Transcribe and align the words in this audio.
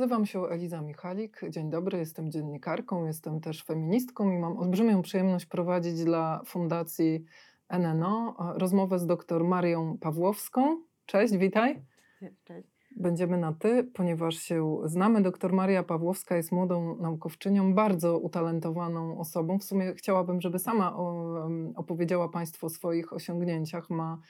Nazywam 0.00 0.26
się 0.26 0.42
Eliza 0.46 0.82
Michalik. 0.82 1.40
Dzień 1.48 1.70
dobry, 1.70 1.98
jestem 1.98 2.30
dziennikarką, 2.30 3.06
jestem 3.06 3.40
też 3.40 3.64
feministką 3.64 4.32
i 4.32 4.38
mam 4.38 4.58
olbrzymią 4.58 5.02
przyjemność 5.02 5.46
prowadzić 5.46 6.04
dla 6.04 6.42
Fundacji 6.46 7.24
NNO 7.78 8.36
rozmowę 8.38 8.98
z 8.98 9.06
dr 9.06 9.44
Marią 9.44 9.98
Pawłowską. 9.98 10.82
Cześć, 11.06 11.36
witaj. 11.36 11.82
Cześć. 12.44 12.68
Będziemy 12.96 13.38
na 13.38 13.52
ty, 13.52 13.84
ponieważ 13.84 14.34
się 14.34 14.78
znamy. 14.84 15.22
Doktor 15.22 15.52
Maria 15.52 15.82
Pawłowska 15.82 16.36
jest 16.36 16.52
młodą 16.52 16.96
naukowczynią, 16.96 17.74
bardzo 17.74 18.18
utalentowaną 18.18 19.18
osobą. 19.18 19.58
W 19.58 19.64
sumie 19.64 19.94
chciałabym, 19.94 20.40
żeby 20.40 20.58
sama 20.58 20.96
opowiedziała 21.76 22.28
Państwu 22.28 22.66
o 22.66 22.70
swoich 22.70 23.12
osiągnięciach. 23.12 23.90
Ma 23.90 24.18
E, 24.18 24.22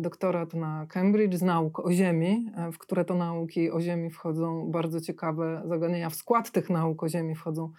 doktorat 0.00 0.54
na 0.54 0.86
Cambridge 0.86 1.34
z 1.34 1.42
nauk 1.42 1.78
o 1.78 1.92
Ziemi, 1.92 2.50
e, 2.56 2.72
w 2.72 2.78
które 2.78 3.04
to 3.04 3.14
nauki 3.14 3.70
o 3.70 3.80
Ziemi 3.80 4.10
wchodzą 4.10 4.70
bardzo 4.70 5.00
ciekawe 5.00 5.62
zagadnienia. 5.64 6.10
W 6.10 6.14
skład 6.14 6.50
tych 6.50 6.70
nauk 6.70 7.02
o 7.02 7.08
Ziemi 7.08 7.34
wchodzą 7.34 7.72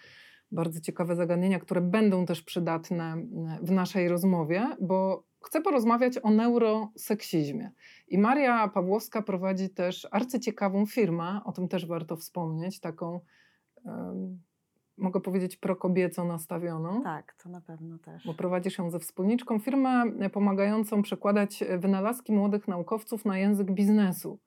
bardzo 0.52 0.82
ciekawe 0.82 1.16
zagadnienia, 1.16 1.60
które 1.60 1.82
będą 1.82 2.26
też 2.26 2.42
przydatne 2.42 3.16
w 3.62 3.72
naszej 3.72 4.08
rozmowie, 4.08 4.68
bo 4.82 5.24
chcę 5.46 5.62
porozmawiać 5.62 6.20
o 6.24 6.30
neuroseksizmie. 6.30 7.72
I 8.08 8.18
Maria 8.18 8.68
Pawłowska 8.68 9.22
prowadzi 9.22 9.70
też 9.70 10.08
arcyciekawą 10.12 10.86
firmę, 10.86 11.42
o 11.46 11.52
tym 11.52 11.68
też 11.68 11.86
warto 11.86 12.16
wspomnieć, 12.16 12.80
taką 12.80 13.20
mogę 14.98 15.22
powiedzieć, 15.22 15.58
prokobieco 15.58 16.24
nastawioną. 16.24 17.04
Tak, 17.04 17.36
to 17.44 17.50
na 17.50 17.62
pewno 17.62 18.00
też. 18.00 18.26
Bo 18.26 18.34
prowadzisz 18.34 18.78
ją 18.78 18.90
ze 18.90 19.00
wspólniczką, 19.00 19.60
firmę 19.60 20.04
pomagającą 20.34 21.02
przekładać 21.02 21.64
wynalazki 21.78 22.34
młodych 22.34 22.68
naukowców 22.68 23.26
na 23.26 23.38
język 23.38 23.72
biznesu. 23.72 24.40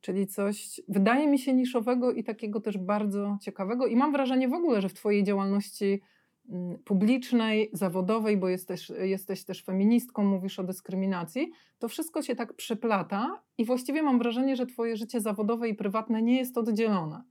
Czyli 0.00 0.26
coś, 0.26 0.80
wydaje 0.88 1.28
mi 1.28 1.38
się, 1.38 1.54
niszowego 1.54 2.12
i 2.12 2.24
takiego 2.24 2.60
też 2.60 2.78
bardzo 2.78 3.38
ciekawego. 3.40 3.86
I 3.86 3.96
mam 3.96 4.12
wrażenie 4.12 4.48
w 4.48 4.52
ogóle, 4.52 4.80
że 4.80 4.88
w 4.88 4.94
Twojej 4.94 5.24
działalności 5.24 6.02
mm, 6.48 6.78
publicznej, 6.78 7.70
zawodowej, 7.72 8.36
bo 8.36 8.48
jesteś, 8.48 8.90
jesteś 8.90 9.44
też 9.44 9.64
feministką, 9.64 10.24
mówisz 10.24 10.58
o 10.58 10.64
dyskryminacji, 10.64 11.52
to 11.78 11.88
wszystko 11.88 12.22
się 12.22 12.36
tak 12.36 12.54
przeplata 12.54 13.42
i 13.58 13.64
właściwie 13.64 14.02
mam 14.02 14.18
wrażenie, 14.18 14.56
że 14.56 14.66
Twoje 14.66 14.96
życie 14.96 15.20
zawodowe 15.20 15.68
i 15.68 15.74
prywatne 15.74 16.22
nie 16.22 16.36
jest 16.36 16.58
oddzielone 16.58 17.22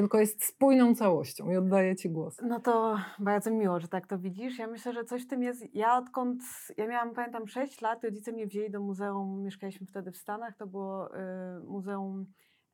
tylko 0.00 0.20
jest 0.20 0.44
spójną 0.44 0.94
całością 0.94 1.50
i 1.50 1.56
oddaję 1.56 1.96
Ci 1.96 2.10
głos. 2.10 2.40
No 2.42 2.60
to 2.60 2.98
bardzo 3.18 3.50
miło, 3.50 3.80
że 3.80 3.88
tak 3.88 4.06
to 4.06 4.18
widzisz. 4.18 4.58
Ja 4.58 4.66
myślę, 4.66 4.92
że 4.92 5.04
coś 5.04 5.22
w 5.24 5.26
tym 5.26 5.42
jest. 5.42 5.74
Ja 5.74 5.96
odkąd, 5.96 6.42
ja 6.76 6.86
miałam, 6.86 7.14
pamiętam, 7.14 7.48
6 7.48 7.80
lat, 7.80 8.04
rodzice 8.04 8.32
mnie 8.32 8.46
wzięli 8.46 8.70
do 8.70 8.80
muzeum, 8.80 9.42
mieszkaliśmy 9.42 9.86
wtedy 9.86 10.12
w 10.12 10.16
Stanach, 10.16 10.56
to 10.56 10.66
było 10.66 11.16
y, 11.16 11.20
Muzeum 11.64 12.26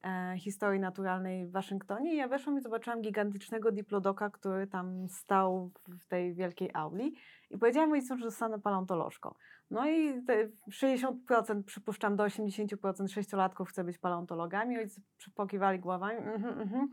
e, 0.04 0.38
Historii 0.38 0.80
Naturalnej 0.80 1.46
w 1.46 1.52
Waszyngtonie 1.52 2.14
i 2.14 2.16
ja 2.16 2.28
weszłam 2.28 2.58
i 2.58 2.60
zobaczyłam 2.60 3.02
gigantycznego 3.02 3.72
diplodoka, 3.72 4.30
który 4.30 4.66
tam 4.66 5.08
stał 5.08 5.70
w 6.00 6.06
tej 6.06 6.34
wielkiej 6.34 6.70
auli 6.74 7.14
i 7.50 7.58
powiedziałam 7.58 7.92
rodzicom, 7.92 8.18
że 8.18 8.24
zostanę 8.24 8.58
paleontolożką. 8.58 9.34
No 9.70 9.88
i 9.90 10.22
60%, 10.70 11.62
przypuszczam 11.66 12.16
do 12.16 12.24
80% 12.24 13.08
sześciolatków 13.08 13.68
chce 13.68 13.84
być 13.84 13.98
paleontologami, 13.98 14.76
rodzice 14.76 15.00
pokiwali 15.34 15.78
głowami. 15.78 16.18
Mm 16.18 16.42
-hmm, 16.42 16.52
mm 16.52 16.68
-hmm. 16.68 16.86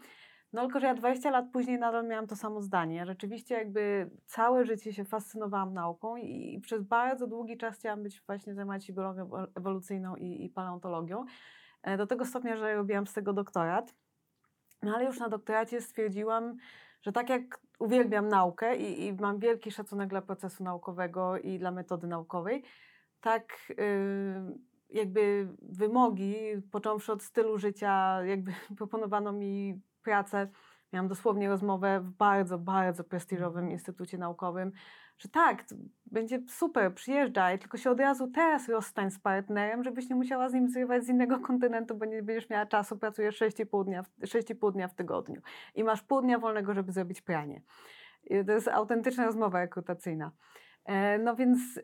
No 0.54 0.62
tylko, 0.62 0.80
że 0.80 0.88
ja 0.88 0.94
20 0.94 1.32
lat 1.32 1.46
później 1.54 1.80
nadal 1.80 2.08
miałam 2.08 2.28
to 2.28 2.36
samo 2.36 2.62
zdanie. 2.62 3.06
Rzeczywiście 3.06 3.56
jakby 3.56 4.10
całe 4.26 4.66
życie 4.66 4.94
się 4.94 5.06
fascynowałam 5.06 5.74
nauką 5.74 6.18
i, 6.18 6.60
przez 6.60 6.84
bardzo 6.84 7.28
długi 7.28 7.58
czas 7.58 7.76
chciałam 7.76 8.04
być 8.04 8.22
właśnie 8.22 8.54
zajmować 8.54 8.86
się 8.86 8.94
biologią 8.94 9.30
ewolucyjną 9.56 10.16
i, 10.16 10.46
i 10.46 10.50
paleontologią. 10.50 11.26
E, 11.84 11.98
do 11.98 12.08
tego 12.08 12.26
stopnia, 12.26 12.58
że 12.58 12.76
robiłam 12.76 13.08
z 13.08 13.14
tego 13.14 13.34
doktorat. 13.34 13.96
No 14.84 14.96
ale 14.96 15.06
już 15.06 15.20
na 15.20 15.30
doktoracie 15.30 15.82
stwierdziłam, 15.82 16.58
że 17.02 17.12
tak 17.12 17.30
jak 17.30 17.60
uwielbiam 17.80 18.28
naukę 18.28 18.76
i, 18.78 19.06
i 19.06 19.14
mam 19.14 19.40
wielki 19.40 19.72
szacunek 19.72 20.10
dla 20.10 20.22
procesu 20.22 20.64
naukowego 20.64 21.38
i 21.38 21.60
dla 21.60 21.72
metody 21.72 22.08
naukowej, 22.08 22.64
tak 23.22 23.44
yy, 23.70 23.76
jakby 24.90 25.48
wymogi, 25.62 26.36
począwszy 26.72 27.12
od 27.12 27.24
stylu 27.24 27.58
życia, 27.58 28.24
jakby 28.24 28.52
proponowano 28.78 29.32
mi 29.32 29.82
pracę, 30.04 30.48
miałam 30.94 31.08
dosłownie 31.08 31.50
rozmowę 31.50 32.00
w 32.00 32.10
bardzo, 32.10 32.58
bardzo 32.58 33.04
prestiżowym 33.04 33.70
instytucie 33.70 34.18
naukowym, 34.18 34.72
że 35.18 35.30
tak, 35.30 35.64
będzie 36.06 36.40
super, 36.48 36.94
przyjeżdżaj, 36.94 37.60
tylko 37.60 37.78
się 37.78 37.92
od 37.92 38.00
razu 38.00 38.28
teraz 38.28 38.70
rozstań 38.70 39.12
z 39.12 39.20
partnerem, 39.20 39.84
żebyś 39.84 40.10
nie 40.10 40.16
musiała 40.16 40.50
z 40.50 40.54
nim 40.54 40.70
zrywać 40.70 41.04
z 41.04 41.10
innego 41.10 41.40
kontynentu, 41.48 41.96
bo 41.96 42.06
nie 42.06 42.24
będziesz 42.24 42.50
miała 42.50 42.66
czasu, 42.66 42.98
pracujesz 42.98 43.42
6,5 43.42 43.86
dnia, 43.86 44.04
6,5 44.22 44.72
dnia 44.72 44.88
w 44.88 44.94
tygodniu 44.94 45.42
i 45.76 45.84
masz 45.84 46.02
pół 46.02 46.22
dnia 46.22 46.40
wolnego, 46.40 46.74
żeby 46.74 46.92
zrobić 46.92 47.22
pranie. 47.22 47.62
I 48.24 48.46
to 48.46 48.52
jest 48.52 48.68
autentyczna 48.68 49.26
rozmowa 49.26 49.60
rekrutacyjna. 49.60 50.32
E, 50.86 51.18
no 51.18 51.36
więc 51.36 51.78
y, 51.78 51.82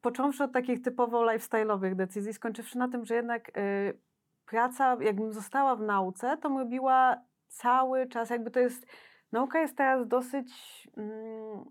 począwszy 0.00 0.44
od 0.44 0.52
takich 0.52 0.82
typowo 0.82 1.26
lifestyle'owych 1.26 1.94
decyzji, 1.94 2.32
skończywszy 2.32 2.78
na 2.78 2.88
tym, 2.88 3.04
że 3.04 3.14
jednak 3.14 3.58
y, 3.58 3.98
praca, 4.46 4.96
jakbym 5.00 5.32
została 5.32 5.76
w 5.76 5.80
nauce, 5.80 6.36
to 6.36 6.48
robiła 6.48 7.16
cały 7.52 8.06
czas, 8.06 8.30
jakby 8.30 8.50
to 8.50 8.60
jest, 8.60 8.86
nauka 9.32 9.60
jest 9.60 9.76
teraz 9.76 10.08
dosyć, 10.08 10.48
mm, 10.96 11.64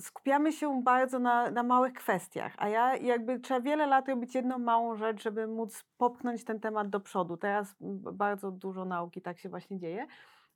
skupiamy 0.00 0.52
się 0.52 0.82
bardzo 0.82 1.18
na, 1.18 1.50
na 1.50 1.62
małych 1.62 1.92
kwestiach, 1.92 2.54
a 2.58 2.68
ja 2.68 2.96
jakby 2.96 3.40
trzeba 3.40 3.60
wiele 3.60 3.86
lat 3.86 4.08
robić 4.08 4.34
jedną 4.34 4.58
małą 4.58 4.96
rzecz, 4.96 5.22
żeby 5.22 5.46
móc 5.46 5.84
popchnąć 5.98 6.44
ten 6.44 6.60
temat 6.60 6.88
do 6.88 7.00
przodu. 7.00 7.36
Teraz 7.36 7.76
bardzo 8.12 8.50
dużo 8.50 8.84
nauki 8.84 9.22
tak 9.22 9.38
się 9.38 9.48
właśnie 9.48 9.78
dzieje. 9.78 10.06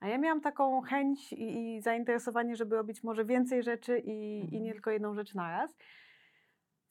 A 0.00 0.08
ja 0.08 0.18
miałam 0.18 0.40
taką 0.40 0.80
chęć 0.80 1.32
i, 1.32 1.76
i 1.76 1.80
zainteresowanie, 1.80 2.56
żeby 2.56 2.76
robić 2.76 3.02
może 3.02 3.24
więcej 3.24 3.62
rzeczy 3.62 3.98
i, 3.98 4.40
mhm. 4.42 4.54
i 4.54 4.60
nie 4.60 4.72
tylko 4.72 4.90
jedną 4.90 5.14
rzecz 5.14 5.34
naraz. 5.34 5.76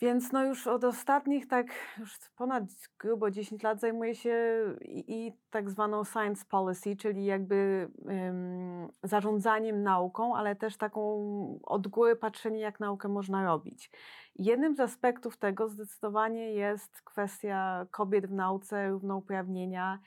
Więc 0.01 0.31
no 0.31 0.43
już 0.43 0.67
od 0.67 0.83
ostatnich 0.83 1.47
tak 1.47 1.67
już 1.99 2.19
ponad 2.35 2.63
grubo 2.99 3.31
10 3.31 3.63
lat 3.63 3.79
zajmuję 3.79 4.15
się 4.15 4.63
i, 4.81 5.27
i 5.27 5.33
tak 5.49 5.69
zwaną 5.69 6.03
science 6.03 6.45
policy, 6.49 6.95
czyli 6.95 7.25
jakby 7.25 7.89
ym, 8.09 8.87
zarządzaniem 9.03 9.83
nauką, 9.83 10.35
ale 10.35 10.55
też 10.55 10.77
taką 10.77 11.01
od 11.63 11.87
góry 11.87 12.15
patrzenie, 12.15 12.59
jak 12.59 12.79
naukę 12.79 13.07
można 13.07 13.45
robić. 13.45 13.91
Jednym 14.35 14.75
z 14.75 14.79
aspektów 14.79 15.37
tego 15.37 15.69
zdecydowanie 15.69 16.53
jest 16.53 17.01
kwestia 17.01 17.85
kobiet 17.91 18.27
w 18.27 18.33
nauce, 18.33 18.89
równouprawnienia 18.89 19.99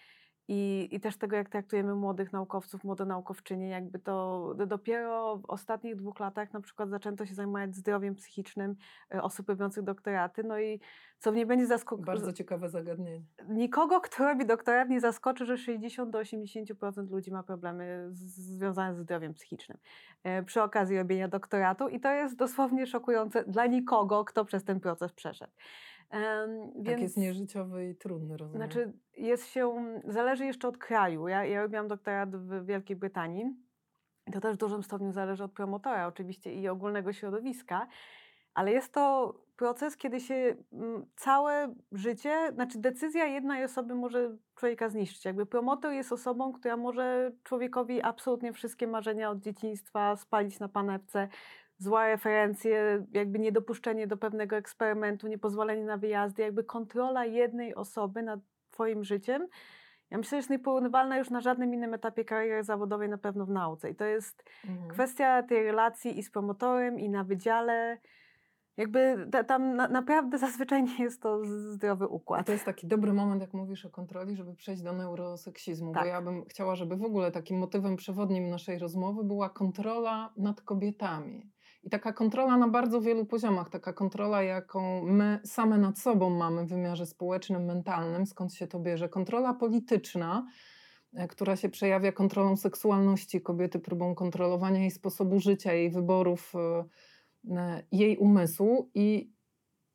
i, 0.52 0.88
I 0.90 1.00
też 1.00 1.16
tego, 1.16 1.36
jak 1.36 1.48
traktujemy 1.48 1.94
młodych 1.94 2.32
naukowców, 2.32 2.84
młode 2.84 3.04
naukowczynie, 3.04 3.68
jakby 3.68 3.98
to 3.98 4.54
dopiero 4.66 5.38
w 5.38 5.44
ostatnich 5.44 5.96
dwóch 5.96 6.20
latach 6.20 6.52
na 6.52 6.60
przykład 6.60 6.90
zaczęto 6.90 7.26
się 7.26 7.34
zajmować 7.34 7.76
zdrowiem 7.76 8.14
psychicznym 8.14 8.76
e, 9.14 9.22
osób 9.22 9.48
robiących 9.48 9.84
doktoraty. 9.84 10.44
No 10.44 10.60
i 10.60 10.80
co 11.18 11.32
mnie 11.32 11.46
będzie 11.46 11.66
zaskoczyło. 11.66 12.06
Bardzo 12.06 12.32
ciekawe 12.32 12.68
zagadnienie. 12.68 13.22
Nikogo, 13.48 14.00
kto 14.00 14.24
robi 14.24 14.46
doktorat, 14.46 14.88
nie 14.88 15.00
zaskoczy, 15.00 15.46
że 15.46 15.56
60 15.56 16.10
do 16.10 16.18
80% 16.18 17.10
ludzi 17.10 17.30
ma 17.30 17.42
problemy 17.42 18.08
z, 18.10 18.20
związane 18.56 18.94
ze 18.94 19.02
zdrowiem 19.02 19.34
psychicznym 19.34 19.78
e, 20.22 20.42
przy 20.42 20.62
okazji 20.62 20.98
robienia 20.98 21.28
doktoratu, 21.28 21.88
i 21.88 22.00
to 22.00 22.12
jest 22.12 22.36
dosłownie 22.36 22.86
szokujące 22.86 23.44
dla 23.44 23.66
nikogo, 23.66 24.24
kto 24.24 24.44
przez 24.44 24.64
ten 24.64 24.80
proces 24.80 25.12
przeszedł. 25.12 25.52
Um, 26.12 26.72
więc, 26.74 26.86
tak 26.86 27.00
jest 27.00 27.16
nieżyciowy 27.16 27.88
i 27.88 27.96
trudny, 27.96 28.36
rozumiem. 28.36 28.68
Znaczy, 28.68 28.92
jest 29.16 29.46
się, 29.46 29.74
zależy 30.04 30.44
jeszcze 30.44 30.68
od 30.68 30.78
kraju. 30.78 31.28
Ja, 31.28 31.44
ja 31.44 31.62
robiłam 31.62 31.88
doktorat 31.88 32.36
w 32.36 32.66
Wielkiej 32.66 32.96
Brytanii. 32.96 33.44
To 34.32 34.40
też 34.40 34.54
w 34.54 34.58
dużym 34.58 34.82
stopniu 34.82 35.12
zależy 35.12 35.44
od 35.44 35.52
promotora 35.52 36.06
oczywiście 36.06 36.54
i 36.54 36.68
ogólnego 36.68 37.12
środowiska, 37.12 37.86
ale 38.54 38.72
jest 38.72 38.92
to 38.92 39.34
proces, 39.56 39.96
kiedy 39.96 40.20
się 40.20 40.56
całe 41.16 41.74
życie, 41.92 42.52
znaczy 42.54 42.78
decyzja 42.78 43.26
jednej 43.26 43.64
osoby 43.64 43.94
może 43.94 44.36
człowieka 44.54 44.88
zniszczyć. 44.88 45.24
Jakby 45.24 45.46
promotor 45.46 45.92
jest 45.92 46.12
osobą, 46.12 46.52
która 46.52 46.76
może 46.76 47.32
człowiekowi 47.42 48.02
absolutnie 48.02 48.52
wszystkie 48.52 48.86
marzenia 48.86 49.30
od 49.30 49.38
dzieciństwa 49.38 50.16
spalić 50.16 50.60
na 50.60 50.68
panewce, 50.68 51.28
zła 51.80 52.06
referencje, 52.06 53.06
jakby 53.12 53.38
niedopuszczenie 53.38 54.06
do 54.06 54.16
pewnego 54.16 54.56
eksperymentu, 54.56 55.28
niepozwolenie 55.28 55.84
na 55.84 55.96
wyjazdy, 55.96 56.42
jakby 56.42 56.64
kontrola 56.64 57.24
jednej 57.24 57.74
osoby 57.74 58.22
nad 58.22 58.40
twoim 58.70 59.04
życiem, 59.04 59.48
ja 60.10 60.18
myślę, 60.18 60.30
że 60.30 60.36
jest 60.36 60.50
nieporównywalna 60.50 61.18
już 61.18 61.30
na 61.30 61.40
żadnym 61.40 61.74
innym 61.74 61.94
etapie 61.94 62.24
kariery 62.24 62.64
zawodowej, 62.64 63.08
na 63.08 63.18
pewno 63.18 63.46
w 63.46 63.50
nauce. 63.50 63.90
I 63.90 63.94
to 63.94 64.04
jest 64.04 64.44
mhm. 64.68 64.90
kwestia 64.90 65.42
tej 65.42 65.64
relacji 65.64 66.18
i 66.18 66.22
z 66.22 66.30
promotorem, 66.30 67.00
i 67.00 67.08
na 67.08 67.24
wydziale, 67.24 67.98
jakby 68.76 69.28
tam 69.46 69.76
na, 69.76 69.88
naprawdę 69.88 70.38
zazwyczaj 70.48 70.82
nie 70.82 71.04
jest 71.04 71.22
to 71.22 71.44
zdrowy 71.44 72.06
układ. 72.06 72.42
I 72.42 72.44
to 72.44 72.52
jest 72.52 72.64
taki 72.64 72.86
dobry 72.86 73.12
moment, 73.12 73.40
jak 73.40 73.54
mówisz 73.54 73.86
o 73.86 73.90
kontroli, 73.90 74.36
żeby 74.36 74.54
przejść 74.54 74.82
do 74.82 74.92
neuroseksizmu, 74.92 75.92
tak. 75.92 76.02
bo 76.02 76.08
ja 76.08 76.22
bym 76.22 76.44
chciała, 76.44 76.76
żeby 76.76 76.96
w 76.96 77.04
ogóle 77.04 77.32
takim 77.32 77.58
motywem 77.58 77.96
przewodnim 77.96 78.50
naszej 78.50 78.78
rozmowy 78.78 79.24
była 79.24 79.50
kontrola 79.50 80.32
nad 80.36 80.60
kobietami. 80.60 81.50
I 81.82 81.90
taka 81.90 82.12
kontrola 82.12 82.56
na 82.56 82.68
bardzo 82.68 83.00
wielu 83.00 83.26
poziomach, 83.26 83.70
taka 83.70 83.92
kontrola, 83.92 84.42
jaką 84.42 85.02
my 85.02 85.40
same 85.44 85.78
nad 85.78 85.98
sobą 85.98 86.30
mamy 86.30 86.66
w 86.66 86.68
wymiarze 86.68 87.06
społecznym, 87.06 87.64
mentalnym, 87.64 88.26
skąd 88.26 88.54
się 88.54 88.66
to 88.66 88.80
bierze. 88.80 89.08
Kontrola 89.08 89.54
polityczna, 89.54 90.46
e, 91.14 91.28
która 91.28 91.56
się 91.56 91.68
przejawia 91.68 92.12
kontrolą 92.12 92.56
seksualności 92.56 93.40
kobiety, 93.40 93.78
próbą 93.78 94.14
kontrolowania 94.14 94.80
jej 94.80 94.90
sposobu 94.90 95.40
życia, 95.40 95.72
jej 95.72 95.90
wyborów 95.90 96.52
e, 96.54 96.84
E, 97.48 97.82
jej 97.92 98.16
umysłu 98.16 98.90
i 98.94 99.32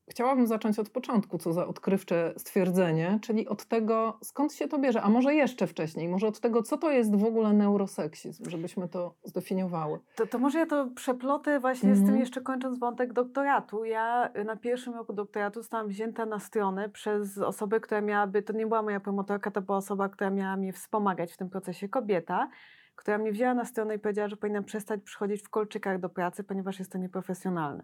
chciałabym 0.07 0.47
zacząć 0.47 0.79
od 0.79 0.89
początku, 0.89 1.37
co 1.37 1.53
za 1.53 1.67
odkrywcze 1.67 2.33
stwierdzenie, 2.37 3.19
czyli 3.21 3.47
od 3.47 3.65
tego, 3.65 4.17
skąd 4.23 4.53
się 4.53 4.67
to 4.67 4.79
bierze, 4.79 5.01
a 5.01 5.09
może 5.09 5.33
jeszcze 5.33 5.67
wcześniej, 5.67 6.07
może 6.07 6.27
od 6.27 6.39
tego, 6.39 6.63
co 6.63 6.77
to 6.77 6.91
jest 6.91 7.15
w 7.15 7.23
ogóle 7.23 7.53
neuroseksizm, 7.53 8.49
żebyśmy 8.49 8.87
to 8.87 9.15
zdefiniowały. 9.23 9.99
To, 10.15 10.27
to 10.27 10.39
może 10.39 10.59
ja 10.59 10.65
to 10.65 10.87
przeplotę 10.95 11.59
właśnie 11.59 11.89
mm 11.89 11.95
-hmm. 11.95 12.03
z 12.03 12.05
tym 12.05 12.09
mhm. 12.09 12.19
jeszcze 12.19 12.41
kończąc 12.41 12.79
wątek 12.79 13.13
doktoratu. 13.13 13.85
Ja 13.85 14.29
na 14.45 14.55
pierwszym 14.55 14.93
roku 14.93 15.13
doktoratu 15.13 15.59
zostałam 15.59 15.87
wzięta 15.87 16.25
na 16.25 16.39
stronę 16.39 16.89
przez 16.89 17.37
osobę, 17.37 17.79
która 17.79 18.01
miałaby, 18.01 18.43
to 18.43 18.53
nie 18.53 18.67
była 18.67 18.81
moja 18.81 18.99
promotorka, 18.99 19.51
to 19.51 19.61
była 19.61 19.77
osoba, 19.77 20.09
która 20.09 20.29
miała 20.29 20.57
mnie 20.57 20.73
wspomagać 20.73 21.33
w 21.33 21.37
tym 21.37 21.49
procesie, 21.49 21.89
kobieta, 21.89 22.49
która 22.95 23.17
mnie 23.17 23.31
wzięła 23.31 23.53
na 23.53 23.65
stronę 23.65 23.95
i 23.95 23.99
powiedziała, 23.99 24.27
że 24.29 24.37
powinnam 24.37 24.63
przestać 24.63 25.01
przychodzić 25.01 25.41
w 25.41 25.49
kolczykach 25.49 25.99
do 25.99 26.09
pracy, 26.09 26.43
ponieważ 26.43 26.79
jest 26.79 26.91
to 26.91 26.97
nieprofesjonalne. 26.97 27.83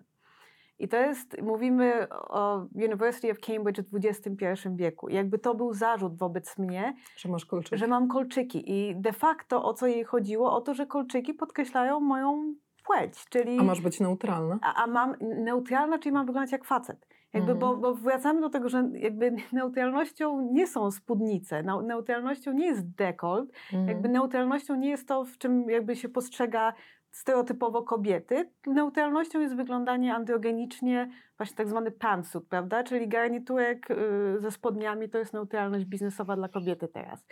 I 0.82 0.88
to 0.88 0.98
jest, 0.98 1.42
mówimy 1.42 2.08
o 2.10 2.66
University 2.76 3.32
of 3.32 3.40
Cambridge 3.40 3.82
w 3.82 3.96
XXI 3.96 4.70
wieku. 4.76 5.10
I 5.10 5.16
jakby 5.16 5.40
to 5.40 5.56
był 5.56 5.74
zarzut 5.74 6.18
wobec 6.18 6.58
mnie, 6.58 6.94
że 7.18 7.30
masz 7.30 7.46
kolczyki. 7.46 7.78
Że 7.78 7.88
mam 7.88 8.08
kolczyki. 8.08 8.72
I 8.72 8.96
de 8.96 9.14
facto 9.14 9.64
o 9.64 9.74
co 9.74 9.88
jej 9.88 10.04
chodziło? 10.04 10.56
O 10.56 10.62
to, 10.62 10.74
że 10.74 10.86
kolczyki 10.86 11.34
podkreślają 11.34 12.00
moją 12.00 12.54
płeć, 12.84 13.26
czyli... 13.30 13.60
A 13.60 13.64
masz 13.64 13.82
być 13.82 14.00
neutralna? 14.00 14.60
A, 14.62 14.84
a 14.84 14.88
mam 14.88 15.16
neutralna, 15.22 16.00
czyli 16.00 16.14
mam 16.14 16.26
wyglądać 16.26 16.52
jak 16.52 16.66
facet. 16.66 17.08
Jakby, 17.34 17.56
bo, 17.56 17.66
mhm. 17.66 17.82
bo 17.82 17.96
wracamy 17.96 18.42
do 18.42 18.50
tego, 18.50 18.70
że 18.70 18.90
jakby 18.94 19.36
neutralnością 19.54 20.50
nie 20.52 20.68
są 20.68 20.92
spódnice, 20.92 21.64
neutralnością 21.64 22.52
nie 22.52 22.66
jest 22.66 22.96
dekolt, 22.96 23.52
jakby 23.72 23.92
mhm. 23.92 24.12
neutralnością 24.12 24.76
nie 24.76 24.90
jest 24.90 25.08
to, 25.08 25.26
w 25.26 25.38
czym 25.38 25.70
jakby 25.70 25.96
się 25.96 26.10
postrzega 26.10 26.74
stereotypowo 27.12 27.84
kobiety. 27.84 28.50
Neutralnością 28.68 29.40
jest 29.40 29.56
wyglądanie 29.56 30.16
androgenicznie, 30.16 31.12
właśnie 31.38 31.58
tak 31.58 31.70
zwany 31.70 31.92
pantsuit, 31.92 32.48
prawda? 32.50 32.84
Czyli 32.84 33.08
garniturek 33.08 33.92
y, 33.92 33.96
ze 34.40 34.52
spodniami 34.52 35.10
to 35.10 35.18
jest 35.18 35.34
neutralność 35.34 35.86
biznesowa 35.86 36.36
dla 36.36 36.48
kobiety 36.48 36.88
teraz. 36.88 37.26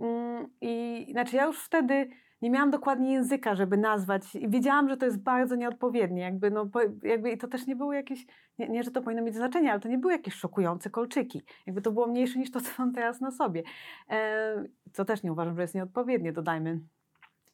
Mm, 0.00 0.46
I 0.60 1.06
znaczy 1.12 1.36
ja 1.36 1.44
już 1.44 1.64
wtedy 1.64 2.08
nie 2.42 2.50
miałam 2.50 2.70
dokładnie 2.70 3.12
języka, 3.12 3.54
żeby 3.54 3.76
nazwać 3.76 4.34
i 4.34 4.48
wiedziałam, 4.48 4.88
że 4.88 4.96
to 4.96 5.06
jest 5.06 5.22
bardzo 5.22 5.56
nieodpowiednie. 5.56 6.22
Jakby, 6.22 6.50
no, 6.50 6.70
jakby, 7.02 7.30
I 7.30 7.38
to 7.38 7.48
też 7.48 7.66
nie 7.66 7.76
było 7.76 7.92
jakieś, 7.92 8.26
nie, 8.58 8.68
nie, 8.68 8.82
że 8.82 8.90
to 8.90 9.02
powinno 9.02 9.22
mieć 9.22 9.34
znaczenie, 9.34 9.70
ale 9.70 9.80
to 9.80 9.88
nie 9.88 9.98
były 9.98 10.12
jakieś 10.12 10.34
szokujące 10.34 10.90
kolczyki. 10.90 11.42
Jakby 11.66 11.82
to 11.82 11.92
było 11.92 12.06
mniejsze 12.06 12.38
niż 12.38 12.50
to, 12.50 12.60
co 12.60 12.70
mam 12.78 12.92
teraz 12.92 13.20
na 13.20 13.30
sobie. 13.30 13.62
E, 14.10 14.64
co 14.92 15.04
też 15.04 15.22
nie 15.22 15.32
uważam, 15.32 15.56
że 15.56 15.62
jest 15.62 15.74
nieodpowiednie, 15.74 16.32
dodajmy. 16.32 16.80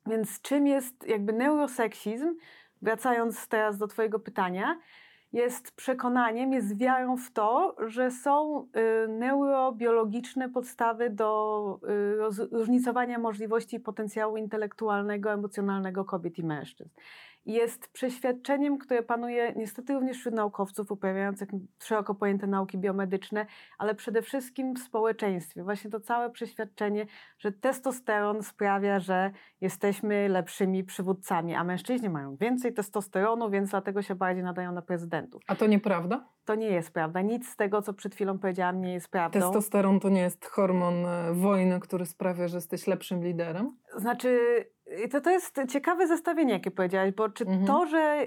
Więc 0.06 0.40
czym 0.40 0.66
jest 0.66 1.08
jakby 1.08 1.32
neuroseksizm? 1.32 2.34
Wracając 2.82 3.48
teraz 3.48 3.78
do 3.78 3.86
Twojego 3.86 4.20
pytania, 4.20 4.80
jest 5.32 5.76
przekonaniem, 5.76 6.52
jest 6.52 6.78
wiarą 6.78 7.16
w 7.16 7.30
to, 7.32 7.76
że 7.86 8.10
są 8.10 8.66
y, 9.04 9.08
neurobiologiczne 9.08 10.48
podstawy 10.48 11.10
do 11.10 11.80
y, 12.42 12.56
różnicowania 12.56 13.18
możliwości 13.18 13.76
i 13.76 13.80
potencjału 13.80 14.36
intelektualnego, 14.36 15.32
emocjonalnego 15.32 16.04
kobiet 16.04 16.38
i 16.38 16.44
mężczyzn 16.44 16.90
jest 17.46 17.88
przeświadczeniem, 17.92 18.78
które 18.78 19.02
panuje 19.02 19.52
niestety 19.56 19.94
również 19.94 20.16
wśród 20.16 20.34
naukowców 20.34 20.92
uprawiających 20.92 21.48
szeroko 21.82 22.14
pojęte 22.14 22.46
nauki 22.46 22.78
biomedyczne, 22.78 23.46
ale 23.78 23.94
przede 23.94 24.22
wszystkim 24.22 24.74
w 24.74 24.78
społeczeństwie. 24.78 25.62
Właśnie 25.62 25.90
to 25.90 26.00
całe 26.00 26.30
przeświadczenie, 26.30 27.06
że 27.38 27.52
testosteron 27.52 28.42
sprawia, 28.42 29.00
że 29.00 29.30
jesteśmy 29.60 30.28
lepszymi 30.28 30.84
przywódcami, 30.84 31.54
a 31.54 31.64
mężczyźni 31.64 32.08
mają 32.08 32.36
więcej 32.36 32.74
testosteronu, 32.74 33.50
więc 33.50 33.70
dlatego 33.70 34.02
się 34.02 34.14
bardziej 34.14 34.44
nadają 34.44 34.72
na 34.72 34.82
prezydentów. 34.82 35.42
A 35.46 35.56
to 35.56 35.66
nieprawda? 35.66 36.28
To 36.44 36.54
nie 36.54 36.66
jest 36.66 36.90
prawda. 36.90 37.20
Nic 37.20 37.48
z 37.48 37.56
tego, 37.56 37.82
co 37.82 37.94
przed 37.94 38.14
chwilą 38.14 38.38
powiedziałam, 38.38 38.80
nie 38.80 38.92
jest 38.92 39.08
prawdą. 39.08 39.40
Testosteron 39.40 40.00
to 40.00 40.08
nie 40.08 40.20
jest 40.20 40.46
hormon 40.46 41.06
e, 41.06 41.32
wojny, 41.34 41.80
który 41.80 42.06
sprawia, 42.06 42.48
że 42.48 42.56
jesteś 42.56 42.86
lepszym 42.86 43.24
liderem? 43.24 43.76
Znaczy, 43.96 44.38
to, 45.10 45.20
to 45.20 45.30
jest 45.30 45.60
ciekawe 45.68 46.06
zestawienie, 46.06 46.52
jakie 46.52 46.70
powiedziałaś, 46.70 47.10
bo 47.10 47.28
czy 47.28 47.44
mhm. 47.44 47.66
to, 47.66 47.86
że 47.86 48.26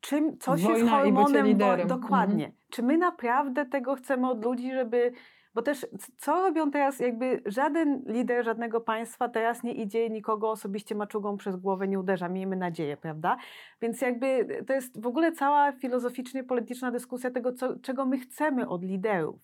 czym, 0.00 0.38
coś 0.38 0.62
Wojna 0.62 0.78
jest 0.78 0.90
hormonem. 0.90 1.58
Bo, 1.58 1.84
dokładnie. 1.84 2.44
Mhm. 2.44 2.62
Czy 2.70 2.82
my 2.82 2.98
naprawdę 2.98 3.66
tego 3.66 3.94
chcemy 3.94 4.30
od 4.30 4.44
ludzi, 4.44 4.72
żeby 4.72 5.12
bo 5.54 5.62
też 5.62 5.86
co 6.16 6.40
robią 6.40 6.70
teraz, 6.70 7.00
jakby 7.00 7.42
żaden 7.46 8.02
lider 8.06 8.44
żadnego 8.44 8.80
państwa 8.80 9.28
teraz 9.28 9.62
nie 9.62 9.72
idzie 9.72 10.10
nikogo 10.10 10.50
osobiście 10.50 10.94
maczugą 10.94 11.36
przez 11.36 11.56
głowę, 11.56 11.88
nie 11.88 12.00
uderza, 12.00 12.28
miejmy 12.28 12.56
nadzieję, 12.56 12.96
prawda? 12.96 13.36
Więc 13.82 14.00
jakby 14.00 14.46
to 14.66 14.72
jest 14.72 15.00
w 15.00 15.06
ogóle 15.06 15.32
cała 15.32 15.72
filozoficznie 15.72 16.44
polityczna 16.44 16.90
dyskusja 16.90 17.30
tego, 17.30 17.52
co, 17.52 17.76
czego 17.78 18.06
my 18.06 18.18
chcemy 18.18 18.68
od 18.68 18.82
liderów. 18.82 19.36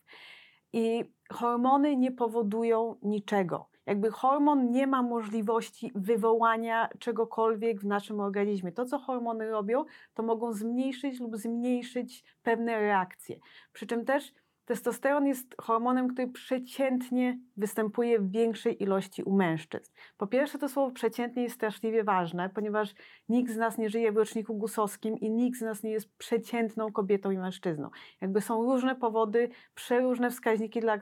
I 0.72 1.04
hormony 1.32 1.96
nie 1.96 2.12
powodują 2.12 2.96
niczego. 3.02 3.68
Jakby 3.88 4.10
hormon 4.10 4.70
nie 4.70 4.86
ma 4.86 5.02
możliwości 5.02 5.92
wywołania 5.94 6.88
czegokolwiek 6.98 7.80
w 7.80 7.86
naszym 7.86 8.20
organizmie. 8.20 8.72
To, 8.72 8.84
co 8.84 8.98
hormony 8.98 9.50
robią, 9.50 9.84
to 10.14 10.22
mogą 10.22 10.52
zmniejszyć 10.52 11.20
lub 11.20 11.36
zmniejszyć 11.36 12.24
pewne 12.42 12.80
reakcje. 12.80 13.36
Przy 13.72 13.86
czym 13.86 14.04
też 14.04 14.32
Testosteron 14.64 15.26
jest 15.26 15.54
hormonem, 15.60 16.08
który 16.08 16.28
przeciętnie 16.28 17.38
występuje 17.56 18.20
w 18.20 18.30
większej 18.30 18.82
ilości 18.82 19.22
u 19.22 19.36
mężczyzn. 19.36 19.92
Po 20.16 20.26
pierwsze, 20.26 20.58
to 20.58 20.68
słowo 20.68 20.90
przeciętnie 20.90 21.42
jest 21.42 21.54
straszliwie 21.54 22.04
ważne, 22.04 22.50
ponieważ 22.50 22.94
nikt 23.28 23.52
z 23.52 23.56
nas 23.56 23.78
nie 23.78 23.90
żyje 23.90 24.12
w 24.12 24.16
roczniku 24.16 24.54
gusowskim 24.54 25.18
i 25.18 25.30
nikt 25.30 25.58
z 25.58 25.62
nas 25.62 25.82
nie 25.82 25.90
jest 25.90 26.16
przeciętną 26.18 26.92
kobietą 26.92 27.30
i 27.30 27.38
mężczyzną. 27.38 27.90
Jakby 28.20 28.40
są 28.40 28.62
różne 28.62 28.96
powody, 28.96 29.48
przeróżne 29.74 30.30
wskaźniki, 30.30 30.80
dla 30.80 30.98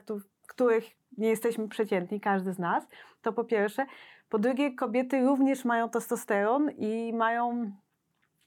których 0.47 0.97
nie 1.17 1.29
jesteśmy 1.29 1.67
przeciętni, 1.67 2.19
każdy 2.19 2.53
z 2.53 2.59
nas. 2.59 2.87
To 3.21 3.33
po 3.33 3.43
pierwsze. 3.43 3.85
Po 4.29 4.39
drugie, 4.39 4.75
kobiety 4.75 5.21
również 5.21 5.65
mają 5.65 5.89
testosteron 5.89 6.71
i 6.71 7.13
mają 7.13 7.71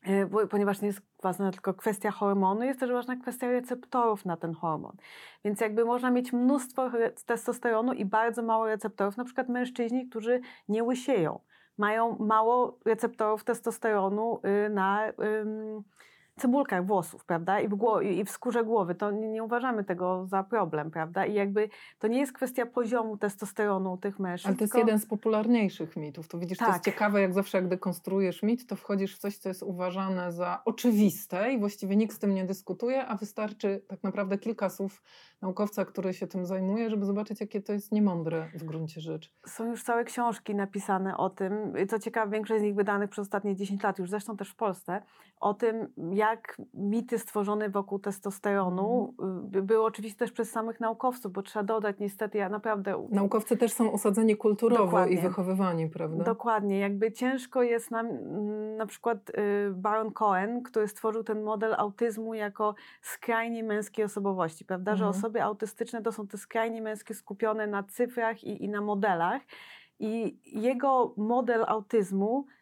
E, 0.02 0.46
ponieważ 0.46 0.80
nie 0.80 0.86
jest 0.86 1.00
ważna 1.22 1.50
tylko 1.50 1.74
kwestia 1.74 2.10
hormonu, 2.10 2.62
jest 2.62 2.80
też 2.80 2.92
ważna 2.92 3.16
kwestia 3.16 3.50
receptorów 3.50 4.24
na 4.24 4.36
ten 4.36 4.54
hormon. 4.54 4.96
Więc 5.44 5.60
jakby 5.60 5.84
można 5.84 6.10
mieć 6.10 6.32
mnóstwo 6.32 6.90
testosteronu 7.26 7.92
i 7.92 8.04
bardzo 8.04 8.42
mało 8.42 8.66
receptorów, 8.66 9.16
na 9.16 9.24
przykład 9.24 9.48
mężczyźni, 9.48 10.08
którzy 10.08 10.40
nie 10.68 10.84
łysieją, 10.84 11.40
mają 11.78 12.16
mało 12.18 12.78
receptorów 12.84 13.44
testosteronu 13.44 14.40
y, 14.66 14.70
na 14.70 15.12
cebulkach 16.40 16.86
włosów, 16.86 17.24
prawda? 17.24 17.60
I 17.60 17.68
w, 17.68 17.76
i 18.02 18.24
w 18.24 18.30
skórze 18.30 18.64
głowy. 18.64 18.94
To 18.94 19.10
nie, 19.10 19.28
nie, 19.28 19.44
uważamy 19.44 19.84
tego 19.84 20.26
za 20.26 20.44
problem, 20.44 20.90
prawda? 20.90 21.26
I 21.26 21.34
jakby 21.34 21.68
to 21.98 22.08
nie 22.08 22.18
jest 22.18 22.32
kwestia 22.32 22.66
poziomu 22.66 23.16
testosteronu 23.16 23.92
u 23.92 23.96
tych 23.96 24.18
mężczyzn. 24.18 24.48
Ale 24.48 24.56
to 24.56 24.64
jest 24.64 24.72
tylko... 24.72 24.86
jeden 24.86 25.00
z 25.00 25.06
popularniejszych 25.06 25.96
mitów. 25.96 26.28
To 26.28 26.38
widzisz, 26.38 26.58
tak. 26.58 26.68
to 26.68 26.72
jest 26.72 26.84
tak. 26.84 26.94
ciekawe, 26.94 27.20
jak 27.20 27.34
zawsze 27.34 27.58
jak 27.58 27.68
dekonstruujesz 27.68 28.42
mit, 28.42 28.66
to 28.66 28.76
wchodzisz 28.76 29.16
w 29.16 29.18
coś, 29.18 29.38
co 29.38 29.48
jest 29.48 29.62
uważane 29.62 30.32
za 30.32 30.62
oczywiste 30.64 31.52
i 31.52 31.58
właściwie 31.58 31.96
nikt 31.96 32.16
z 32.16 32.18
tym 32.18 32.34
nie 32.34 32.44
dyskutuje, 32.44 33.06
a 33.06 33.16
wystarczy 33.16 33.82
tak 33.88 34.02
naprawdę 34.02 34.38
kilka 34.38 34.70
słów 34.70 35.02
naukowca, 35.42 35.84
który 35.84 36.14
się 36.14 36.26
tym 36.26 36.46
zajmuje, 36.46 36.90
żeby 36.90 37.04
zobaczyć, 37.04 37.40
jakie 37.40 37.60
to 37.60 37.72
jest 37.72 37.92
niemądre 37.92 38.48
w 38.54 38.64
gruncie 38.64 39.00
rzeczy. 39.00 39.30
Są 39.46 39.70
już 39.70 39.82
całe 39.82 40.04
książki 40.04 40.54
napisane 40.54 41.16
o 41.16 41.30
tym, 41.30 41.52
co 41.88 41.98
ciekawe, 41.98 42.32
większość 42.32 42.60
z 42.60 42.64
nich 42.64 42.74
wydanych 42.74 43.10
przez 43.10 43.22
ostatnie 43.22 43.56
10 43.56 43.82
lat, 43.82 43.98
już 43.98 44.10
zresztą 44.10 44.36
też 44.36 44.50
w 44.50 44.56
Polsce, 44.56 45.02
o 45.40 45.54
tym, 45.54 45.92
jak 46.12 46.29
jak 46.30 46.60
mity 46.74 47.18
stworzone 47.18 47.68
wokół 47.68 47.98
testosteronu 47.98 49.14
mm. 49.18 49.66
były 49.66 49.84
oczywiście 49.84 50.18
też 50.18 50.32
przez 50.32 50.50
samych 50.50 50.80
naukowców, 50.80 51.32
bo 51.32 51.42
trzeba 51.42 51.62
dodać 51.62 51.96
niestety, 51.98 52.38
ja 52.38 52.48
naprawdę... 52.48 53.06
Naukowcy 53.10 53.56
też 53.56 53.72
są 53.72 53.92
osadzeni 53.92 54.36
kulturowo 54.36 54.84
Dokładnie. 54.84 55.16
i 55.16 55.20
wychowywani, 55.20 55.88
prawda? 55.88 56.24
Dokładnie, 56.24 56.78
jakby 56.78 57.12
ciężko 57.12 57.62
jest 57.62 57.90
nam, 57.90 58.08
na 58.76 58.86
przykład 58.86 59.30
y, 59.30 59.32
Baron 59.74 60.12
Cohen, 60.12 60.62
który 60.62 60.88
stworzył 60.88 61.24
ten 61.24 61.42
model 61.42 61.74
autyzmu 61.78 62.34
jako 62.34 62.74
skrajnie 63.02 63.64
męskiej 63.64 64.04
osobowości, 64.04 64.64
prawda, 64.64 64.96
że 64.96 65.08
osoby 65.08 65.42
autystyczne 65.42 66.02
to 66.02 66.12
są 66.12 66.26
te 66.26 66.38
skrajnie 66.38 66.82
męskie 66.82 67.14
skupione 67.14 67.66
na 67.66 67.82
cyfrach 67.82 68.44
i, 68.44 68.64
i 68.64 68.68
na 68.68 68.80
modelach 68.80 69.42
i 69.98 70.38
jego 70.44 71.14
model 71.16 71.64
autyzmu 71.66 72.46
Y, 72.46 72.59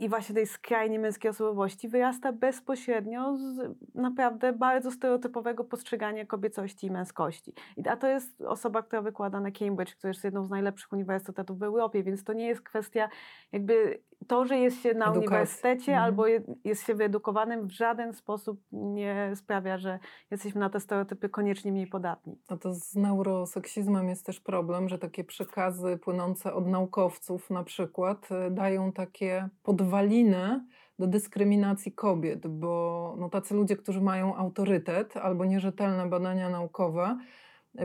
i 0.00 0.08
właśnie 0.08 0.34
tej 0.34 0.46
skrajnie 0.46 0.98
męskiej 0.98 1.30
osobowości 1.30 1.88
wyrasta 1.88 2.32
bezpośrednio 2.32 3.36
z 3.36 3.76
naprawdę 3.94 4.52
bardzo 4.52 4.90
stereotypowego 4.90 5.64
postrzegania 5.64 6.26
kobiecości 6.26 6.86
i 6.86 6.90
męskości. 6.90 7.52
A 7.90 7.96
to 7.96 8.06
jest 8.06 8.42
osoba, 8.42 8.82
która 8.82 9.02
wykłada 9.02 9.40
na 9.40 9.50
Cambridge, 9.50 9.94
która 9.94 10.10
jest 10.10 10.24
jedną 10.24 10.46
z 10.46 10.50
najlepszych 10.50 10.92
uniwersytetów 10.92 11.58
w 11.58 11.62
Europie, 11.62 12.02
więc 12.02 12.24
to 12.24 12.32
nie 12.32 12.46
jest 12.46 12.60
kwestia 12.60 13.08
jakby 13.52 14.00
to, 14.26 14.44
że 14.44 14.58
jest 14.58 14.82
się 14.82 14.94
na 14.94 15.04
Edukacji. 15.04 15.18
uniwersytecie 15.18 15.92
mhm. 15.92 16.04
albo 16.04 16.24
jest 16.64 16.86
się 16.86 16.94
wyedukowanym 16.94 17.66
w 17.66 17.72
żaden 17.72 18.14
sposób 18.14 18.60
nie 18.72 19.32
sprawia, 19.34 19.78
że 19.78 19.98
jesteśmy 20.30 20.60
na 20.60 20.70
te 20.70 20.80
stereotypy 20.80 21.28
koniecznie 21.28 21.72
mniej 21.72 21.86
podatni. 21.86 22.38
A 22.48 22.56
to 22.56 22.74
z 22.74 22.94
neuroseksizmem 22.94 24.08
jest 24.08 24.26
też 24.26 24.40
problem, 24.40 24.88
że 24.88 24.98
takie 24.98 25.24
przekazy 25.24 25.98
płynące 25.98 26.54
od 26.54 26.66
naukowców 26.66 27.50
na 27.50 27.64
przykład 27.64 28.28
y, 28.30 28.50
dają 28.50 28.92
takie 28.92 29.15
podwaliny 29.62 30.66
do 30.98 31.06
dyskryminacji 31.06 31.92
kobiet, 31.92 32.46
bo 32.46 33.14
no, 33.18 33.28
tacy 33.28 33.54
ludzie, 33.54 33.76
którzy 33.76 34.00
mają 34.00 34.36
autorytet 34.36 35.16
albo 35.16 35.44
nierzetelne 35.44 36.06
badania 36.08 36.50
naukowe, 36.50 37.18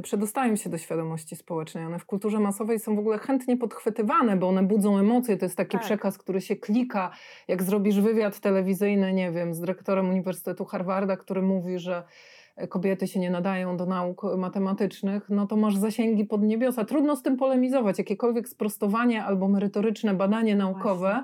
przedostają 0.02 0.56
się 0.56 0.70
do 0.70 0.78
świadomości 0.78 1.36
społecznej. 1.36 1.86
One 1.86 2.00
w 2.00 2.06
kulturze 2.06 2.40
masowej 2.40 2.80
są 2.80 2.96
w 2.96 3.00
ogóle 3.00 3.18
chętnie 3.18 3.58
podchwytywane, 3.58 4.38
bo 4.38 4.48
one 4.48 4.64
budzą 4.64 4.98
emocje. 4.98 5.38
To 5.38 5.46
jest 5.46 5.58
taki 5.58 5.78
tak. 5.78 5.82
przekaz, 5.82 6.18
który 6.18 6.42
się 6.42 6.56
klika. 6.56 7.12
Jak 7.48 7.64
zrobisz 7.64 8.00
wywiad 8.00 8.40
telewizyjny, 8.40 9.14
nie 9.14 9.32
wiem, 9.32 9.54
z 9.54 9.60
dyrektorem 9.60 10.10
Uniwersytetu 10.10 10.66
Harvarda, 10.66 11.18
który 11.18 11.42
mówi, 11.42 11.80
że 11.80 12.04
kobiety 12.70 13.08
się 13.08 13.20
nie 13.20 13.30
nadają 13.30 13.78
do 13.78 13.86
nauk 13.86 14.22
matematycznych, 14.38 15.30
no 15.30 15.48
to 15.48 15.58
masz 15.58 15.78
zasięgi 15.78 16.26
pod 16.26 16.42
niebiosa. 16.42 16.86
Trudno 16.86 17.16
z 17.16 17.22
tym 17.22 17.38
polemizować. 17.38 17.98
Jakiekolwiek 17.98 18.50
sprostowanie 18.50 19.24
albo 19.24 19.48
merytoryczne 19.48 20.14
badanie 20.14 20.56
naukowe 20.56 21.24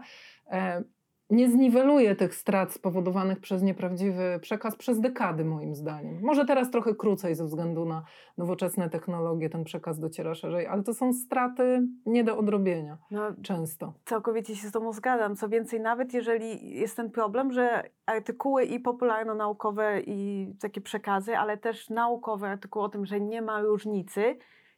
Właśnie 0.51 0.96
nie 1.29 1.49
zniweluje 1.49 2.15
tych 2.15 2.35
strat 2.35 2.73
spowodowanych 2.73 3.39
przez 3.39 3.63
nieprawdziwy 3.63 4.39
przekaz 4.41 4.75
przez 4.75 4.99
dekady, 4.99 5.45
moim 5.45 5.75
zdaniem. 5.75 6.19
Może 6.21 6.45
teraz 6.45 6.71
trochę 6.71 6.95
krócej 6.95 7.35
ze 7.35 7.45
względu 7.45 7.85
na 7.85 8.03
nowoczesne 8.37 8.89
technologie, 8.89 9.49
ten 9.49 9.63
przekaz 9.63 9.99
dociera 9.99 10.35
szerzej, 10.35 10.67
ale 10.67 10.83
to 10.83 10.93
są 10.93 11.13
straty 11.13 11.87
nie 12.05 12.23
do 12.23 12.37
odrobienia 12.37 12.97
no, 13.11 13.21
często. 13.43 13.93
Całkowicie 14.05 14.55
się 14.55 14.67
z 14.67 14.71
Tobą 14.71 14.93
zgadzam. 14.93 15.35
Co 15.35 15.49
więcej, 15.49 15.81
nawet 15.81 16.13
jeżeli 16.13 16.69
jest 16.79 16.95
ten 16.95 17.11
problem, 17.11 17.51
że 17.51 17.83
artykuły 18.05 18.63
i 18.63 18.79
popularno-naukowe 18.79 20.01
i 20.05 20.47
takie 20.59 20.81
przekazy, 20.81 21.37
ale 21.37 21.57
też 21.57 21.89
naukowe 21.89 22.47
artykuły 22.47 22.85
o 22.85 22.89
tym, 22.89 23.05
że 23.05 23.21
nie 23.21 23.41
ma 23.41 23.61
różnicy, 23.61 24.37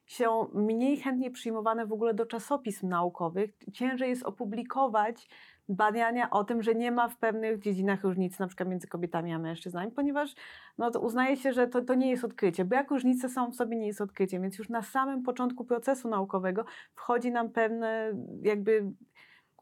są 0.09 0.49
mniej 0.53 0.97
chętnie 0.97 1.31
przyjmowane 1.31 1.85
w 1.85 1.93
ogóle 1.93 2.13
do 2.13 2.25
czasopism 2.25 2.87
naukowych. 2.87 3.51
Ciężej 3.73 4.09
jest 4.09 4.23
opublikować 4.23 5.29
badania 5.69 6.29
o 6.29 6.43
tym, 6.43 6.63
że 6.63 6.75
nie 6.75 6.91
ma 6.91 7.07
w 7.07 7.17
pewnych 7.17 7.59
dziedzinach 7.59 8.03
różnicy 8.03 8.39
na 8.39 8.47
przykład 8.47 8.69
między 8.69 8.87
kobietami 8.87 9.33
a 9.33 9.39
mężczyznami, 9.39 9.91
ponieważ 9.91 10.35
no, 10.77 10.91
to 10.91 10.99
uznaje 10.99 11.37
się, 11.37 11.53
że 11.53 11.67
to, 11.67 11.81
to 11.81 11.95
nie 11.95 12.09
jest 12.09 12.23
odkrycie. 12.23 12.65
Brak 12.65 12.91
różnicy 12.91 13.29
są 13.29 13.51
w 13.51 13.55
sobie 13.55 13.77
nie 13.77 13.87
jest 13.87 14.01
odkryciem, 14.01 14.41
więc 14.41 14.57
już 14.57 14.69
na 14.69 14.81
samym 14.81 15.23
początku 15.23 15.65
procesu 15.65 16.09
naukowego 16.09 16.65
wchodzi 16.93 17.31
nam 17.31 17.49
pewne 17.49 18.13
jakby 18.41 18.91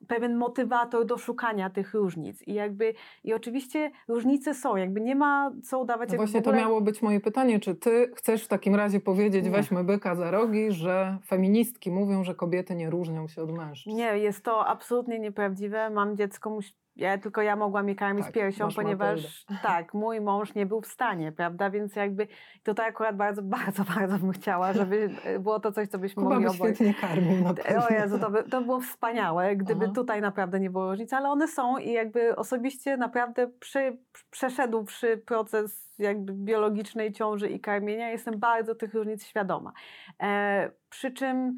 pewien 0.07 0.37
motywator 0.37 1.05
do 1.05 1.17
szukania 1.17 1.69
tych 1.69 1.93
różnic. 1.93 2.47
I 2.47 2.53
jakby, 2.53 2.93
i 3.23 3.33
oczywiście 3.33 3.91
różnice 4.07 4.53
są, 4.53 4.75
jakby 4.75 5.01
nie 5.01 5.15
ma 5.15 5.51
co 5.63 5.79
udawać. 5.79 6.09
No 6.09 6.15
właśnie 6.15 6.39
ogóle... 6.39 6.55
to 6.55 6.61
miało 6.61 6.81
być 6.81 7.01
moje 7.01 7.19
pytanie, 7.19 7.59
czy 7.59 7.75
ty 7.75 8.11
chcesz 8.15 8.45
w 8.45 8.47
takim 8.47 8.75
razie 8.75 8.99
powiedzieć, 8.99 9.45
nie. 9.45 9.51
weźmy 9.51 9.83
byka 9.83 10.15
za 10.15 10.31
rogi, 10.31 10.71
że 10.71 11.17
feministki 11.25 11.91
mówią, 11.91 12.23
że 12.23 12.35
kobiety 12.35 12.75
nie 12.75 12.89
różnią 12.89 13.27
się 13.27 13.41
od 13.41 13.51
mężczyzn? 13.51 13.97
Nie, 13.97 14.17
jest 14.17 14.43
to 14.43 14.67
absolutnie 14.67 15.19
nieprawdziwe. 15.19 15.89
Mam 15.89 16.17
dziecko, 16.17 16.49
musi 16.49 16.73
ja, 16.97 17.17
tylko 17.17 17.41
ja 17.41 17.55
mogłam 17.55 17.89
je 17.89 17.95
karmić 17.95 18.25
tak, 18.25 18.33
piersią, 18.33 18.67
ponieważ 18.75 19.45
tak, 19.63 19.93
mój 19.93 20.21
mąż 20.21 20.55
nie 20.55 20.65
był 20.65 20.81
w 20.81 20.87
stanie, 20.87 21.31
prawda? 21.31 21.69
Więc 21.69 21.95
jakby 21.95 22.27
tutaj 22.63 22.89
akurat 22.89 23.15
bardzo, 23.15 23.41
bardzo, 23.57 23.83
bardzo 23.83 24.17
bym 24.17 24.31
chciała, 24.31 24.73
żeby 24.73 25.09
było 25.39 25.59
to 25.59 25.71
coś, 25.71 25.87
co 25.87 25.99
byśmy 25.99 26.23
Kuba 26.23 26.39
mogli 26.39 26.47
by 26.47 26.53
świetnie 26.53 26.93
karmił 26.93 27.43
na 27.43 27.49
O 27.87 27.93
Jezu, 27.93 28.19
to, 28.19 28.29
by, 28.29 28.43
to 28.43 28.61
było 28.61 28.79
wspaniałe, 28.79 29.55
gdyby 29.55 29.85
Aha. 29.85 29.93
tutaj 29.95 30.21
naprawdę 30.21 30.59
nie 30.59 30.69
było 30.69 30.89
różnic, 30.89 31.13
ale 31.13 31.29
one 31.29 31.47
są 31.47 31.77
i 31.77 31.91
jakby 31.91 32.35
osobiście 32.35 32.97
naprawdę 32.97 33.47
przy, 33.47 33.97
przeszedłszy 34.29 35.17
proces 35.17 35.87
jakby 35.99 36.33
biologicznej 36.33 37.13
ciąży 37.13 37.49
i 37.49 37.59
karmienia, 37.59 38.09
jestem 38.09 38.39
bardzo 38.39 38.75
tych 38.75 38.93
różnic 38.93 39.25
świadoma. 39.25 39.71
E, 40.23 40.71
przy 40.89 41.11
czym 41.11 41.57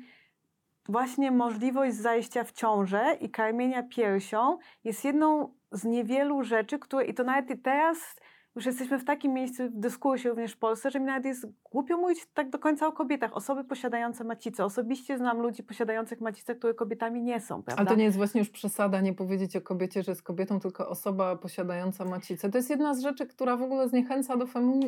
właśnie 0.90 1.32
możliwość 1.32 1.96
zajścia 1.96 2.44
w 2.44 2.52
ciążę 2.52 3.18
i 3.22 3.30
karmienia 3.30 3.84
piersią 3.84 4.58
jest 4.84 5.06
jedną 5.06 5.54
z 5.72 5.84
niewielu 5.84 6.44
rzeczy, 6.44 6.80
które, 6.80 7.06
i 7.06 7.14
to 7.14 7.24
nawet 7.24 7.64
teraz 7.64 8.16
już 8.56 8.66
jesteśmy 8.66 9.00
w 9.00 9.06
takim 9.06 9.34
miejscu 9.34 9.64
w 9.70 9.80
dyskusji 9.80 10.30
również 10.30 10.54
w 10.54 10.58
Polsce, 10.58 10.92
że 10.92 11.00
mi 11.00 11.06
nawet 11.06 11.26
jest 11.26 11.48
głupio 11.72 11.98
mówić 11.98 12.28
tak 12.34 12.50
do 12.50 12.60
końca 12.60 12.88
o 12.88 12.92
kobietach. 12.92 13.34
Osoby 13.34 13.64
posiadające 13.64 14.24
macicę. 14.24 14.66
Osobiście 14.66 15.18
znam 15.18 15.42
ludzi 15.42 15.64
posiadających 15.64 16.22
macicę, 16.22 16.56
które 16.56 16.74
kobietami 16.74 17.22
nie 17.22 17.40
są, 17.40 17.64
prawda? 17.64 17.82
Ale 17.82 17.90
to 17.90 17.96
nie 17.96 18.04
jest 18.04 18.18
właśnie 18.18 18.40
już 18.40 18.50
przesada 18.50 19.02
nie 19.02 19.14
powiedzieć 19.14 19.56
o 19.56 19.62
kobiecie, 19.62 20.04
że 20.04 20.12
jest 20.12 20.24
kobietą, 20.24 20.60
tylko 20.60 20.90
osoba 20.90 21.36
posiadająca 21.36 22.06
macicę. 22.06 22.50
To 22.50 22.58
jest 22.58 22.70
jedna 22.70 22.94
z 22.94 23.02
rzeczy, 23.02 23.28
która 23.28 23.58
w 23.58 23.62
ogóle 23.62 23.90
zniechęca 23.90 24.38
do 24.38 24.46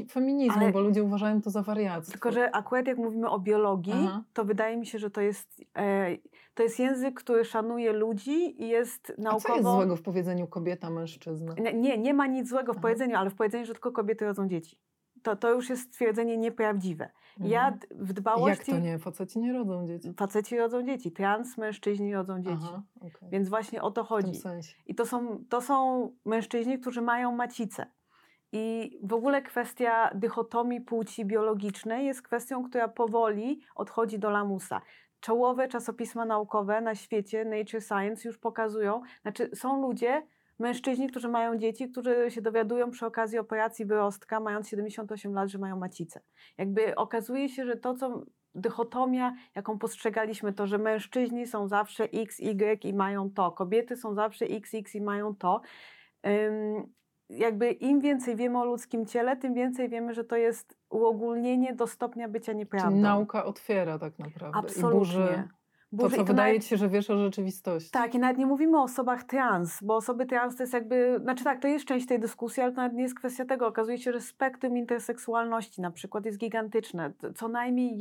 feminizmu, 0.10 0.62
Ale... 0.62 0.72
bo 0.72 0.82
ludzie 0.82 1.03
uważają 1.03 1.41
to 1.41 1.50
za 1.50 1.62
wariactwo. 1.62 2.12
Tylko, 2.12 2.32
że 2.32 2.56
akurat 2.56 2.88
jak 2.88 2.98
mówimy 2.98 3.30
o 3.30 3.39
biologii, 3.39 3.94
Aha. 4.08 4.24
to 4.34 4.46
wydaje 4.46 4.77
mi 4.77 4.86
się, 4.86 5.00
że 5.00 5.10
to 5.10 5.22
jest... 5.22 5.63
E, 5.77 6.18
to 6.62 6.65
jest 6.65 6.80
język, 6.80 7.15
który 7.15 7.46
szanuje 7.46 7.94
ludzi 7.94 8.63
i 8.63 8.68
jest 8.68 9.13
naukowo... 9.18 9.46
A 9.46 9.48
co 9.48 9.56
jest 9.56 9.75
złego 9.75 9.96
w 9.96 10.01
powiedzeniu 10.01 10.48
kobieta, 10.48 10.89
mężczyzna? 10.89 11.56
Nie, 11.74 11.98
nie 11.98 12.13
ma 12.13 12.27
nic 12.27 12.50
złego 12.50 12.74
w 12.74 12.75
Aha. 12.75 12.82
powiedzeniu, 12.82 13.18
ale 13.18 13.30
w 13.30 13.36
powiedzeniu, 13.36 13.65
że 13.65 13.74
tylko 13.74 13.91
kobiety 13.91 14.25
rodzą 14.25 14.48
dzieci. 14.48 14.80
To, 15.24 15.36
to 15.36 15.51
już 15.51 15.70
jest 15.70 15.82
stwierdzenie 15.82 16.38
nieprawdziwe. 16.38 17.10
Mhm. 17.32 17.51
Ja 17.51 17.77
w 17.91 18.13
dbałości... 18.13 18.72
Jak 18.72 18.80
to 18.80 18.86
nie? 18.86 19.00
Faceci 19.00 19.39
nie 19.39 19.53
rodzą 19.53 19.88
dzieci. 19.88 20.13
Faceci 20.18 20.58
rodzą 20.58 20.84
dzieci. 20.84 21.12
Trans 21.12 21.58
mężczyźni 21.58 22.13
rodzą 22.13 22.41
dzieci. 22.41 22.63
Aha, 22.63 22.84
okay. 22.98 23.30
Więc 23.30 23.50
właśnie 23.50 23.82
o 23.82 23.91
to 23.91 24.03
chodzi. 24.03 24.41
I 24.86 24.96
to 24.96 25.06
są, 25.06 25.44
to 25.50 25.62
są 25.62 26.10
mężczyźni, 26.25 26.80
którzy 26.80 27.01
mają 27.01 27.32
macicę. 27.36 27.86
I 28.51 29.00
w 29.03 29.13
ogóle 29.13 29.41
kwestia 29.41 30.12
dychotomii 30.15 30.82
płci 30.82 31.25
biologicznej 31.25 32.06
jest 32.06 32.22
kwestią, 32.22 32.63
która 32.63 32.88
powoli 32.88 33.62
odchodzi 33.75 34.20
do 34.20 34.30
lamusa 34.30 34.82
czołowe 35.22 35.68
czasopisma 35.68 36.25
naukowe 36.25 36.82
na 36.82 36.96
świecie, 36.96 37.46
Nature 37.46 37.82
Science, 37.82 38.28
już 38.28 38.38
pokazują, 38.38 39.01
znaczy 39.22 39.50
są 39.56 39.82
ludzie, 39.82 40.24
mężczyźni, 40.60 41.10
którzy 41.10 41.28
mają 41.28 41.58
dzieci, 41.58 41.90
którzy 41.90 42.32
się 42.32 42.42
dowiadują 42.42 42.92
przy 42.92 43.06
okazji 43.06 43.40
operacji 43.40 43.86
wyrostka, 43.86 44.40
mając 44.40 44.70
78 44.70 45.34
lat, 45.34 45.50
że 45.50 45.58
mają 45.58 45.80
macicę. 45.80 46.22
Jakby 46.58 46.96
okazuje 46.96 47.50
się, 47.50 47.66
że 47.66 47.78
to, 47.78 47.94
co 47.94 48.25
dychotomia, 48.56 49.36
jaką 49.56 49.80
postrzegaliśmy, 49.80 50.54
to, 50.54 50.68
że 50.68 50.78
mężczyźni 50.78 51.48
są 51.48 51.68
zawsze 51.68 52.04
X, 52.04 52.40
Y 52.40 52.86
i 52.86 52.94
mają 52.94 53.32
to, 53.32 53.51
kobiety 53.51 53.98
są 53.98 54.13
zawsze 54.13 54.46
X, 54.46 54.74
X 54.74 54.96
i 54.96 55.01
mają 55.01 55.36
to. 55.36 55.62
Jakby 57.38 57.72
im 57.72 58.00
więcej 58.00 58.36
wiemy 58.36 58.60
o 58.60 58.66
ludzkim 58.66 59.06
ciele, 59.06 59.38
tym 59.38 59.54
więcej 59.54 59.90
wiemy, 59.90 60.14
że 60.14 60.24
to 60.24 60.36
jest 60.36 60.78
uogólnienie 60.90 61.76
do 61.76 61.88
stopnia 61.88 62.28
bycia 62.28 62.54
nieprawdą. 62.54 62.90
Czyli 62.90 63.02
nauka 63.02 63.46
otwiera 63.46 64.00
tak 64.00 64.20
naprawdę. 64.20 64.60
Absolutnie. 64.60 65.50
I 65.94 65.96
burzy 65.96 66.16
to, 66.16 66.22
co 66.22 66.24
wydaje 66.24 66.60
ci 66.60 66.68
się, 66.68 66.78
że 66.78 66.90
wiesz 66.90 67.10
o 67.10 67.18
rzeczywistości. 67.18 67.92
Tak, 67.92 68.16
i 68.16 68.20
nawet 68.20 68.38
nie 68.38 68.46
mówimy 68.46 68.78
o 68.78 68.84
osobach 68.84 69.24
trans, 69.24 69.84
bo 69.84 69.96
osoby 69.96 70.26
trans 70.26 70.56
to 70.56 70.64
jest 70.64 70.74
jakby, 70.74 71.20
znaczy 71.22 71.44
tak, 71.44 71.62
to 71.62 71.68
jest 71.68 71.86
część 71.86 72.08
tej 72.08 72.20
dyskusji, 72.20 72.64
ale 72.64 72.72
to 72.72 72.78
nawet 72.78 72.94
nie 72.94 73.04
jest 73.04 73.16
kwestia 73.16 73.46
tego. 73.46 73.68
Okazuje 73.68 73.98
się, 73.98 74.14
że 74.14 74.22
spektrum 74.22 74.78
interseksualności 74.78 75.82
na 75.82 75.92
przykład 75.92 76.26
jest 76.26 76.38
gigantyczne. 76.38 77.14
Co 77.36 77.48
najmniej 77.48 77.98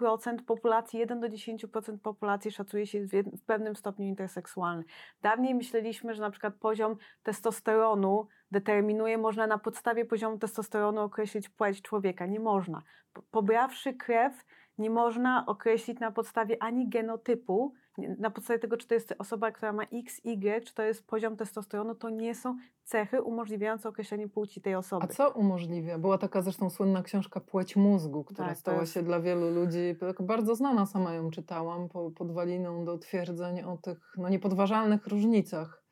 1% 0.00 0.42
populacji, 0.44 0.98
1 0.98 1.20
do 1.20 1.28
10% 1.28 1.98
populacji 1.98 2.50
szacuje 2.50 2.86
się 2.86 3.06
w 3.32 3.44
pewnym 3.46 3.76
stopniu 3.76 4.06
interseksualny. 4.06 4.84
Dawniej 5.22 5.54
myśleliśmy, 5.54 6.14
że 6.14 6.22
na 6.22 6.30
przykład 6.30 6.54
poziom 6.54 6.96
testosteronu 7.22 8.28
determinuje, 8.50 9.18
można 9.18 9.46
na 9.46 9.58
podstawie 9.58 10.04
poziomu 10.04 10.38
testosteronu 10.38 11.00
określić 11.00 11.48
płeć 11.48 11.82
człowieka. 11.82 12.26
Nie 12.26 12.40
można. 12.40 12.82
Pobrawszy 13.30 13.94
krew, 13.94 14.44
nie 14.78 14.90
można 14.90 15.46
określić 15.46 16.00
na 16.00 16.12
podstawie 16.12 16.62
ani 16.62 16.88
genotypu, 16.88 17.74
na 17.98 18.30
podstawie 18.30 18.58
tego, 18.58 18.76
czy 18.76 18.86
to 18.86 18.94
jest 18.94 19.14
osoba, 19.18 19.50
która 19.50 19.72
ma 19.72 19.82
X, 19.82 20.20
Y, 20.24 20.64
czy 20.64 20.74
to 20.74 20.82
jest 20.82 21.06
poziom 21.06 21.36
testosteronu, 21.36 21.94
to 21.94 22.10
nie 22.10 22.34
są 22.34 22.56
cechy 22.84 23.22
umożliwiające 23.22 23.88
określenie 23.88 24.28
płci 24.28 24.60
tej 24.60 24.74
osoby. 24.74 25.04
A 25.04 25.08
co 25.08 25.30
umożliwia? 25.30 25.98
Była 25.98 26.18
taka 26.18 26.42
zresztą 26.42 26.70
słynna 26.70 27.02
książka 27.02 27.40
Płeć 27.40 27.76
mózgu, 27.76 28.24
która 28.24 28.48
Tak, 28.48 28.58
stała 28.58 28.80
jest- 28.80 28.92
się 28.92 29.02
dla 29.02 29.20
wielu 29.20 29.50
ludzi 29.50 29.96
bardzo 30.20 30.54
znana, 30.54 30.86
sama 30.86 31.14
ją 31.14 31.30
czytałam, 31.30 31.88
po, 31.88 32.10
podwaliną 32.10 32.84
do 32.84 32.98
twierdzeń 32.98 33.62
o 33.62 33.76
tych 33.76 33.98
no, 34.18 34.28
niepodważalnych 34.28 35.06
różnicach. 35.06 35.82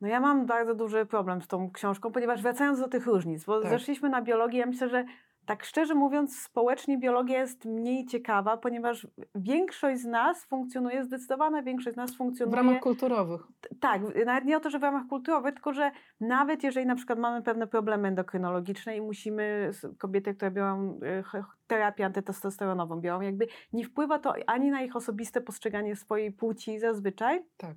No 0.00 0.08
ja 0.08 0.20
mam 0.20 0.46
bardzo 0.46 0.74
duży 0.74 1.06
problem 1.06 1.42
z 1.42 1.48
tą 1.48 1.70
książką, 1.70 2.12
ponieważ 2.12 2.42
wracając 2.42 2.80
do 2.80 2.88
tych 2.88 3.06
różnic, 3.06 3.44
bo 3.44 3.60
Tak. 3.60 3.70
zeszliśmy 3.70 4.08
na 4.08 4.22
biologię, 4.22 4.58
ja 4.58 4.66
myślę, 4.66 4.88
że 4.88 5.04
tak 5.46 5.64
szczerze 5.64 5.94
mówiąc, 5.94 6.38
społecznie 6.42 6.98
biologia 6.98 7.38
jest 7.38 7.64
mniej 7.64 8.06
ciekawa, 8.06 8.56
ponieważ 8.56 9.06
większość 9.34 10.00
z 10.00 10.04
nas 10.04 10.44
funkcjonuje, 10.44 11.04
zdecydowana 11.04 11.62
większość 11.62 11.94
z 11.94 11.96
nas 11.96 12.14
W 12.14 12.16
funkcjonuje. 12.16 12.56
ramach 12.56 12.80
kulturowych. 12.80 13.40
Tak, 13.80 14.02
nawet 14.26 14.44
nie 14.44 14.56
o 14.56 14.60
to, 14.60 14.70
że 14.70 14.78
w 14.78 14.82
ramach 14.82 15.06
kulturowych, 15.08 15.54
tylko 15.54 15.72
że 15.72 15.90
nawet 16.20 16.62
jeżeli 16.62 16.86
na 16.86 16.94
przykład 16.96 17.18
mamy 17.18 17.42
pewne 17.42 17.66
problemy 17.66 18.08
endokrynologiczne 18.08 18.96
i 18.96 19.00
musimy, 19.00 19.70
kobiety, 19.98 20.34
które 20.34 20.50
biorą 20.50 21.00
e, 21.34 21.42
terapię 21.66 22.04
antytestosteronową, 22.06 23.00
biorą, 23.00 23.20
jakby 23.20 23.46
nie 23.72 23.84
wpływa 23.84 24.18
to 24.18 24.34
ani 24.46 24.70
na 24.70 24.82
ich 24.82 24.96
osobiste 24.96 25.40
postrzeganie 25.40 25.96
swojej 25.96 26.32
płci 26.32 26.78
zazwyczaj, 26.78 27.44
Tak. 27.56 27.76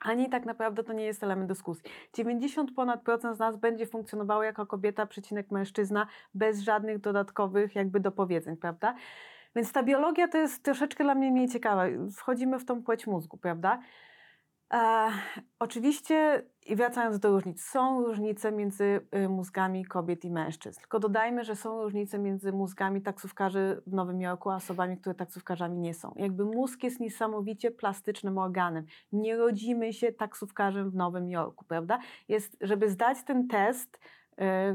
Ani 0.00 0.30
tak 0.30 0.46
naprawdę 0.46 0.84
to 0.84 0.92
nie 0.92 1.04
jest 1.04 1.22
element 1.22 1.48
dyskusji. 1.48 1.84
90 2.14 2.74
ponad 2.74 3.02
procent 3.02 3.36
z 3.36 3.38
nas 3.38 3.56
będzie 3.56 3.86
funkcjonowało 3.86 4.42
jako 4.42 4.66
kobieta, 4.66 5.06
przecinek 5.06 5.50
mężczyzna, 5.50 6.06
bez 6.34 6.60
żadnych 6.60 6.98
dodatkowych 6.98 7.74
jakby 7.74 8.00
dopowiedzeń, 8.00 8.56
prawda? 8.56 8.94
Więc 9.56 9.72
ta 9.72 9.82
biologia 9.82 10.28
to 10.28 10.38
jest 10.38 10.62
troszeczkę 10.62 11.04
dla 11.04 11.14
mnie 11.14 11.30
mniej 11.30 11.48
ciekawa. 11.48 11.84
Wchodzimy 12.16 12.58
w 12.58 12.64
tą 12.64 12.82
płeć 12.82 13.06
mózgu, 13.06 13.36
prawda? 13.36 13.80
E, 14.72 15.10
oczywiście, 15.58 16.42
i 16.66 16.76
wracając 16.76 17.18
do 17.18 17.30
różnic, 17.30 17.64
są 17.64 18.04
różnice 18.04 18.52
między 18.52 19.00
y, 19.16 19.28
mózgami 19.28 19.84
kobiet 19.84 20.24
i 20.24 20.30
mężczyzn. 20.30 20.80
Tylko 20.80 20.98
dodajmy, 20.98 21.44
że 21.44 21.56
są 21.56 21.82
różnice 21.82 22.18
między 22.18 22.52
mózgami 22.52 23.02
taksówkarzy 23.02 23.82
w 23.86 23.92
Nowym 23.92 24.20
Jorku, 24.20 24.50
a 24.50 24.56
osobami, 24.56 24.98
które 24.98 25.14
taksówkarzami 25.14 25.78
nie 25.78 25.94
są. 25.94 26.12
Jakby 26.16 26.44
mózg 26.44 26.82
jest 26.82 27.00
niesamowicie 27.00 27.70
plastycznym 27.70 28.38
organem. 28.38 28.84
Nie 29.12 29.36
rodzimy 29.36 29.92
się 29.92 30.12
taksówkarzem 30.12 30.90
w 30.90 30.94
Nowym 30.94 31.28
Jorku, 31.28 31.64
prawda? 31.64 31.98
Jest, 32.28 32.56
żeby 32.60 32.90
zdać 32.90 33.18
ten 33.24 33.48
test, 33.48 34.00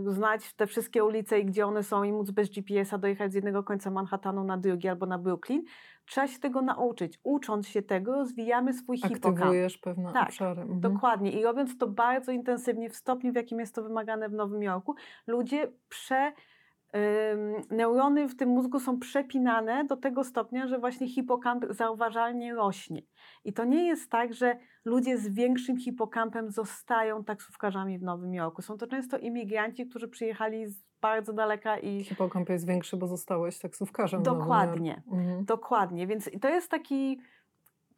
znać 0.06 0.54
te 0.54 0.68
wszystkie 0.68 1.04
ulice 1.04 1.40
i 1.40 1.46
gdzie 1.46 1.68
one 1.68 1.84
są 1.84 2.04
i 2.04 2.12
móc 2.12 2.32
bez 2.32 2.50
GPS-a 2.50 2.98
dojechać 2.98 3.32
z 3.32 3.36
jednego 3.36 3.64
końca 3.64 3.92
Manhattanu 3.92 4.44
na 4.44 4.58
drugi 4.58 4.88
albo 4.88 5.06
na 5.06 5.18
Brooklyn, 5.18 5.64
trzeba 6.06 6.28
się 6.28 6.40
tego 6.40 6.62
nauczyć. 6.62 7.20
Ucząc 7.24 7.68
się 7.68 7.82
tego, 7.82 8.14
rozwijamy 8.14 8.74
swój 8.74 8.98
hipokamp. 8.98 9.38
Aktywujesz 9.38 9.78
pewne 9.78 10.14
Tak, 10.14 10.28
obszary. 10.28 10.62
Mhm. 10.62 10.80
Dokładnie. 10.80 11.32
I 11.32 11.44
robiąc 11.44 11.78
to 11.78 11.88
bardzo 11.88 12.32
intensywnie, 12.32 12.90
w 12.90 12.96
stopniu, 12.96 13.32
w 13.32 13.36
jakim 13.36 13.60
jest 13.60 13.76
to 13.76 13.84
wymagane 13.84 14.30
w 14.30 14.34
Nowym 14.34 14.64
Jorku, 14.64 14.96
ludzie 15.28 15.72
prze. 15.90 16.32
Neurony 17.72 18.28
w 18.30 18.36
tym 18.36 18.50
mózgu 18.50 18.80
są 18.80 19.00
przepinane 19.00 19.86
do 19.86 19.98
tego 19.98 20.24
stopnia, 20.24 20.68
że 20.68 20.80
właśnie 20.80 21.08
hipokamp 21.08 21.66
zauważalnie 21.70 22.54
rośnie. 22.56 23.02
I 23.46 23.54
to 23.54 23.66
nie 23.66 23.88
jest 23.88 24.12
tak, 24.12 24.34
że 24.34 24.58
ludzie 24.86 25.18
z 25.18 25.30
większym 25.30 25.78
hipokampem 25.78 26.52
zostają 26.52 27.24
taksówkarzami 27.24 28.00
w 28.00 28.04
Nowym 28.04 28.34
Jorku. 28.34 28.62
Są 28.62 28.78
to 28.78 28.88
często 28.88 29.18
imigranci, 29.18 29.88
którzy 29.88 30.08
przyjechali 30.08 30.68
z 30.68 30.84
bardzo 31.02 31.34
daleka 31.34 31.78
i 31.78 32.04
Hipokamp 32.04 32.50
jest 32.50 32.68
większy, 32.68 32.98
bo 32.98 33.08
zostałeś 33.08 33.60
taksówkarzem. 33.60 34.24
w 34.24 34.26
Nowym 34.26 34.40
Dokładnie. 34.42 34.92
Jorku. 34.92 35.16
Mhm. 35.16 35.46
Dokładnie, 35.46 36.08
więc 36.08 36.30
to 36.42 36.50
jest 36.50 36.72
taki, 36.72 37.20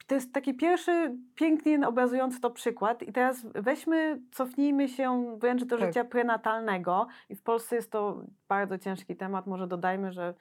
to 0.08 0.16
jest 0.16 0.34
taki 0.34 0.54
pierwszy 0.54 1.16
pięknie 1.36 1.88
obrazujący 1.88 2.42
to 2.42 2.50
przykład. 2.52 3.04
I 3.04 3.12
teraz 3.12 3.46
weźmy, 3.56 4.22
cofnijmy 4.32 4.90
się 4.90 5.38
wręcz 5.40 5.64
do 5.64 5.78
Tak. 5.78 5.88
życia 5.88 6.06
prenatalnego. 6.06 7.08
I 7.30 7.36
w 7.36 7.44
Polsce 7.44 7.76
jest 7.76 7.92
to 7.92 8.24
bardzo 8.48 8.78
ciężki 8.78 9.16
temat. 9.16 9.48
Może 9.48 9.68
dodajmy, 9.68 10.12
że 10.12 10.34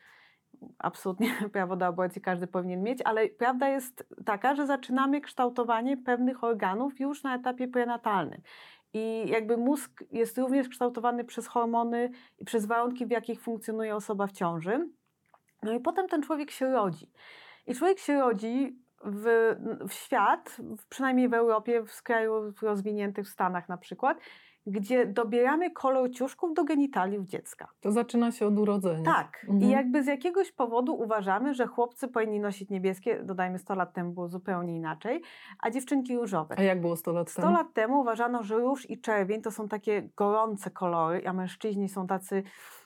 absolutnie 0.78 1.28
prawo 1.52 1.76
do 1.76 1.86
aborcji 1.86 2.22
każdy 2.22 2.46
powinien 2.46 2.82
mieć, 2.82 2.98
ale 3.04 3.28
prawda 3.28 3.68
jest 3.68 4.08
taka, 4.24 4.54
że 4.54 4.66
zaczynamy 4.66 5.20
kształtowanie 5.20 5.96
pewnych 5.96 6.44
organów 6.44 7.00
już 7.00 7.22
na 7.22 7.36
etapie 7.36 7.68
prenatalnym. 7.68 8.40
I 8.92 9.24
jakby 9.28 9.56
mózg 9.56 10.04
jest 10.12 10.38
również 10.38 10.68
kształtowany 10.68 11.24
przez 11.24 11.46
hormony 11.46 12.10
i 12.38 12.44
przez 12.44 12.66
warunki, 12.66 13.06
w 13.06 13.10
jakich 13.10 13.40
funkcjonuje 13.40 13.96
osoba 13.96 14.26
w 14.26 14.32
ciąży. 14.32 14.88
No 15.62 15.72
i 15.72 15.80
potem 15.80 16.08
ten 16.08 16.22
człowiek 16.22 16.50
się 16.50 16.72
rodzi. 16.72 17.10
I 17.66 17.74
człowiek 17.74 17.98
się 17.98 18.20
rodzi 18.20 18.78
w, 19.04 19.56
w 19.88 19.92
świat, 19.92 20.56
przynajmniej 20.88 21.28
w 21.28 21.34
Europie, 21.34 21.84
w 21.86 22.02
krajów 22.02 22.62
rozwiniętych 22.62 23.26
w 23.26 23.28
Stanach 23.28 23.68
na 23.68 23.76
przykład, 23.76 24.18
gdzie 24.66 25.06
dobieramy 25.06 25.70
kolor 25.70 26.10
ciuszków 26.10 26.54
do 26.54 26.64
genitaliów 26.64 27.26
dziecka. 27.26 27.68
To 27.80 27.92
zaczyna 27.92 28.32
się 28.32 28.46
od 28.46 28.58
urodzenia. 28.58 29.04
Tak. 29.04 29.46
Mhm. 29.48 29.62
I 29.62 29.68
jakby 29.68 30.02
z 30.02 30.06
jakiegoś 30.06 30.52
powodu 30.52 30.94
uważamy, 30.94 31.54
że 31.54 31.66
chłopcy 31.66 32.08
powinni 32.08 32.40
nosić 32.40 32.70
niebieskie, 32.70 33.22
dodajmy 33.22 33.58
100 33.58 33.74
lat 33.74 33.92
temu 33.92 34.12
było 34.12 34.28
zupełnie 34.28 34.76
inaczej, 34.76 35.22
a 35.60 35.70
dziewczynki 35.70 36.16
różowe. 36.16 36.54
A 36.58 36.62
jak 36.62 36.80
było 36.80 36.96
100 36.96 37.12
lat 37.12 37.30
100 37.30 37.42
temu? 37.42 37.54
lat 37.54 37.72
temu 37.74 38.00
uważano, 38.00 38.42
że 38.42 38.58
róż 38.58 38.90
i 38.90 39.00
czerwień 39.00 39.42
to 39.42 39.50
są 39.50 39.68
takie 39.68 40.08
gorące 40.16 40.70
kolory, 40.70 41.22
a 41.26 41.32
mężczyźni 41.32 41.88
są 41.88 42.06
tacy, 42.06 42.42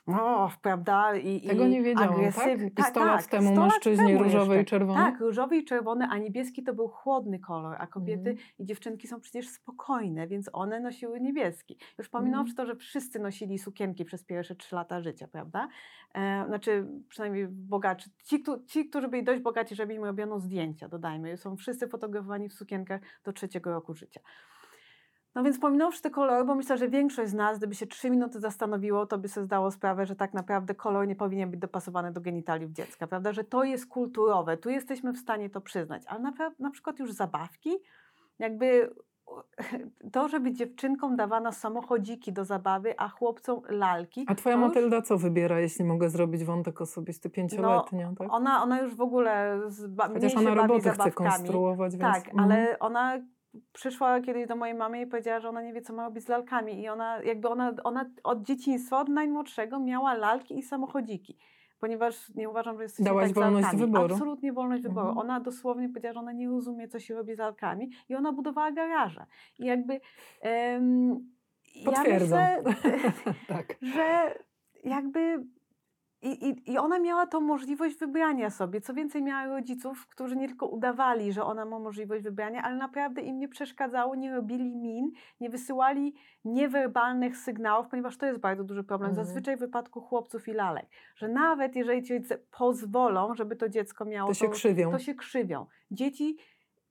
o, 0.08 0.50
prawda, 0.62 1.16
i, 1.16 1.40
Tego 1.40 1.66
i 1.66 1.68
nie 1.70 1.82
wiedziałam, 1.82 2.14
agresywni. 2.14 2.70
tak? 2.70 2.86
I 2.86 2.90
100 2.90 3.04
lat 3.04 3.26
temu 3.26 3.50
100 3.52 3.60
lat 3.60 3.70
mężczyźni 3.72 4.06
temu 4.06 4.22
różowy 4.22 4.54
i 4.54 4.56
jeszcze. 4.58 4.70
czerwony? 4.70 4.98
Tak, 4.98 5.20
różowy 5.20 5.56
i 5.56 5.64
czerwony, 5.64 6.06
a 6.10 6.18
niebieski 6.18 6.62
to 6.62 6.74
był 6.74 6.88
chłodny 6.88 7.38
kolor, 7.38 7.76
a 7.80 7.86
kobiety 7.86 8.30
Mhm. 8.30 8.48
i 8.58 8.64
dziewczynki 8.66 9.08
są 9.08 9.20
przecież 9.20 9.48
spokojne, 9.48 10.26
więc 10.26 10.50
one 10.52 10.80
nosiły 10.80 11.20
niebieski. 11.20 11.78
Już 11.98 12.08
pominąwszy 12.08 12.54
to, 12.54 12.66
że 12.66 12.76
wszyscy 12.76 13.18
nosili 13.18 13.58
sukienki 13.58 14.04
przez 14.04 14.24
pierwsze 14.24 14.54
trzy 14.54 14.74
lata 14.74 15.00
życia, 15.00 15.28
prawda? 15.28 15.68
E, 16.14 16.44
znaczy, 16.46 16.86
przynajmniej 17.08 17.48
bogaci. 17.48 18.10
Ci, 18.24 18.40
któ- 18.42 18.64
ci, 18.66 18.88
którzy 18.88 19.08
byli 19.08 19.24
dość 19.24 19.42
bogaci, 19.42 19.74
żeby 19.74 19.94
im 19.94 20.04
robiono 20.04 20.40
zdjęcia, 20.40 20.88
dodajmy. 20.88 21.36
Są 21.36 21.56
wszyscy 21.56 21.88
fotografowani 21.88 22.48
w 22.48 22.54
sukienkach 22.54 23.00
do 23.24 23.32
trzeciego 23.32 23.70
roku 23.72 23.94
życia. 23.94 24.20
No 25.38 25.44
więc 25.44 25.58
pominąwszy 25.58 26.02
te 26.02 26.10
kolory, 26.10 26.44
bo 26.44 26.54
myślę, 26.54 26.78
że 26.78 26.88
większość 26.88 27.30
z 27.30 27.34
nas, 27.34 27.58
gdyby 27.58 27.74
się 27.74 27.86
trzy 27.86 28.10
minuty 28.10 28.40
zastanowiło, 28.40 29.06
to 29.06 29.18
by 29.18 29.28
sobie 29.28 29.44
zdało 29.44 29.70
sprawę, 29.70 30.06
że 30.06 30.16
tak 30.16 30.34
naprawdę 30.34 30.74
kolor 30.74 31.06
nie 31.08 31.16
powinien 31.16 31.50
być 31.50 31.60
dopasowany 31.60 32.12
do 32.12 32.20
genitaliów 32.20 32.72
dziecka, 32.72 33.06
prawda? 33.06 33.32
Że 33.32 33.44
to 33.44 33.64
jest 33.64 33.86
kulturowe, 33.86 34.56
tu 34.56 34.70
jesteśmy 34.70 35.12
w 35.12 35.18
stanie 35.18 35.50
to 35.50 35.60
przyznać. 35.60 36.02
Ale 36.06 36.20
na, 36.20 36.32
na 36.58 36.70
przykład 36.70 36.98
już 36.98 37.12
zabawki, 37.12 37.70
jakby 38.38 38.94
to, 40.12 40.28
żeby 40.28 40.52
dziewczynkom 40.52 41.16
dawano 41.16 41.52
samochodziki 41.52 42.32
do 42.32 42.44
zabawy, 42.44 42.94
a 42.98 43.08
chłopcom 43.08 43.60
lalki. 43.68 44.24
A 44.28 44.34
twoja 44.34 44.56
już- 44.56 44.64
Matylda 44.64 45.02
co 45.02 45.18
wybiera, 45.18 45.60
jeśli 45.60 45.84
mogę 45.84 46.10
zrobić 46.10 46.44
wątek 46.44 46.80
osobisty 46.80 47.30
pięcioletnia? 47.30 48.12
tak? 48.18 48.32
Ona, 48.32 48.62
ona 48.62 48.80
już 48.80 48.94
w 48.94 49.00
ogóle 49.00 49.60
z, 49.66 49.86
ba- 49.86 50.08
Chociaż 50.08 50.36
ona 50.36 50.54
robotę 50.54 50.90
chce 50.90 51.12
konstruować, 51.12 51.96
więc... 51.96 52.14
Tak, 52.14 52.28
mhm. 52.28 52.38
ale 52.44 52.78
ona 52.78 53.18
przyszła 53.72 54.20
kiedyś 54.20 54.46
do 54.46 54.56
mojej 54.56 54.74
mamy 54.74 55.00
i 55.00 55.06
powiedziała, 55.06 55.40
że 55.40 55.48
ona 55.48 55.62
nie 55.62 55.72
wie, 55.72 55.82
co 55.82 55.92
ma 55.92 56.04
robić 56.04 56.24
z 56.24 56.28
lalkami. 56.28 56.82
I 56.82 56.88
ona 56.88 57.22
jakby 57.22 57.48
ona, 57.48 57.72
ona 57.84 58.10
od 58.24 58.42
dzieciństwa, 58.42 59.00
od 59.00 59.08
najmłodszego 59.08 59.80
miała 59.80 60.14
lalki 60.14 60.58
i 60.58 60.62
samochodziki. 60.62 61.38
Ponieważ 61.80 62.34
nie 62.34 62.48
uważam, 62.48 62.76
że 62.76 62.82
jest 62.82 63.02
Dałaś 63.02 63.26
tak 63.28 63.34
wolność 63.34 63.62
lalkami. 63.62 63.80
wyboru. 63.86 64.14
Absolutnie 64.14 64.52
wolność 64.52 64.82
wyboru. 64.82 65.08
Mhm. 65.08 65.18
Ona 65.18 65.40
dosłownie 65.40 65.88
powiedziała, 65.88 66.12
że 66.12 66.20
ona 66.20 66.32
nie 66.32 66.48
rozumie, 66.48 66.88
co 66.88 66.98
się 67.00 67.14
robi 67.14 67.34
z 67.34 67.38
lalkami. 67.38 67.90
I 68.08 68.14
ona 68.14 68.32
budowała 68.32 68.72
garaże. 68.72 69.26
I 69.58 69.64
jakby... 69.66 70.00
em, 70.40 71.18
Potwierdzam. 71.84 72.38
Ja 72.40 72.62
myślę, 72.64 72.92
tak. 73.48 73.76
że 73.82 74.34
jakby 74.84 75.44
i, 76.22 76.48
i, 76.48 76.72
i 76.72 76.78
ona 76.78 76.98
miała 76.98 77.26
tą 77.26 77.40
możliwość 77.40 77.98
wybrania 77.98 78.50
sobie. 78.50 78.80
Co 78.80 78.94
więcej, 78.94 79.22
miała 79.22 79.46
rodziców, 79.46 80.06
którzy 80.06 80.36
nie 80.36 80.48
tylko 80.48 80.66
udawali, 80.66 81.32
że 81.32 81.44
ona 81.44 81.64
ma 81.64 81.78
możliwość 81.78 82.24
wybrania, 82.24 82.62
ale 82.62 82.76
naprawdę 82.76 83.22
im 83.22 83.38
nie 83.38 83.48
przeszkadzało, 83.48 84.14
nie 84.14 84.34
robili 84.34 84.76
min, 84.76 85.10
nie 85.40 85.50
wysyłali 85.50 86.14
niewerbalnych 86.44 87.36
sygnałów, 87.36 87.88
ponieważ 87.88 88.16
to 88.16 88.26
jest 88.26 88.40
bardzo 88.40 88.64
duży 88.64 88.84
problem. 88.84 89.10
Mhm. 89.10 89.26
Zazwyczaj 89.26 89.56
w 89.56 89.60
wypadku 89.60 90.00
chłopców 90.00 90.48
i 90.48 90.52
lalek, 90.52 90.86
że 91.16 91.28
nawet 91.28 91.76
jeżeli 91.76 92.02
ci 92.02 92.14
rodzice 92.14 92.38
pozwolą, 92.38 93.34
żeby 93.34 93.56
to 93.56 93.68
dziecko 93.68 94.04
miało 94.04 94.28
To 94.28 94.34
się 94.34 94.48
krzywią. 94.48 94.90
to 94.90 94.98
się 94.98 95.14
krzywią. 95.14 95.66
Dzieci, 95.90 96.36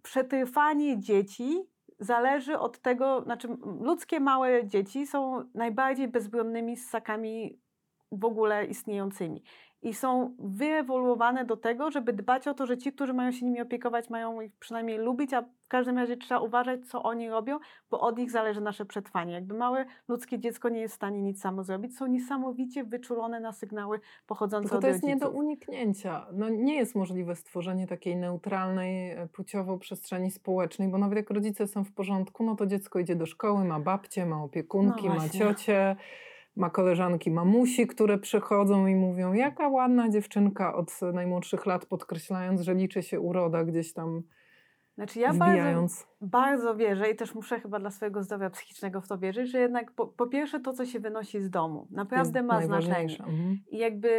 przetrwanie 0.03 0.99
dzieci 0.99 1.67
zależy 1.99 2.59
od 2.59 2.79
tego, 2.79 3.21
znaczy 3.21 3.47
ludzkie 3.81 4.19
małe 4.19 4.67
dzieci 4.67 5.07
są 5.07 5.43
najbardziej 5.53 6.07
bezbronnymi 6.07 6.77
ssakami 6.77 7.59
w 8.11 8.25
ogóle 8.25 8.65
istniejącymi. 8.65 9.43
i 9.81 9.93
są 9.93 10.35
wyewoluowane 10.39 11.45
do 11.45 11.57
tego, 11.57 11.91
żeby 11.91 12.13
dbać 12.13 12.47
o 12.47 12.53
to, 12.53 12.65
że 12.65 12.77
ci, 12.77 12.91
którzy 12.93 13.13
mają 13.13 13.31
się 13.31 13.45
nimi 13.45 13.61
opiekować, 13.61 14.09
mają 14.09 14.41
ich 14.41 14.55
przynajmniej 14.59 14.97
lubić, 14.97 15.33
a 15.33 15.41
w 15.41 15.67
każdym 15.67 15.97
razie 15.97 16.17
trzeba 16.17 16.41
uważać, 16.41 16.87
co 16.87 17.03
oni 17.03 17.29
robią, 17.29 17.59
bo 17.89 17.99
od 17.99 18.17
nich 18.17 18.31
zależy 18.31 18.61
nasze 18.61 18.85
przetrwanie. 18.85 19.33
Jakby 19.33 19.53
małe 19.57 19.85
ludzkie 20.07 20.39
dziecko 20.39 20.69
nie 20.69 20.79
jest 20.79 20.93
w 20.93 20.95
stanie 20.95 21.21
nic 21.21 21.41
samo 21.41 21.63
zrobić, 21.63 21.97
są 21.97 22.07
niesamowicie 22.07 22.83
wyczulone 22.83 23.39
na 23.39 23.51
sygnały 23.51 23.99
pochodzące 24.27 24.63
Tylko 24.69 24.75
od 24.77 24.81
to 24.81 24.87
jest 24.87 25.03
rodziców. 25.03 25.21
nie 25.21 25.25
do 25.27 25.37
uniknięcia. 25.37 26.25
No, 26.33 26.49
nie 26.49 26.75
jest 26.75 26.95
możliwe 26.95 27.35
stworzenie 27.35 27.87
takiej 27.87 28.15
neutralnej 28.15 29.11
e, 29.11 29.27
płciowo 29.27 29.77
przestrzeni 29.77 30.31
społecznej, 30.31 30.87
bo 30.89 30.97
nawet 30.97 31.17
jak 31.17 31.29
rodzice 31.29 31.67
są 31.67 31.83
w 31.83 31.91
porządku, 31.91 32.43
no 32.43 32.55
to 32.55 32.65
dziecko 32.65 32.99
idzie 32.99 33.15
do 33.15 33.25
szkoły, 33.25 33.63
ma 33.65 33.79
babcie, 33.79 34.25
ma 34.25 34.43
opiekunki, 34.43 35.03
No 35.07 35.09
ma 35.09 35.19
właśnie. 35.19 35.39
Ma 36.57 36.69
koleżanki, 36.69 37.31
mamusi, 37.31 37.87
które 37.87 38.17
przychodzą 38.17 38.87
i 38.87 38.95
mówią, 38.95 39.33
jaka 39.33 39.67
ładna 39.67 40.09
dziewczynka 40.09 40.75
od 40.75 41.01
najmłodszych 41.13 41.65
lat, 41.65 41.85
podkreślając, 41.85 42.61
że 42.61 42.73
liczy 42.73 43.03
się 43.03 43.19
uroda 43.19 43.63
gdzieś 43.63 43.93
tam 43.93 44.23
Znaczy 44.95 45.19
ja 45.19 45.33
bardzo, 45.33 45.45
wbijając. 45.45 46.07
bardzo 46.21 46.75
wierzę 46.75 47.11
i 47.11 47.15
też 47.15 47.35
muszę 47.35 47.59
chyba 47.59 47.79
dla 47.79 47.91
swojego 47.91 48.23
zdrowia 48.23 48.49
psychicznego 48.49 49.01
w 49.01 49.07
to 49.07 49.17
wierzyć, 49.17 49.51
że 49.51 49.59
jednak 49.59 49.91
po, 49.91 50.07
po 50.07 50.27
pierwsze 50.27 50.59
to, 50.59 50.73
co 50.73 50.85
się 50.85 50.99
wynosi 50.99 51.41
z 51.41 51.49
domu, 51.49 51.87
naprawdę 51.91 52.39
jest 52.39 52.47
ma 52.47 52.61
znaczenie. 52.61 53.17
Mhm. 53.19 53.59
I 53.71 53.77
jakby 53.77 54.09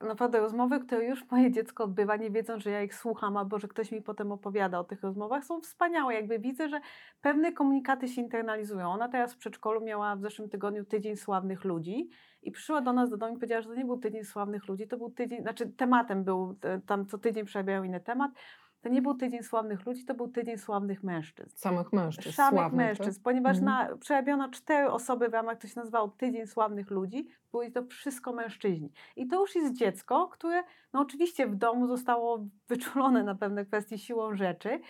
naprawdę 0.00 0.40
rozmowy, 0.40 0.80
które 0.80 1.04
już 1.04 1.30
moje 1.30 1.50
dziecko 1.50 1.84
odbywa, 1.84 2.16
nie 2.16 2.30
wiedząc, 2.30 2.62
że 2.62 2.70
ja 2.70 2.82
ich 2.82 2.94
słucham 2.94 3.36
albo 3.36 3.58
że 3.58 3.68
ktoś 3.68 3.92
mi 3.92 4.02
potem 4.02 4.32
opowiada 4.32 4.78
o 4.78 4.84
tych 4.84 5.02
rozmowach, 5.02 5.44
są 5.44 5.60
wspaniałe. 5.60 6.14
Jakby 6.14 6.38
widzę, 6.38 6.68
że 6.68 6.80
pewne 7.20 7.52
komunikaty 7.52 8.08
się 8.08 8.22
internalizują. 8.22 8.88
Ona 8.88 9.08
teraz 9.08 9.34
w 9.34 9.36
przedszkolu 9.36 9.80
miała 9.80 10.16
w 10.16 10.20
zeszłym 10.20 10.48
tygodniu 10.48 10.84
tydzień 10.84 11.16
sławnych 11.16 11.64
ludzi 11.64 12.10
i 12.42 12.50
przyszła 12.50 12.80
do 12.80 12.92
nas 12.92 13.10
do 13.10 13.16
domu 13.16 13.32
i 13.32 13.36
powiedziała, 13.36 13.62
że 13.62 13.68
to 13.68 13.74
nie 13.74 13.84
był 13.84 13.98
tydzień 13.98 14.24
sławnych 14.24 14.68
ludzi, 14.68 14.88
to 14.88 14.96
był 14.96 15.10
tydzień, 15.10 15.42
znaczy 15.42 15.66
tematem 15.66 16.24
był, 16.24 16.56
e, 16.62 16.80
tam 16.80 17.06
co 17.06 17.18
tydzień 17.18 17.44
przerabiają 17.44 17.82
inny 17.82 18.00
temat. 18.00 18.30
To 18.80 18.88
nie 18.88 19.02
był 19.02 19.14
tydzień 19.14 19.42
sławnych 19.42 19.86
ludzi, 19.86 20.04
to 20.04 20.14
był 20.14 20.28
tydzień 20.28 20.58
sławnych 20.58 21.02
mężczyzn 21.02 21.56
Samych 21.56 21.92
mężczyzn. 21.92 22.32
samych 22.36 22.60
sławnych, 22.60 22.86
mężczyzn, 22.86 23.14
tak? 23.14 23.22
ponieważ 23.22 23.58
Mhm. 23.58 23.88
na, 23.90 23.96
przerabiono 23.96 24.48
cztery 24.48 24.90
osoby 24.90 25.28
w 25.28 25.32
ramach, 25.32 25.58
to 25.58 25.68
się 25.68 25.80
nazywało 25.80 26.08
Tydzień 26.08 26.46
Sławnych 26.46 26.90
Ludzi, 26.90 27.28
były 27.52 27.70
to 27.70 27.84
wszystko 27.84 28.32
mężczyźni. 28.32 28.92
I 29.16 29.26
to 29.26 29.40
już 29.40 29.54
jest 29.54 29.74
dziecko, 29.74 30.28
które 30.28 30.62
no 30.92 31.00
oczywiście 31.00 31.46
w 31.46 31.54
domu 31.54 31.86
zostało 31.86 32.46
wyczulone 32.68 33.24
na 33.24 33.34
pewne 33.34 33.64
kwestie 33.66 33.98
siłą 33.98 34.36
rzeczy, 34.36 34.80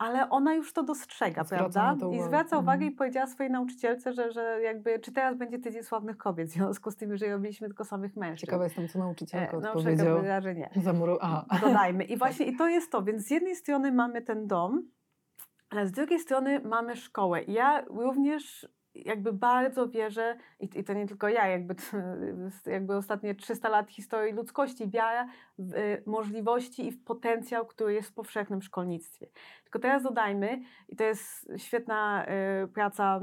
ale 0.00 0.30
ona 0.30 0.54
już 0.54 0.72
to 0.72 0.82
dostrzega, 0.82 1.44
Zwraca 1.44 1.82
na 1.82 1.96
prawda? 1.96 2.06
I 2.16 2.22
zwraca 2.22 2.58
uwagę 2.58 2.74
Mhm. 2.74 2.92
i 2.92 2.96
powiedziała 2.96 3.26
swojej 3.26 3.52
nauczycielce, 3.52 4.12
że, 4.12 4.32
że 4.32 4.60
jakby, 4.62 4.98
czy 4.98 5.12
teraz 5.12 5.36
będzie 5.36 5.58
Tydzień 5.58 5.82
Sławnych 5.82 6.16
Kobiet, 6.16 6.48
w 6.48 6.52
związku 6.52 6.90
z 6.90 6.96
tym, 6.96 7.16
że 7.16 7.26
robiliśmy 7.26 7.68
tylko 7.68 7.84
samych 7.84 8.16
mężczyzn. 8.16 8.46
Ciekawa 8.46 8.64
jestem, 8.64 8.88
co 8.88 8.98
nauczycielka 8.98 9.56
E, 9.56 9.60
odpowiedziała. 9.68 10.14
powiedziała, 10.16 10.40
że 10.40 10.54
nie. 10.54 10.70
Zamuru... 10.76 11.18
A. 11.20 11.44
Dodajmy. 11.66 12.04
I 12.04 12.16
właśnie 12.16 12.46
i 12.46 12.56
to 12.56 12.68
jest 12.68 12.92
to. 12.92 13.02
Więc 13.02 13.26
z 13.26 13.30
jednej 13.30 13.56
strony 13.56 13.92
mamy 13.92 14.22
ten 14.22 14.46
dom, 14.46 14.82
ale 15.70 15.86
z 15.86 15.92
drugiej 15.92 16.18
strony 16.18 16.60
mamy 16.60 16.96
szkołę. 16.96 17.42
I 17.42 17.52
ja 17.52 17.84
również 17.88 18.68
jakby 18.94 19.32
bardzo 19.32 19.88
wierzę, 19.88 20.36
i, 20.60 20.68
i 20.74 20.84
to 20.84 20.92
nie 20.92 21.06
tylko 21.06 21.28
ja, 21.28 21.46
jakby, 21.46 21.74
jakby 22.66 22.96
ostatnie 22.96 23.34
300 23.34 23.68
lat 23.68 23.90
historii 23.90 24.32
ludzkości, 24.32 24.90
wiara 24.90 25.26
w 25.58 25.74
y, 25.74 26.02
możliwości 26.06 26.86
i 26.86 26.90
w 26.90 27.04
potencjał, 27.04 27.66
który 27.66 27.94
jest 27.94 28.08
w 28.08 28.14
powszechnym 28.14 28.62
szkolnictwie. 28.62 29.26
Tylko 29.62 29.78
teraz 29.78 30.02
dodajmy, 30.02 30.60
i 30.88 30.96
to 30.96 31.04
jest 31.04 31.52
świetna 31.56 32.26
y, 32.64 32.68
praca 32.68 33.20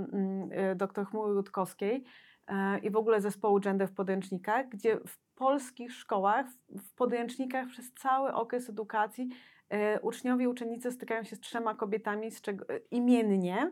y, 0.71 0.75
dr 0.75 1.05
Chmury 1.05 1.33
Rutkowskiej, 1.33 2.03
e, 2.47 2.79
i 2.79 2.91
w 2.91 2.95
ogóle 2.95 3.21
zespołu 3.21 3.59
Gender 3.59 3.87
w 3.87 3.93
podręcznikach, 3.93 4.69
gdzie 4.69 4.97
w 5.07 5.17
polskich 5.35 5.93
szkołach, 5.93 6.45
w- 6.69 6.95
podręcznikach 6.95 7.67
przez 7.67 7.93
cały 7.93 8.33
okres 8.33 8.69
edukacji 8.69 9.29
e, 9.69 9.99
uczniowie 10.01 10.45
i 10.45 10.47
uczennice 10.47 10.91
stykają 10.91 11.23
się 11.23 11.35
z 11.35 11.39
trzema 11.39 11.75
kobietami 11.75 12.31
z 12.31 12.41
czego, 12.41 12.69
e, 12.69 12.77
imiennie, 12.91 13.71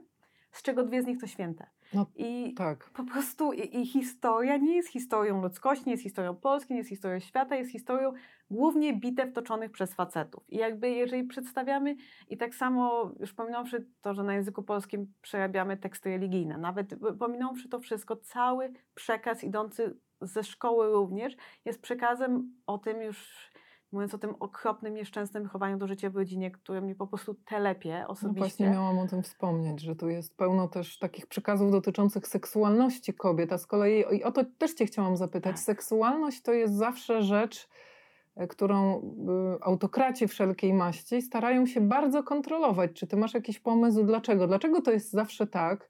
z 0.52 0.62
czego 0.62 0.84
dwie 0.84 1.04
z 1.04 1.06
nich 1.06 1.20
to 1.20 1.28
święte. 1.28 1.75
No, 1.96 2.06
I 2.16 2.54
Tak. 2.54 2.90
po 2.90 3.04
prostu 3.04 3.54
i, 3.54 3.82
i 3.82 3.86
historia 3.86 4.58
nie 4.58 4.76
jest 4.76 4.90
historią 4.90 5.42
ludzkości, 5.42 5.84
nie 5.86 5.92
jest 5.92 6.04
historią 6.04 6.36
Polski, 6.36 6.74
nie 6.74 6.78
jest 6.78 6.90
historią 6.90 7.20
świata, 7.20 7.56
jest 7.56 7.72
historią 7.72 8.14
głównie 8.52 8.94
bitew 8.94 9.34
toczonych 9.34 9.72
przez 9.72 9.94
facetów. 9.94 10.44
I 10.50 10.58
jakby 10.58 10.90
jeżeli 10.90 11.24
przedstawiamy, 11.24 11.96
i 12.30 12.38
tak 12.38 12.56
samo 12.56 13.12
już 13.20 13.34
pominąwszy 13.34 13.88
to, 14.02 14.14
że 14.14 14.24
na 14.24 14.34
języku 14.34 14.64
polskim 14.64 15.14
przerabiamy 15.22 15.78
teksty 15.78 16.10
religijne, 16.10 16.58
nawet 16.58 16.96
pominąwszy 17.20 17.70
to 17.70 17.80
wszystko, 17.80 18.16
cały 18.16 18.74
przekaz 18.96 19.44
idący 19.44 19.98
ze 20.22 20.44
szkoły 20.44 20.88
również 20.92 21.36
jest 21.66 21.82
przekazem 21.82 22.54
o 22.66 22.78
tym 22.78 23.02
już, 23.02 23.50
mówiąc 23.96 24.14
o 24.14 24.18
tym 24.18 24.36
okropnym, 24.40 24.94
nieszczęsnym 24.94 25.44
wychowaniu 25.44 25.78
do 25.78 25.88
życia 25.88 26.10
w 26.10 26.16
rodzinie, 26.16 26.52
które 26.52 26.82
mnie 26.82 26.96
po 26.96 27.08
prostu 27.08 27.34
telepie 27.34 28.00
No 28.02 28.08
osobiście. 28.08 28.40
właśnie 28.40 28.70
miałam 28.70 29.00
o 29.00 29.08
tym 29.08 29.24
wspomnieć, 29.24 29.82
że 29.82 29.96
tu 29.96 30.10
jest 30.10 30.38
pełno 30.38 30.68
też 30.68 31.00
takich 31.00 31.28
przekazów 31.28 31.72
dotyczących 31.72 32.28
seksualności 32.28 33.14
kobiet, 33.14 33.54
a 33.54 33.58
z 33.58 33.68
kolei 33.68 34.04
i 34.16 34.24
o 34.24 34.32
to 34.32 34.44
też 34.58 34.74
Cię 34.74 34.86
chciałam 34.86 35.18
zapytać. 35.18 35.56
Tak. 35.56 35.60
Seksualność 35.60 36.42
to 36.42 36.54
jest 36.54 36.74
zawsze 36.74 37.24
rzecz, 37.24 37.70
e, 38.36 38.48
którą 38.48 39.00
y, 39.00 39.02
autokraci 39.64 40.28
wszelkiej 40.28 40.74
maści 40.74 41.22
starają 41.22 41.66
się 41.66 41.82
bardzo 41.82 42.24
kontrolować. 42.24 42.92
Czy 42.94 43.08
Ty 43.08 43.18
masz 43.18 43.34
jakiś 43.34 43.60
pomysł, 43.60 44.04
dlaczego? 44.04 44.48
Dlaczego 44.48 44.82
to 44.82 44.92
jest 44.92 45.12
zawsze 45.12 45.48
tak? 45.48 45.90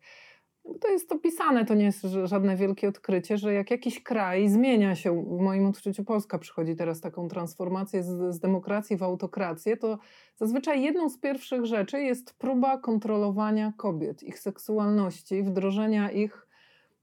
No 0.65 0.73
To 0.81 0.87
jest 0.87 1.11
opisane, 1.11 1.65
to 1.65 1.73
nie 1.73 1.85
jest 1.85 2.01
żadne 2.23 2.55
wielkie 2.55 2.87
odkrycie, 2.87 3.37
że 3.37 3.53
jak 3.53 3.71
jakiś 3.71 4.03
kraj 4.03 4.49
zmienia 4.49 4.95
się, 4.95 5.23
w 5.23 5.39
moim 5.39 5.65
odczuciu 5.65 6.03
Polska 6.03 6.39
przychodzi 6.39 6.75
teraz 6.75 7.01
taką 7.01 7.27
transformację 7.27 8.03
z, 8.03 8.35
z 8.35 8.39
demokracji 8.39 8.97
w 8.97 9.03
autokrację, 9.03 9.77
to 9.77 9.99
Zazwyczaj 10.37 10.83
jedną 10.83 11.09
z 11.09 11.17
pierwszych 11.17 11.65
rzeczy 11.65 12.01
jest 12.01 12.33
próba 12.33 12.77
kontrolowania 12.77 13.73
kobiet, 13.77 14.23
ich 14.23 14.39
seksualności, 14.39 15.43
wdrożenia 15.43 16.11
ich 16.11 16.47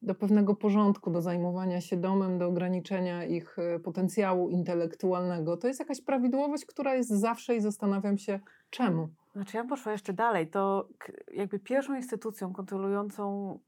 do 0.03 0.15
pewnego 0.15 0.57
porządku, 0.57 1.11
do 1.11 1.23
zajmowania 1.23 1.81
się 1.81 1.97
domem, 1.97 2.39
do 2.39 2.47
ograniczenia 2.47 3.25
ich 3.25 3.59
e, 3.59 3.81
potencjału 3.81 4.51
intelektualnego. 4.51 5.57
To 5.57 5.69
jest 5.69 5.81
jakaś 5.81 6.01
prawidłowość, 6.01 6.67
która 6.67 6.95
jest 6.95 7.11
zawsze 7.11 7.57
i 7.57 7.61
zastanawiam 7.61 8.19
się, 8.19 8.41
czemu. 8.71 9.09
Znaczy 9.33 9.57
ja 9.57 9.65
poszła 9.65 9.93
jeszcze 9.93 10.13
dalej. 10.13 10.47
To 10.47 10.89
jakby 11.33 11.59
pierwszą 11.59 11.95
instytucją 11.95 12.53
kontrolującą, 12.53 13.59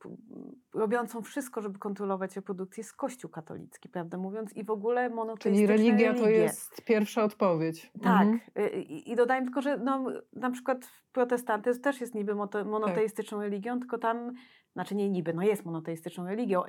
robiącą 0.74 1.22
wszystko, 1.22 1.62
żeby 1.62 1.78
kontrolować 1.78 2.36
reprodukcję 2.36 2.80
jest 2.80 2.96
Kościół 2.96 3.30
katolicki, 3.30 3.88
prawdę 3.88 4.18
mówiąc, 4.18 4.52
i 4.52 4.64
w 4.64 4.70
ogóle 4.70 5.04
Czyli 5.04 5.14
monoteistyczne 5.16 5.66
religia 5.76 6.12
religie. 6.12 6.24
to 6.24 6.30
jest 6.30 6.84
pierwsza 6.84 7.24
odpowiedź. 7.24 7.92
Tak. 8.02 8.22
Mhm. 8.22 8.40
Y, 8.58 8.82
I, 8.82 9.12
I 9.12 9.16
dodajmy 9.16 9.46
tylko, 9.46 9.62
że 9.62 9.78
no, 9.78 10.06
na 10.32 10.50
przykład 10.50 10.90
protestantyzm 11.12 11.80
też 11.80 12.00
jest 12.00 12.14
niby 12.14 12.34
monoteistyczną 12.64 13.40
religią, 13.40 13.78
tylko 13.78 13.98
tam, 13.98 14.32
znaczy 14.72 14.94
nie 14.94 15.10
niby, 15.10 15.34
no 15.34 15.42
jest 15.42 15.64
monoteistyczną 15.64 16.26
religią, 16.26 16.62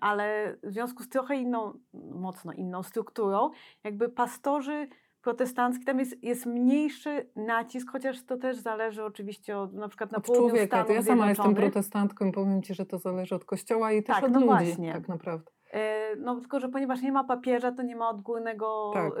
ale 0.00 0.56
w 0.62 0.72
związku 0.72 1.02
z 1.02 1.08
trochę 1.08 1.36
inną, 1.36 1.78
mocno 1.94 2.52
inną 2.52 2.82
strukturą, 2.82 3.50
jakby 3.84 4.08
pastorzy 4.08 4.88
protestancki, 5.26 5.84
tam 5.84 5.98
jest, 5.98 6.24
jest 6.24 6.46
mniejszy 6.46 7.30
nacisk, 7.36 7.90
chociaż 7.90 8.22
to 8.22 8.36
też 8.36 8.56
zależy 8.56 9.04
oczywiście 9.04 9.58
od 9.58 9.74
na 9.74 9.88
przykład 9.88 10.12
na 10.12 10.18
Od 10.18 10.24
południu 10.24 10.48
człowieka. 10.48 10.76
Stanów 10.76 10.86
To 10.86 10.92
ja 10.92 11.02
sama 11.02 11.28
jestem 11.28 11.54
protestantką 11.54 12.26
i 12.26 12.32
powiem 12.32 12.62
Ci, 12.62 12.74
że 12.74 12.86
to 12.86 12.98
zależy 12.98 13.34
od 13.34 13.44
kościoła 13.44 13.92
i 13.92 14.02
też 14.02 14.16
Tak, 14.16 14.24
od 14.24 14.32
no 14.32 14.40
ludzi. 14.40 14.48
właśnie. 14.48 14.92
Tak 14.92 15.08
naprawdę. 15.08 15.50
E, 15.72 16.16
No 16.16 16.40
tylko, 16.40 16.60
że 16.60 16.68
ponieważ 16.68 17.02
nie 17.02 17.12
ma 17.12 17.24
papieża, 17.24 17.72
to 17.72 17.82
nie 17.82 17.96
ma 17.96 18.08
odgórnego, 18.08 18.90
Tak. 18.94 19.12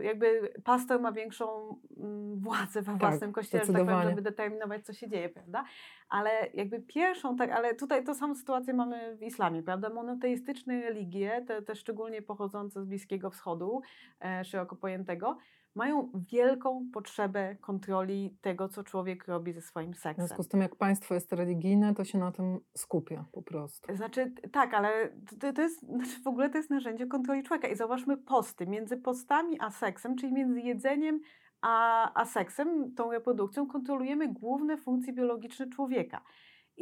y, 0.00 0.04
jakby 0.04 0.52
pastor 0.64 1.00
ma 1.00 1.12
większą 1.12 1.76
mm, 1.96 2.38
władzę 2.40 2.82
we 2.82 2.96
własnym 2.96 3.32
kościele, 3.32 3.64
że 3.64 3.72
tak 3.72 3.82
powiem, 3.84 4.08
żeby 4.10 4.22
determinować, 4.22 4.86
co 4.86 4.92
się 4.92 5.08
dzieje, 5.08 5.28
prawda? 5.28 5.64
Ale 6.08 6.30
jakby 6.54 6.80
pierwszą, 6.80 7.36
tak, 7.36 7.50
ale 7.50 7.74
tutaj 7.74 8.04
tą 8.04 8.14
samą 8.14 8.34
sytuację 8.34 8.74
mamy 8.74 9.16
w 9.16 9.22
islamie, 9.22 9.62
prawda? 9.62 9.88
Monoteistyczne 9.90 10.80
religie, 10.80 11.44
te, 11.46 11.62
te 11.62 11.74
szczególnie 11.74 12.22
pochodzące 12.22 12.82
z 12.82 12.84
Bliskiego 12.84 13.30
Wschodu, 13.30 13.80
e, 14.24 14.44
szeroko 14.44 14.76
pojętego, 14.76 15.36
mają 15.74 16.10
wielką 16.14 16.86
potrzebę 16.92 17.56
kontroli 17.60 18.36
tego, 18.40 18.68
co 18.68 18.84
człowiek 18.84 19.28
robi 19.28 19.52
ze 19.52 19.60
swoim 19.60 19.94
W 19.94 19.98
seksem. 19.98 20.26
związku 20.26 20.42
z 20.42 20.48
tym, 20.48 20.60
jak 20.60 20.76
państwo 20.76 21.14
jest 21.14 21.32
religijne, 21.32 21.94
to 21.94 22.04
się 22.04 22.18
na 22.18 22.32
tym 22.32 22.60
skupia 22.76 23.24
po 23.32 23.42
prostu. 23.42 23.96
Znaczy, 23.96 24.32
tak, 24.52 24.74
ale 24.74 25.08
to, 25.40 25.52
to 25.52 25.62
jest, 25.62 25.80
znaczy 25.96 26.22
w 26.24 26.26
ogóle 26.26 26.50
to 26.50 26.58
jest 26.58 26.70
narzędzie 26.70 27.06
kontroli 27.06 27.42
człowieka. 27.42 27.68
I 27.68 27.76
zauważmy 27.76 28.16
posty. 28.16 28.66
Między 28.66 28.96
postami 28.96 29.60
a 29.60 29.70
seksem, 29.70 30.16
czyli 30.16 30.32
między 30.32 30.60
jedzeniem 30.60 31.20
a, 31.62 32.10
a 32.20 32.24
seksem, 32.24 32.94
tą 32.94 33.12
reprodukcją, 33.12 33.66
kontrolujemy 33.66 34.28
główne 34.28 34.76
funkcje 34.76 35.12
biologiczne 35.12 35.68
człowieka. 35.68 36.22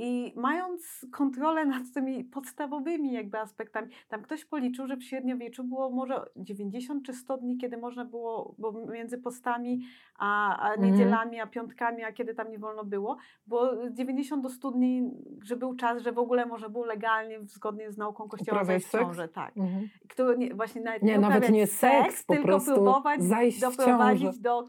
I 0.00 0.32
mając 0.36 1.06
kontrolę 1.12 1.66
nad 1.66 1.82
tymi 1.94 2.24
podstawowymi 2.24 3.12
jakby 3.12 3.38
aspektami, 3.38 3.88
tam 4.08 4.22
ktoś 4.22 4.44
policzył, 4.44 4.86
że 4.86 4.96
w 4.96 5.04
średniowieczu 5.04 5.64
było 5.64 5.90
może 5.90 6.24
90 6.36 7.04
czy 7.06 7.12
100 7.12 7.36
dni, 7.36 7.58
kiedy 7.58 7.76
można 7.76 8.04
było, 8.04 8.54
bo 8.58 8.72
między 8.72 9.18
postami, 9.18 9.80
a, 10.18 10.58
a 10.58 10.68
Mhm. 10.72 10.90
niedzielami, 10.90 11.40
a 11.40 11.46
piątkami, 11.46 12.04
a 12.04 12.12
kiedy 12.12 12.34
tam 12.34 12.50
nie 12.50 12.58
wolno 12.58 12.84
było, 12.84 13.16
było 13.46 13.88
90 13.90 14.42
do 14.42 14.48
100 14.48 14.70
dni, 14.70 15.10
że 15.42 15.56
był 15.56 15.76
czas, 15.76 16.02
że 16.02 16.12
w 16.12 16.18
ogóle 16.18 16.46
można 16.46 16.68
było 16.68 16.84
legalnie, 16.84 17.40
zgodnie 17.46 17.92
z 17.92 17.96
nauką 17.98 18.28
Kościoła, 18.28 18.64
zajść 18.64 18.86
w 18.86 18.90
seks? 18.90 19.04
ciążę. 19.04 19.28
Tak. 19.28 19.56
Mhm. 19.56 19.88
Który 20.08 20.38
nie, 20.38 20.54
właśnie 20.54 20.80
nawet 20.80 21.02
Nie, 21.02 21.12
nie, 21.12 21.18
nawet 21.18 21.50
nie 21.50 21.66
seks, 21.66 22.24
po 22.24 22.32
tylko 22.34 22.46
prostu 22.46 22.74
próbować 22.74 23.20
doprowadzić 23.60 24.38
do 24.38 24.64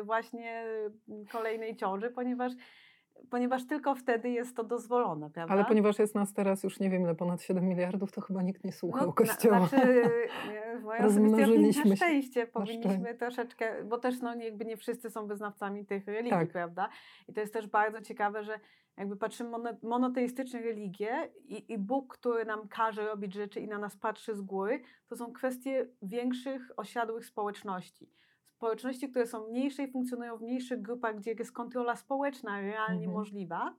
y, 0.00 0.04
właśnie 0.04 0.64
kolejnej 1.32 1.76
ciąży, 1.76 2.10
ponieważ, 2.10 2.52
ponieważ 3.30 3.66
tylko 3.66 3.94
wtedy 3.94 4.30
jest 4.30 4.56
to 4.56 4.64
dozwolone, 4.64 5.30
prawda? 5.30 5.54
Ale 5.54 5.64
ponieważ 5.64 5.98
jest 5.98 6.14
nas 6.14 6.32
teraz 6.32 6.64
już 6.64 6.80
nie 6.80 6.90
wiem 6.90 7.02
ile, 7.02 7.14
ponad 7.14 7.42
7 7.42 7.68
miliardów, 7.68 8.12
to 8.12 8.20
chyba 8.20 8.42
nikt 8.42 8.64
nie 8.64 8.72
słuchał 8.72 9.06
No, 9.06 9.12
Kościoła. 9.12 9.60
Na, 9.60 9.66
znaczy, 9.66 9.86
osobistej 9.86 10.24
opinii 10.84 11.04
Rozmnożyliśmy 11.04 11.90
na 11.90 11.96
szczęście 11.96 12.46
powinniśmy 12.46 13.14
troszeczkę, 13.14 13.84
bo 13.84 13.98
też 13.98 14.20
no, 14.20 14.34
jakby 14.34 14.64
nie 14.64 14.76
wszyscy 14.76 15.10
są 15.10 15.26
wyznawcami 15.26 15.86
tych 15.86 16.06
religii, 16.06 16.30
Tak. 16.30 16.50
prawda? 16.50 16.88
I 17.28 17.32
to 17.32 17.40
jest 17.40 17.52
też 17.52 17.66
bardzo 17.66 18.00
ciekawe, 18.00 18.44
że 18.44 18.60
jakby 18.96 19.16
patrzymy 19.16 19.50
mono, 19.50 19.70
monoteistyczne 19.82 20.60
religie 20.60 21.30
i, 21.44 21.72
i 21.72 21.78
Bóg, 21.78 22.18
który 22.18 22.44
nam 22.44 22.68
każe 22.68 23.06
robić 23.06 23.34
rzeczy 23.34 23.60
i 23.60 23.68
na 23.68 23.78
nas 23.78 23.96
patrzy 23.96 24.34
z 24.34 24.40
góry, 24.40 24.82
to 25.08 25.16
są 25.16 25.32
kwestie 25.32 25.86
większych, 26.02 26.70
osiadłych 26.76 27.26
społeczności. 27.26 28.10
Społeczności, 28.68 29.08
które 29.10 29.26
są 29.26 29.48
mniejsze 29.48 29.82
i 29.82 29.90
funkcjonują 29.90 30.36
w 30.36 30.42
mniejszych 30.42 30.82
grupach, 30.82 31.16
gdzie 31.16 31.32
jest 31.32 31.52
kontrola 31.52 31.96
społeczna 31.96 32.60
realnie 32.60 32.94
Mhm. 32.96 33.12
możliwa. 33.12 33.74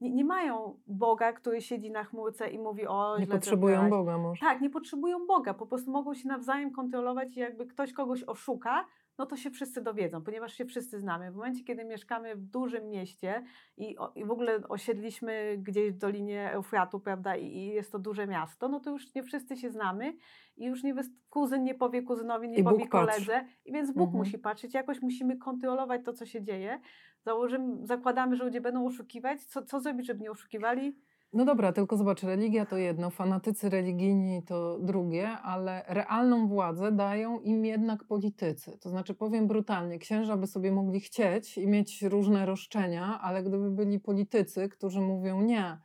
Nie, 0.00 0.10
nie 0.10 0.24
mają 0.24 0.80
Boga, 0.86 1.32
który 1.32 1.60
siedzi 1.60 1.90
na 1.90 2.04
chmurce 2.04 2.48
i 2.50 2.58
mówi 2.58 2.86
o 2.86 3.18
Nie 3.18 3.26
potrzebują 3.26 3.74
zrobiłaś. 3.80 3.90
Boga 4.00 4.18
może. 4.18 4.40
Tak, 4.40 4.60
nie 4.60 4.70
potrzebują 4.70 5.26
Boga, 5.26 5.54
po 5.54 5.66
prostu 5.66 5.90
mogą 5.90 6.14
się 6.14 6.28
nawzajem 6.28 6.72
kontrolować 6.72 7.36
i 7.36 7.40
jakby 7.40 7.66
ktoś 7.66 7.92
kogoś 7.92 8.24
oszuka, 8.24 8.84
no 9.18 9.26
to 9.26 9.36
się 9.36 9.50
wszyscy 9.50 9.82
dowiedzą, 9.82 10.22
ponieważ 10.22 10.52
się 10.54 10.64
wszyscy 10.64 11.00
znamy. 11.00 11.30
W 11.32 11.34
momencie, 11.34 11.64
kiedy 11.64 11.84
mieszkamy 11.84 12.36
w 12.36 12.42
dużym 12.42 12.88
mieście 12.90 13.44
i, 13.76 13.98
o, 13.98 14.12
i 14.14 14.24
w 14.24 14.30
ogóle 14.30 14.68
osiedliśmy 14.68 15.56
gdzieś 15.58 15.92
w 15.92 15.98
Dolinie 15.98 16.52
Eufratu, 16.52 17.00
prawda, 17.00 17.36
i, 17.36 17.46
i 17.46 17.66
jest 17.66 17.92
to 17.92 17.98
duże 17.98 18.26
miasto, 18.26 18.68
no 18.68 18.80
to 18.80 18.90
już 18.90 19.14
nie 19.14 19.22
wszyscy 19.22 19.56
się 19.56 19.70
znamy 19.70 20.16
i 20.56 20.64
już 20.66 20.82
nie 20.82 20.94
kuzyn 21.30 21.64
nie 21.64 21.74
powie 21.74 22.02
kuzynowi, 22.02 22.48
nie 22.48 22.58
I 22.58 22.62
Bóg 22.62 22.72
powie 22.72 22.88
patrzy. 22.88 22.90
koledze, 23.06 23.48
i 23.64 23.72
więc 23.72 23.90
Bóg 23.90 24.06
Mhm. 24.08 24.18
musi 24.18 24.38
patrzeć, 24.38 24.74
jakoś 24.74 25.02
musimy 25.02 25.36
kontrolować 25.36 26.00
to, 26.04 26.12
co 26.12 26.26
się 26.26 26.42
dzieje. 26.42 26.80
Założymy, 27.24 27.86
zakładamy, 27.86 28.36
że 28.36 28.44
ludzie 28.44 28.60
będą 28.60 28.86
oszukiwać. 28.86 29.44
Co, 29.44 29.62
co 29.62 29.80
zrobić, 29.80 30.06
żeby 30.06 30.20
nie 30.20 30.30
oszukiwali? 30.30 30.96
No 31.32 31.44
dobra, 31.44 31.72
tylko 31.72 31.96
zobacz, 31.96 32.22
religia 32.22 32.66
to 32.66 32.76
jedno, 32.76 33.10
fanatycy 33.10 33.68
religijni 33.68 34.42
to 34.42 34.78
drugie, 34.78 35.28
ale 35.28 35.84
realną 35.88 36.48
władzę 36.48 36.92
dają 36.92 37.40
im 37.40 37.64
jednak 37.64 38.04
politycy. 38.04 38.78
To 38.80 38.90
znaczy, 38.90 39.14
powiem 39.14 39.46
brutalnie, 39.46 39.98
księża 39.98 40.36
by 40.36 40.46
sobie 40.46 40.72
mogli 40.72 41.00
chcieć 41.00 41.58
i 41.58 41.66
mieć 41.66 42.02
różne 42.02 42.46
roszczenia, 42.46 43.20
ale 43.22 43.42
gdyby 43.42 43.70
byli 43.70 44.00
politycy, 44.00 44.68
którzy 44.68 45.00
mówią 45.00 45.40
nie, 45.40 45.78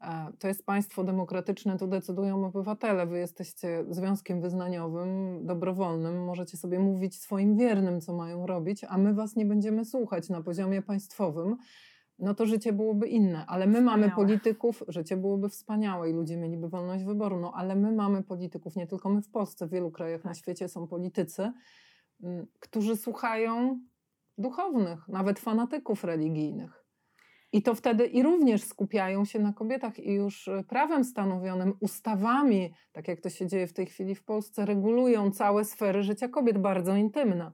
e, 0.00 0.32
to 0.38 0.48
jest 0.48 0.66
państwo 0.66 1.04
demokratyczne, 1.04 1.78
tu 1.78 1.86
decydują 1.86 2.46
obywatele, 2.46 3.06
wy 3.06 3.18
jesteście 3.18 3.84
związkiem 3.90 4.40
wyznaniowym, 4.40 5.40
dobrowolnym, 5.46 6.24
możecie 6.24 6.56
sobie 6.56 6.78
mówić 6.78 7.20
swoim 7.20 7.56
wiernym, 7.56 8.00
co 8.00 8.12
mają 8.12 8.46
robić, 8.46 8.84
a 8.84 8.98
my 8.98 9.14
was 9.14 9.36
nie 9.36 9.46
będziemy 9.46 9.84
słuchać 9.84 10.28
na 10.28 10.42
poziomie 10.42 10.82
państwowym 10.82 11.56
no 12.18 12.34
to 12.34 12.46
życie 12.46 12.72
byłoby 12.72 13.06
inne. 13.08 13.46
Ale 13.46 13.66
my 13.66 13.80
mamy 13.80 14.02
Wspaniałe. 14.08 14.26
polityków, 14.26 14.82
życie 14.88 15.16
byłoby 15.16 15.48
wspaniałe 15.48 16.10
i 16.10 16.12
ludzie 16.12 16.36
mieliby 16.36 16.68
wolność 16.68 17.04
wyboru. 17.04 17.40
No 17.40 17.52
ale 17.54 17.76
my 17.76 17.92
mamy 17.92 18.22
polityków, 18.22 18.76
nie 18.76 18.86
tylko 18.86 19.08
my 19.08 19.22
w 19.22 19.30
Polsce, 19.30 19.66
w 19.66 19.70
wielu 19.70 19.90
krajach 19.90 20.24
na 20.24 20.30
Tak. 20.30 20.38
świecie 20.38 20.68
są 20.68 20.86
politycy, 20.86 21.52
mm, 22.22 22.46
którzy 22.60 22.96
słuchają 22.96 23.80
duchownych, 24.38 25.08
nawet 25.08 25.38
fanatyków 25.40 26.04
religijnych. 26.04 26.84
I 27.52 27.62
to 27.62 27.74
wtedy 27.74 28.06
i 28.06 28.22
również 28.22 28.62
skupiają 28.64 29.24
się 29.24 29.38
na 29.38 29.52
kobietach 29.52 29.98
i 29.98 30.12
już 30.14 30.48
y, 30.48 30.64
prawem 30.68 31.04
stanowionym, 31.04 31.72
ustawami, 31.80 32.74
tak 32.92 33.08
jak 33.08 33.20
to 33.20 33.30
się 33.30 33.46
dzieje 33.46 33.66
w 33.66 33.72
tej 33.72 33.86
chwili 33.86 34.14
w 34.14 34.24
Polsce, 34.24 34.66
regulują 34.66 35.30
całe 35.30 35.64
sfery 35.64 36.02
życia 36.02 36.28
kobiet, 36.28 36.58
bardzo 36.58 36.96
intymne. 36.96 37.52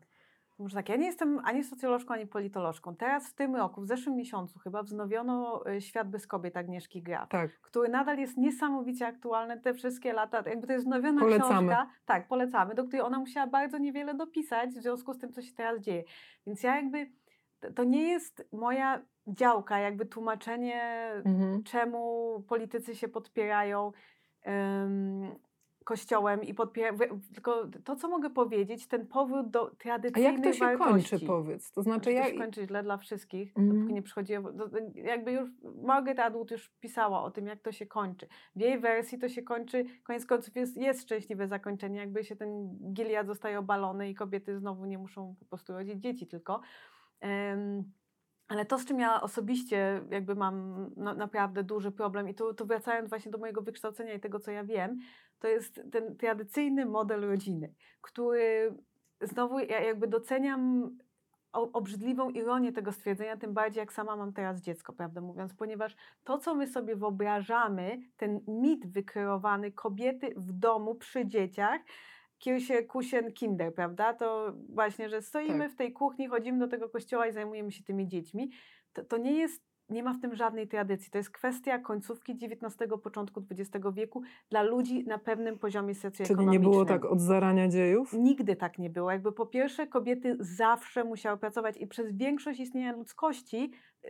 Może 0.58 0.74
tak, 0.76 0.88
ja 0.88 0.96
nie 0.96 1.06
jestem 1.06 1.40
ani 1.44 1.64
socjolożką, 1.64 2.14
ani 2.14 2.26
politolożką. 2.26 2.96
Teraz 2.96 3.28
w 3.28 3.34
tym 3.34 3.56
roku, 3.56 3.80
w 3.80 3.86
zeszłym 3.86 4.16
miesiącu 4.16 4.58
chyba 4.58 4.82
wznowiono 4.82 5.62
y, 5.70 5.80
Świat 5.80 6.10
bez 6.10 6.26
kobiet 6.26 6.56
Agnieszki 6.56 7.02
Graf, 7.02 7.28
Tak. 7.28 7.60
który 7.60 7.88
nadal 7.88 8.18
jest 8.18 8.36
niesamowicie 8.36 9.06
aktualny 9.06 9.60
te 9.60 9.74
wszystkie 9.74 10.12
lata. 10.12 10.42
Jakby 10.46 10.66
to 10.66 10.72
jest 10.72 10.84
wznowiona 10.84 11.20
Polecamy. 11.20 11.68
książka. 11.68 11.90
Tak, 12.04 12.28
polecamy, 12.28 12.74
do 12.74 12.84
której 12.84 13.00
ona 13.00 13.18
musiała 13.18 13.46
bardzo 13.46 13.78
niewiele 13.78 14.14
dopisać 14.14 14.70
w 14.70 14.82
związku 14.82 15.14
z 15.14 15.18
tym, 15.18 15.32
co 15.32 15.42
się 15.42 15.52
teraz 15.54 15.80
dzieje. 15.80 16.04
Więc 16.46 16.62
ja 16.62 16.76
jakby, 16.76 17.10
to- 17.74 17.84
nie 17.84 18.02
jest 18.08 18.48
moja 18.52 19.02
działka, 19.26 19.78
jakby 19.78 20.06
tłumaczenie 20.06 21.10
Mhm. 21.24 21.62
czemu 21.62 22.40
politycy 22.48 22.94
się 22.96 23.08
podpierają 23.08 23.92
em, 24.42 25.34
kościołem 25.84 26.42
i 26.42 26.54
podpierają. 26.54 27.20
Tylko 27.34 27.66
to, 27.84 27.96
co 27.96 28.08
mogę 28.08 28.30
powiedzieć, 28.30 28.86
ten 28.86 29.06
powrót 29.06 29.50
do 29.50 29.66
A 29.66 29.74
tradycyjnej 29.74 30.32
jak 30.34 30.42
to 30.44 30.52
się 30.52 30.58
wartości. 30.78 31.10
kończy, 31.10 31.26
powiedz? 31.26 31.72
To 31.72 31.82
znaczy, 31.82 32.00
Znaczy, 32.00 32.12
ja, 32.12 32.24
to 32.24 32.30
się 32.30 32.38
kończy 32.38 32.66
źle 32.66 32.82
dla 32.82 32.96
wszystkich, 32.96 33.48
Mhm. 33.56 33.68
dopóki 33.76 33.94
nie 33.94 34.02
przychodzi. 34.02 34.32
Jakby 34.94 35.32
już 35.32 35.50
Margaret 35.82 36.18
Atwood 36.18 36.50
już 36.50 36.70
pisała 36.80 37.22
o 37.22 37.30
tym, 37.30 37.46
jak 37.46 37.60
to 37.60 37.72
się 37.72 37.86
kończy. 37.86 38.26
W 38.56 38.60
jej 38.60 38.78
wersji 38.80 39.18
to 39.18 39.28
się 39.28 39.42
kończy, 39.42 39.84
koniec 40.02 40.26
końców 40.26 40.56
jest, 40.56 40.76
jest 40.76 41.02
szczęśliwe 41.02 41.48
zakończenie, 41.48 41.98
jakby 42.00 42.24
się 42.24 42.36
ten 42.36 42.78
Gilead 42.92 43.26
zostaje 43.26 43.58
obalony 43.58 44.10
i 44.10 44.14
kobiety 44.14 44.58
znowu 44.58 44.84
nie 44.84 44.98
muszą 44.98 45.34
po 45.40 45.44
prostu 45.44 45.72
rodzić 45.72 46.02
dzieci 46.02 46.26
tylko. 46.26 46.60
Em, 47.20 47.84
ale 48.48 48.64
to, 48.64 48.78
z 48.78 48.84
czym 48.84 49.00
ja 49.00 49.20
osobiście 49.22 50.00
jakby 50.10 50.34
mam 50.34 50.86
na, 50.96 51.14
naprawdę 51.14 51.62
duży 51.64 51.92
problem 51.92 52.28
i 52.28 52.34
tu, 52.34 52.54
tu 52.54 52.66
wracając 52.66 53.08
właśnie 53.08 53.30
do 53.32 53.38
mojego 53.38 53.62
wykształcenia 53.62 54.14
i 54.14 54.20
tego, 54.20 54.40
co 54.40 54.50
ja 54.50 54.64
wiem, 54.64 54.98
to 55.38 55.48
jest 55.48 55.80
ten 55.92 56.16
tradycyjny 56.16 56.86
model 56.86 57.20
rodziny, 57.20 57.74
który 58.00 58.74
znowu 59.20 59.58
ja 59.58 59.80
jakby 59.80 60.06
doceniam 60.06 60.90
obrzydliwą 61.52 62.30
ironię 62.30 62.72
tego 62.72 62.92
stwierdzenia, 62.92 63.36
tym 63.36 63.54
bardziej 63.54 63.80
jak 63.80 63.92
sama 63.92 64.16
mam 64.16 64.32
teraz 64.32 64.60
dziecko, 64.60 64.92
prawdę 64.92 65.20
mówiąc, 65.20 65.54
ponieważ 65.54 65.96
to, 66.24 66.38
co 66.38 66.54
my 66.54 66.66
sobie 66.66 66.96
wyobrażamy, 66.96 68.00
ten 68.16 68.40
mit 68.48 68.86
wykreowany 68.86 69.72
kobiety 69.72 70.34
w 70.36 70.52
domu 70.52 70.94
przy 70.94 71.26
dzieciach, 71.26 71.80
Kirche, 72.38 72.82
Kusien, 72.82 73.32
Kinder, 73.32 73.74
prawda? 73.74 74.14
To 74.14 74.52
właśnie, 74.68 75.08
że 75.08 75.22
stoimy 75.22 75.64
Tak. 75.64 75.72
w 75.72 75.76
tej 75.76 75.92
kuchni, 75.92 76.28
chodzimy 76.28 76.58
do 76.58 76.68
tego 76.68 76.88
kościoła 76.88 77.26
i 77.26 77.32
zajmujemy 77.32 77.72
się 77.72 77.84
tymi 77.84 78.08
dziećmi. 78.08 78.50
To, 78.92 79.04
to 79.04 79.16
nie 79.16 79.32
jest, 79.32 79.62
nie 79.88 80.02
ma 80.02 80.14
w 80.14 80.20
tym 80.20 80.34
żadnej 80.34 80.68
tradycji. 80.68 81.10
To 81.10 81.18
jest 81.18 81.30
kwestia 81.30 81.78
końcówki 81.78 82.32
XIX, 82.32 82.76
początku 83.02 83.42
XX 83.50 83.86
wieku 83.92 84.22
dla 84.50 84.62
ludzi 84.62 85.04
na 85.04 85.18
pewnym 85.18 85.58
poziomie 85.58 85.94
czyli 85.94 86.00
socjoekonomicznym. 86.00 86.52
nie 86.52 86.60
było 86.60 86.84
tak 86.84 87.04
od 87.04 87.20
zarania 87.20 87.68
dziejów? 87.68 88.12
Nigdy 88.12 88.56
tak 88.56 88.78
nie 88.78 88.90
było. 88.90 89.10
Jakby 89.10 89.32
po 89.32 89.46
pierwsze, 89.46 89.86
kobiety 89.86 90.36
zawsze 90.40 91.04
musiały 91.04 91.38
pracować 91.38 91.76
i 91.76 91.86
przez 91.86 92.16
większość 92.16 92.60
istnienia 92.60 92.92
ludzkości 92.92 93.72
y, 94.04 94.08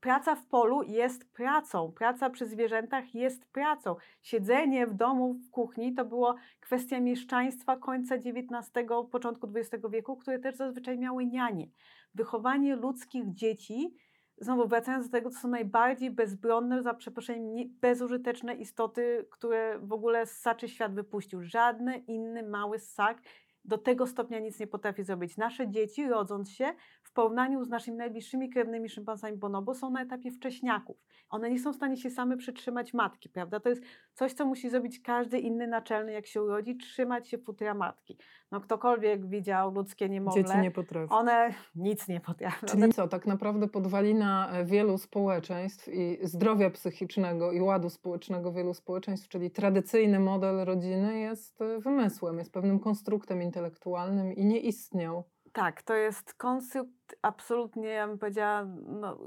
praca 0.00 0.34
w 0.34 0.46
polu 0.46 0.82
jest 0.82 1.32
pracą. 1.32 1.92
Praca 1.92 2.30
przy 2.30 2.46
zwierzętach 2.46 3.14
jest 3.14 3.44
pracą. 3.44 3.96
Siedzenie 4.22 4.86
w 4.86 4.94
domu, 4.94 5.34
w 5.34 5.50
kuchni 5.50 5.94
to 5.94 6.04
było 6.04 6.34
kwestia 6.60 7.00
mieszczaństwa 7.00 7.76
końca 7.76 8.14
XIX, 8.14 8.70
początku 9.10 9.48
XX 9.54 9.84
wieku, 9.90 10.16
które 10.16 10.38
też 10.38 10.56
zazwyczaj 10.56 10.98
miały 10.98 11.26
nianie. 11.26 11.68
Wychowanie 12.14 12.76
ludzkich 12.76 13.34
dzieci. 13.34 13.94
Znowu 14.40 14.68
wracając 14.68 15.06
do 15.08 15.12
tego, 15.12 15.30
to 15.30 15.36
są 15.36 15.48
najbardziej 15.48 16.10
bezbronne, 16.10 16.82
za 16.82 16.94
przeproszeniem, 16.94 17.54
nie- 17.54 17.68
bezużyteczne 17.80 18.54
istoty, 18.54 19.26
które 19.30 19.78
w 19.78 19.92
ogóle 19.92 20.26
ssaczy 20.26 20.68
świat 20.68 20.94
wypuścił. 20.94 21.42
Żadny 21.42 21.98
inny 21.98 22.42
mały 22.42 22.78
ssak 22.78 23.22
do 23.64 23.78
tego 23.78 24.06
stopnia 24.06 24.38
nic 24.38 24.60
nie 24.60 24.66
potrafi 24.66 25.04
zrobić. 25.04 25.36
Nasze 25.36 25.70
dzieci, 25.70 26.08
rodząc 26.08 26.50
się, 26.50 26.74
w 27.02 27.12
porównaniu 27.12 27.64
z 27.64 27.68
naszymi 27.68 27.96
najbliższymi 27.96 28.50
krewnymi 28.50 28.88
szympansami 28.88 29.36
bonobo, 29.36 29.74
są 29.74 29.90
na 29.90 30.02
etapie 30.02 30.30
wcześniaków. 30.30 30.96
One 31.30 31.50
nie 31.50 31.58
są 31.58 31.72
w 31.72 31.76
stanie 31.76 31.96
się 31.96 32.10
same 32.10 32.36
przytrzymać 32.36 32.94
matki, 32.94 33.28
prawda? 33.28 33.60
To 33.60 33.68
jest 33.68 33.82
coś, 34.14 34.32
co 34.32 34.46
musi 34.46 34.70
zrobić 34.70 35.00
każdy 35.00 35.38
inny 35.38 35.66
naczelny, 35.66 36.12
jak 36.12 36.26
się 36.26 36.42
urodzi, 36.42 36.76
trzymać 36.76 37.28
się 37.28 37.38
futra 37.38 37.74
matki. 37.74 38.18
No 38.52 38.60
ktokolwiek 38.60 39.26
widział 39.26 39.74
ludzkie 39.74 40.08
niemowlę, 40.08 40.42
Dzieci 40.42 40.58
nie 40.58 40.70
potrafią. 40.70 41.14
one 41.14 41.54
nic 41.76 42.08
nie 42.08 42.20
potrafią. 42.20 42.66
Czyli 42.66 42.92
co, 42.92 43.08
tak 43.08 43.26
naprawdę 43.26 43.68
podwalina 43.68 44.50
e, 44.50 44.64
wielu 44.64 44.98
społeczeństw 44.98 45.88
i 45.88 46.18
zdrowia 46.22 46.70
psychicznego 46.70 47.52
i 47.52 47.60
ładu 47.60 47.90
społecznego 47.90 48.52
wielu 48.52 48.74
społeczeństw, 48.74 49.28
czyli 49.28 49.50
tradycyjny 49.50 50.20
model 50.20 50.64
rodziny 50.64 51.18
jest 51.18 51.62
e, 51.62 51.78
wymysłem, 51.78 52.38
jest 52.38 52.52
pewnym 52.52 52.80
konstruktem 52.80 53.42
intelektualnym 53.42 54.32
i 54.32 54.44
nie 54.44 54.60
istniał. 54.60 55.24
Tak, 55.52 55.82
to 55.82 55.94
jest 55.94 56.34
konstrukt 56.34 57.16
absolutnie, 57.22 57.88
ja 57.88 58.08
bym 58.08 58.18
powiedziała, 58.18 58.66
no, 58.86 59.18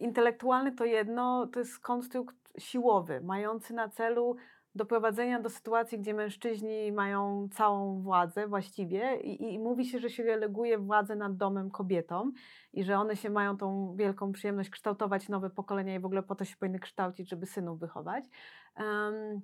intelektualny 0.00 0.72
to 0.72 0.84
jedno, 0.84 1.46
to 1.46 1.58
jest 1.58 1.78
konstrukt 1.78 2.36
siłowy, 2.58 3.20
mający 3.20 3.74
na 3.74 3.88
celu 3.88 4.36
doprowadzenia 4.74 5.40
do 5.40 5.50
sytuacji, 5.50 5.98
gdzie 5.98 6.14
mężczyźni 6.14 6.92
mają 6.92 7.48
całą 7.52 8.00
władzę 8.00 8.48
właściwie 8.48 9.16
i, 9.20 9.54
i, 9.54 9.58
mówi 9.58 9.84
się, 9.84 9.98
że 9.98 10.10
się 10.10 10.22
releguje 10.22 10.78
władzę 10.78 11.16
nad 11.16 11.36
domem 11.36 11.70
kobietom 11.70 12.32
i 12.72 12.84
że 12.84 12.98
one 12.98 13.16
się 13.16 13.30
mają 13.30 13.56
tą 13.56 13.94
wielką 13.96 14.32
przyjemność 14.32 14.70
kształtować 14.70 15.28
nowe 15.28 15.50
pokolenia 15.50 15.94
i 15.94 16.00
w 16.00 16.04
ogóle 16.04 16.22
po 16.22 16.34
to 16.34 16.44
się 16.44 16.56
powinny 16.56 16.78
kształcić, 16.78 17.28
żeby 17.28 17.46
synów 17.46 17.80
wychować. 17.80 18.24
Um, 18.76 19.40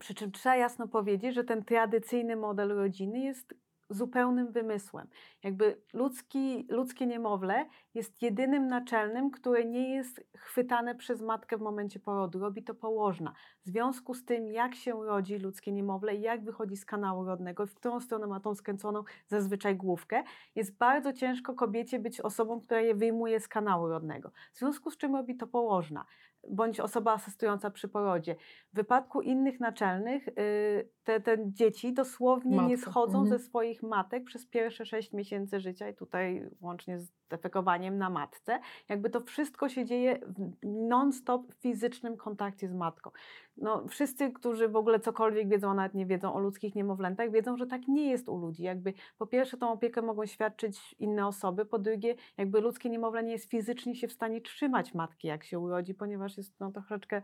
przy 0.00 0.14
czym 0.14 0.32
trzeba 0.32 0.56
jasno 0.56 0.88
powiedzieć, 0.88 1.34
że 1.34 1.44
ten 1.44 1.64
tradycyjny 1.64 2.36
model 2.36 2.68
rodziny 2.68 3.18
jest 3.18 3.54
zupełnym 3.90 4.52
wymysłem. 4.52 5.06
Jakby 5.42 5.82
ludzki, 5.92 6.66
ludzkie 6.70 7.06
niemowlę 7.06 7.66
jest 7.94 8.22
jedynym 8.22 8.68
naczelnym, 8.68 9.30
które 9.30 9.64
nie 9.64 9.94
jest 9.94 10.24
chwytane 10.36 10.94
przez 10.94 11.22
matkę 11.22 11.56
w 11.56 11.60
momencie 11.60 12.00
porodu. 12.00 12.38
Robi 12.38 12.62
to 12.62 12.74
położna. 12.74 13.34
W 13.64 13.68
związku 13.68 14.14
z 14.14 14.24
tym, 14.24 14.48
jak 14.48 14.74
się 14.74 15.04
rodzi 15.04 15.38
ludzkie 15.38 15.72
niemowlę 15.72 16.16
i 16.16 16.20
jak 16.20 16.44
wychodzi 16.44 16.76
z 16.76 16.84
kanału 16.84 17.24
rodnego, 17.24 17.66
w 17.66 17.74
którą 17.74 18.00
stronę 18.00 18.26
ma 18.26 18.40
tą 18.40 18.54
skręconą 18.54 19.02
zazwyczaj 19.26 19.76
główkę, 19.76 20.22
jest 20.54 20.76
bardzo 20.76 21.12
ciężko 21.12 21.54
kobiecie 21.54 21.98
być 21.98 22.20
osobą, 22.20 22.60
która 22.60 22.80
je 22.80 22.94
wyjmuje 22.94 23.40
z 23.40 23.48
kanału 23.48 23.88
rodnego. 23.88 24.30
W 24.52 24.58
związku 24.58 24.90
z 24.90 24.96
czym 24.96 25.16
robi 25.16 25.36
to 25.36 25.46
położna 25.46 26.06
bądź 26.48 26.80
osoba 26.80 27.12
asystująca 27.12 27.70
przy 27.70 27.88
porodzie. 27.88 28.36
W 28.72 28.76
wypadku 28.76 29.22
innych 29.22 29.60
naczelnych 29.60 30.28
y, 30.28 30.88
te, 31.06 31.20
te 31.20 31.36
dzieci 31.52 31.92
dosłownie 31.92 32.66
nie 32.66 32.78
schodzą 32.78 33.20
mhm. 33.20 33.38
ze 33.38 33.44
swoich 33.44 33.82
matek 33.82 34.24
przez 34.24 34.46
pierwsze 34.46 34.86
sześć 34.86 35.12
miesięcy 35.12 35.60
życia 35.60 35.88
i 35.88 35.94
tutaj 35.94 36.50
łącznie 36.60 36.98
z 36.98 37.12
defekowaniem 37.28 37.98
na 37.98 38.10
matce. 38.10 38.60
Jakby 38.88 39.10
to 39.10 39.20
wszystko 39.20 39.68
się 39.68 39.84
dzieje 39.84 40.18
w 40.26 40.66
non-stop 40.66 41.54
fizycznym 41.54 42.16
kontakcie 42.16 42.68
z 42.68 42.74
matką. 42.74 43.10
No, 43.56 43.88
wszyscy, 43.88 44.32
którzy 44.32 44.68
w 44.68 44.76
ogóle 44.76 45.00
cokolwiek 45.00 45.48
wiedzą, 45.48 45.70
a 45.70 45.74
nawet 45.74 45.94
nie 45.94 46.06
wiedzą 46.06 46.34
o 46.34 46.38
ludzkich 46.38 46.74
niemowlętach, 46.74 47.30
wiedzą, 47.30 47.56
że 47.56 47.66
tak 47.66 47.88
nie 47.88 48.10
jest 48.10 48.28
u 48.28 48.36
ludzi. 48.36 48.62
Jakby 48.62 48.94
po 49.18 49.26
pierwsze 49.26 49.56
tą 49.56 49.72
opiekę 49.72 50.02
mogą 50.02 50.26
świadczyć 50.26 50.94
inne 50.98 51.26
osoby, 51.26 51.66
po 51.66 51.78
drugie 51.78 52.14
jakby 52.38 52.60
ludzkie 52.60 52.90
niemowlę 52.90 53.22
nie 53.22 53.32
jest 53.32 53.50
fizycznie 53.50 53.94
się 53.94 54.08
w 54.08 54.12
stanie 54.12 54.40
trzymać 54.40 54.94
matki, 54.94 55.28
jak 55.28 55.44
się 55.44 55.58
urodzi, 55.58 55.94
ponieważ 55.94 56.36
jest 56.36 56.60
no, 56.60 56.72
troszeczkę 56.72 57.22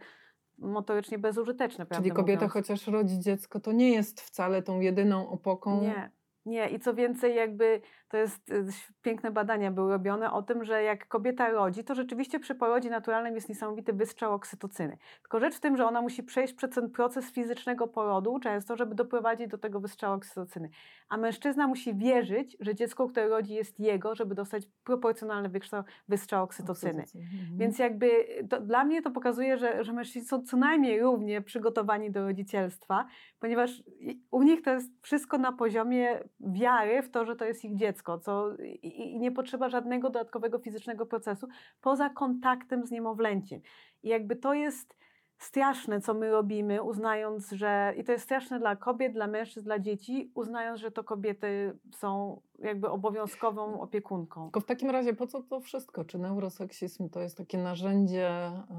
motorycznie 0.58 1.18
bezużyteczne. 1.18 1.86
Czyli 1.86 2.10
kobieta 2.10 2.36
mówiąc. 2.46 2.52
chociaż 2.52 2.86
rodzi 2.86 3.18
dziecko, 3.20 3.60
to 3.60 3.72
nie 3.72 3.92
jest 3.92 4.20
wcale 4.20 4.62
tą 4.62 4.80
jedyną 4.80 5.28
opoką. 5.28 5.80
Nie. 5.80 6.10
Nie, 6.46 6.68
i 6.68 6.80
co 6.80 6.94
więcej, 6.94 7.34
jakby 7.34 7.80
to 8.08 8.16
jest 8.16 8.50
y, 8.50 8.64
piękne 9.02 9.30
badania 9.30 9.70
były 9.70 9.92
robione 9.92 10.32
o 10.32 10.42
tym, 10.42 10.64
że 10.64 10.82
jak 10.82 11.08
kobieta 11.08 11.50
rodzi, 11.50 11.84
to 11.84 11.94
rzeczywiście 11.94 12.40
przy 12.40 12.54
porodzie 12.54 12.90
naturalnym 12.90 13.34
jest 13.34 13.48
niesamowity 13.48 13.92
wystrzał 13.92 14.34
oksytocyny. 14.34 14.98
Tylko 15.22 15.40
rzecz 15.40 15.56
w 15.56 15.60
tym, 15.60 15.76
że 15.76 15.86
ona 15.86 16.02
musi 16.02 16.22
przejść 16.22 16.54
przez 16.54 16.70
ten 16.70 16.90
proces 16.90 17.32
fizycznego 17.32 17.88
porodu 17.88 18.38
często, 18.38 18.76
żeby 18.76 18.94
doprowadzić 18.94 19.48
do 19.48 19.58
tego 19.58 19.80
wystrzału 19.80 20.14
oksytocyny. 20.14 20.70
A 21.08 21.16
mężczyzna 21.16 21.66
musi 21.66 21.94
wierzyć, 21.94 22.56
że 22.60 22.74
dziecko, 22.74 23.08
które 23.08 23.28
rodzi 23.28 23.54
jest 23.54 23.80
jego, 23.80 24.14
żeby 24.14 24.34
dostać 24.34 24.66
proporcjonalny 24.84 25.48
wystrzał, 25.48 25.82
wystrzał 26.08 26.44
oksytocyny. 26.44 27.04
Mhm. 27.14 27.58
Więc 27.58 27.78
jakby 27.78 28.10
to, 28.50 28.60
dla 28.60 28.84
mnie 28.84 29.02
to 29.02 29.10
pokazuje, 29.10 29.58
że, 29.58 29.84
że 29.84 29.92
mężczyźni 29.92 30.28
są 30.28 30.42
co 30.42 30.56
najmniej 30.56 31.00
równie 31.00 31.42
przygotowani 31.42 32.10
do 32.10 32.24
rodzicielstwa, 32.24 33.06
ponieważ 33.40 33.82
u 34.30 34.42
nich 34.42 34.62
to 34.62 34.70
jest 34.70 34.90
wszystko 35.02 35.38
na 35.38 35.52
poziomie 35.52 36.20
wiary 36.42 37.02
w 37.02 37.10
to, 37.10 37.24
że 37.24 37.36
to 37.36 37.44
jest 37.44 37.64
ich 37.64 37.76
dziecko, 37.76 38.18
co, 38.18 38.56
i, 38.56 39.12
i 39.14 39.18
nie 39.18 39.32
potrzeba 39.32 39.68
żadnego 39.68 40.10
dodatkowego 40.10 40.58
fizycznego 40.58 41.06
procesu 41.06 41.46
poza 41.80 42.10
kontaktem 42.10 42.86
z 42.86 42.90
niemowlęciem. 42.90 43.60
I 44.02 44.08
jakby 44.08 44.36
to 44.36 44.54
jest 44.54 44.96
straszne, 45.38 46.00
co 46.00 46.14
my 46.14 46.30
robimy, 46.30 46.82
uznając, 46.82 47.50
że 47.50 47.94
i 47.96 48.04
to 48.04 48.12
jest 48.12 48.24
straszne 48.24 48.60
dla 48.60 48.76
kobiet, 48.76 49.12
dla 49.12 49.26
mężczyzn, 49.26 49.66
dla 49.66 49.78
dzieci, 49.78 50.32
uznając, 50.34 50.80
że 50.80 50.90
to 50.90 51.04
kobiety 51.04 51.78
są 51.94 52.40
jakby 52.58 52.90
obowiązkową 52.90 53.80
opiekunką. 53.80 54.44
Tylko 54.44 54.60
w 54.60 54.64
takim 54.64 54.90
razie 54.90 55.14
po 55.14 55.26
co 55.26 55.42
to 55.42 55.60
wszystko? 55.60 56.04
Czy 56.04 56.18
neuroseksizm 56.18 57.08
to 57.08 57.20
jest 57.20 57.36
takie 57.36 57.58
narzędzie 57.58 58.30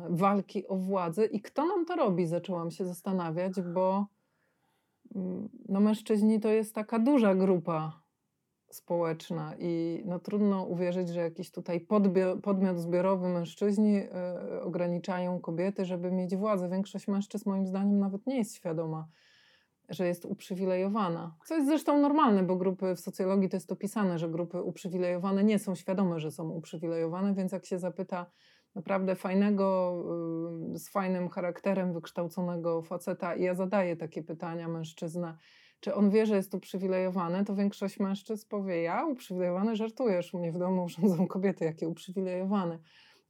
walki 0.10 0.68
o 0.68 0.76
władzę 0.76 1.26
i 1.26 1.42
kto 1.42 1.66
nam 1.66 1.86
to 1.86 1.96
robi? 1.96 2.28
Zaczęłam 2.28 2.72
się 2.72 2.86
zastanawiać, 2.86 3.62
bo 3.62 4.06
no 5.70 5.80
mężczyźni 5.80 6.40
to 6.40 6.50
jest 6.50 6.76
taka 6.76 7.00
duża 7.00 7.36
grupa 7.36 8.04
społeczna 8.76 9.54
i 9.60 10.04
no, 10.06 10.20
trudno 10.20 10.64
uwierzyć, 10.64 11.10
że 11.10 11.20
jakiś 11.20 11.52
tutaj 11.52 11.88
podmiot 12.44 12.80
zbiorowy 12.80 13.30
mężczyźni 13.30 13.98
y, 13.98 14.62
ograniczają 14.62 15.40
kobiety, 15.40 15.86
żeby 15.86 16.12
mieć 16.12 16.36
władzę. 16.36 16.70
Większość 16.70 17.08
mężczyzn 17.08 17.50
moim 17.50 17.68
zdaniem 17.68 18.00
nawet 18.00 18.28
nie 18.28 18.38
jest 18.38 18.56
świadoma, 18.56 19.08
że 19.90 20.08
jest 20.08 20.26
uprzywilejowana. 20.26 21.36
Co 21.46 21.56
jest 21.56 21.68
zresztą 21.68 22.02
normalne, 22.02 22.44
bo 22.44 22.56
grupy 22.56 22.96
w 22.96 23.00
socjologii 23.00 23.50
to 23.50 23.58
jest 23.58 23.72
opisane, 23.72 24.20
że 24.20 24.30
grupy 24.30 24.62
uprzywilejowane 24.62 25.44
nie 25.44 25.60
są 25.60 25.76
świadome, 25.76 26.20
że 26.20 26.32
są 26.32 26.50
uprzywilejowane, 26.50 27.34
więc 27.34 27.52
jak 27.52 27.66
się 27.66 27.80
zapyta 27.80 28.26
naprawdę 28.76 29.16
fajnego, 29.16 29.96
y, 30.74 30.80
z 30.80 30.90
fajnym 30.90 31.30
charakterem 31.30 31.94
wykształconego 31.94 32.82
faceta 32.82 33.36
i 33.36 33.44
ja 33.44 33.56
zadaję 33.56 33.96
takie 33.96 34.24
pytania 34.24 34.68
mężczyzna, 34.68 35.38
czy 35.80 35.94
on 35.94 36.10
wie, 36.10 36.26
że 36.26 36.36
jest 36.36 36.56
uprzywilejowany, 36.56 37.46
to 37.46 37.56
większość 37.56 38.00
mężczyzn 38.00 38.48
powie, 38.50 38.82
ja 38.82 39.06
uprzywilejowany, 39.06 39.76
żartujesz, 39.76 40.34
u 40.34 40.40
mnie 40.40 40.52
w 40.52 40.58
domu 40.58 40.84
urządzą 40.86 41.28
kobiety, 41.28 41.66
jakie 41.66 41.88
uprzywilejowane. 41.88 42.80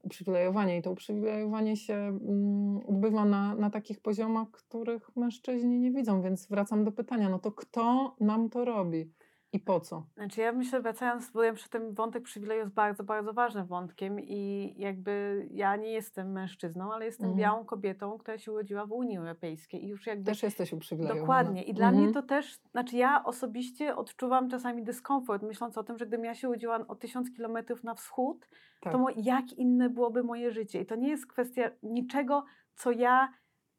Uprzywilejowanie 0.01 0.77
i 0.77 0.81
to 0.81 0.91
uprzywilejowanie 0.91 1.77
się 1.77 1.93
mm, 1.93 2.77
odbywa 2.87 3.25
na, 3.25 3.55
na 3.55 3.69
takich 3.69 4.01
poziomach, 4.01 4.51
których 4.51 5.15
mężczyźni 5.15 5.79
nie 5.79 5.91
widzą, 5.91 6.21
więc 6.21 6.47
wracam 6.47 6.83
do 6.83 6.91
pytania, 6.91 7.29
no 7.29 7.39
to 7.39 7.51
kto 7.51 8.15
nam 8.19 8.49
to 8.49 8.65
robi? 8.65 9.11
I 9.53 9.59
po 9.59 9.79
co? 9.79 10.05
Znaczy 10.15 10.41
ja 10.41 10.51
myślę, 10.51 10.81
wracając, 10.81 11.31
byłem 11.31 11.55
przy 11.55 11.69
tym 11.69 11.93
wątek 11.93 12.23
przywileju 12.23 12.59
jest 12.59 12.73
bardzo, 12.73 13.03
bardzo 13.03 13.33
ważnym 13.33 13.65
wątkiem 13.65 14.19
i 14.19 14.73
jakby 14.77 15.45
ja 15.51 15.75
nie 15.75 15.91
jestem 15.91 16.31
mężczyzną, 16.31 16.93
ale 16.93 17.05
jestem 17.05 17.25
mhm. 17.25 17.39
białą 17.39 17.65
kobietą, 17.65 18.17
która 18.17 18.37
się 18.37 18.51
urodziła 18.51 18.85
w 18.85 18.91
Unii 18.91 19.17
Europejskiej 19.17 19.85
i 19.85 19.87
już 19.87 20.07
jakby... 20.07 20.25
Też 20.25 20.43
jesteś 20.43 20.73
uprzywilejowana. 20.73 21.21
Dokładnie 21.21 21.63
i 21.63 21.73
dla 21.73 21.87
mhm. 21.87 22.03
mnie 22.03 22.13
to 22.13 22.21
też, 22.21 22.59
znaczy 22.71 22.97
ja 22.97 23.23
osobiście 23.23 23.95
odczuwam 23.95 24.49
czasami 24.49 24.83
dyskomfort, 24.83 25.43
myśląc 25.43 25.77
o 25.77 25.83
tym, 25.83 25.97
że 25.97 26.05
gdybym 26.05 26.25
ja 26.25 26.35
się 26.35 26.49
urodziła 26.49 26.87
o 26.87 26.95
tysiąc 26.95 27.31
kilometrów 27.31 27.83
na 27.83 27.93
wschód, 27.95 28.47
tak. 28.81 28.93
to 28.93 29.05
jak 29.15 29.53
inne 29.53 29.89
byłoby 29.89 30.23
moje 30.23 30.51
życie 30.51 30.81
i 30.81 30.85
to 30.85 30.95
nie 30.95 31.09
jest 31.09 31.27
kwestia 31.27 31.69
niczego, 31.83 32.43
co 32.75 32.91
ja 32.91 33.29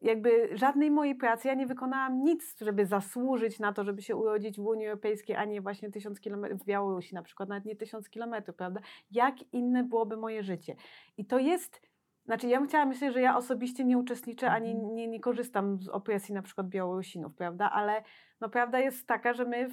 jakby 0.01 0.49
żadnej 0.57 0.91
mojej 0.91 1.15
pracy, 1.15 1.47
ja 1.47 1.53
nie 1.53 1.67
wykonałam 1.67 2.23
nic, 2.23 2.55
żeby 2.61 2.85
zasłużyć 2.85 3.59
na 3.59 3.73
to, 3.73 3.83
żeby 3.83 4.01
się 4.01 4.15
urodzić 4.15 4.57
w 4.57 4.65
Unii 4.65 4.87
Europejskiej, 4.87 5.35
a 5.35 5.45
nie 5.45 5.61
właśnie 5.61 5.91
tysiąc 5.91 6.19
kilometrów 6.19 6.61
w 6.61 6.65
Białorusi 6.65 7.15
na 7.15 7.21
przykład, 7.21 7.49
nawet 7.49 7.65
nie 7.65 7.75
tysiąc 7.75 8.09
kilometrów, 8.09 8.55
prawda? 8.55 8.81
Jak 9.11 9.35
inne 9.53 9.83
byłoby 9.83 10.17
moje 10.17 10.43
życie? 10.43 10.75
I 11.17 11.25
to 11.25 11.39
jest, 11.39 11.81
znaczy 12.25 12.47
ja 12.47 12.59
bym 12.59 12.67
chciała 12.67 12.85
myśleć, 12.85 13.13
że 13.13 13.21
ja 13.21 13.37
osobiście 13.37 13.85
nie 13.85 13.97
uczestniczę, 13.97 14.51
ani 14.51 14.71
mhm. 14.71 14.95
nie, 14.95 15.07
nie 15.07 15.19
korzystam 15.19 15.81
z 15.81 15.89
opresji 15.89 16.33
na 16.33 16.41
przykład 16.41 16.67
Białorusinów, 16.67 17.35
prawda? 17.35 17.69
Ale 17.71 18.03
no 18.41 18.49
prawda 18.49 18.79
jest 18.79 19.07
taka, 19.07 19.33
że 19.33 19.45
my 19.45 19.69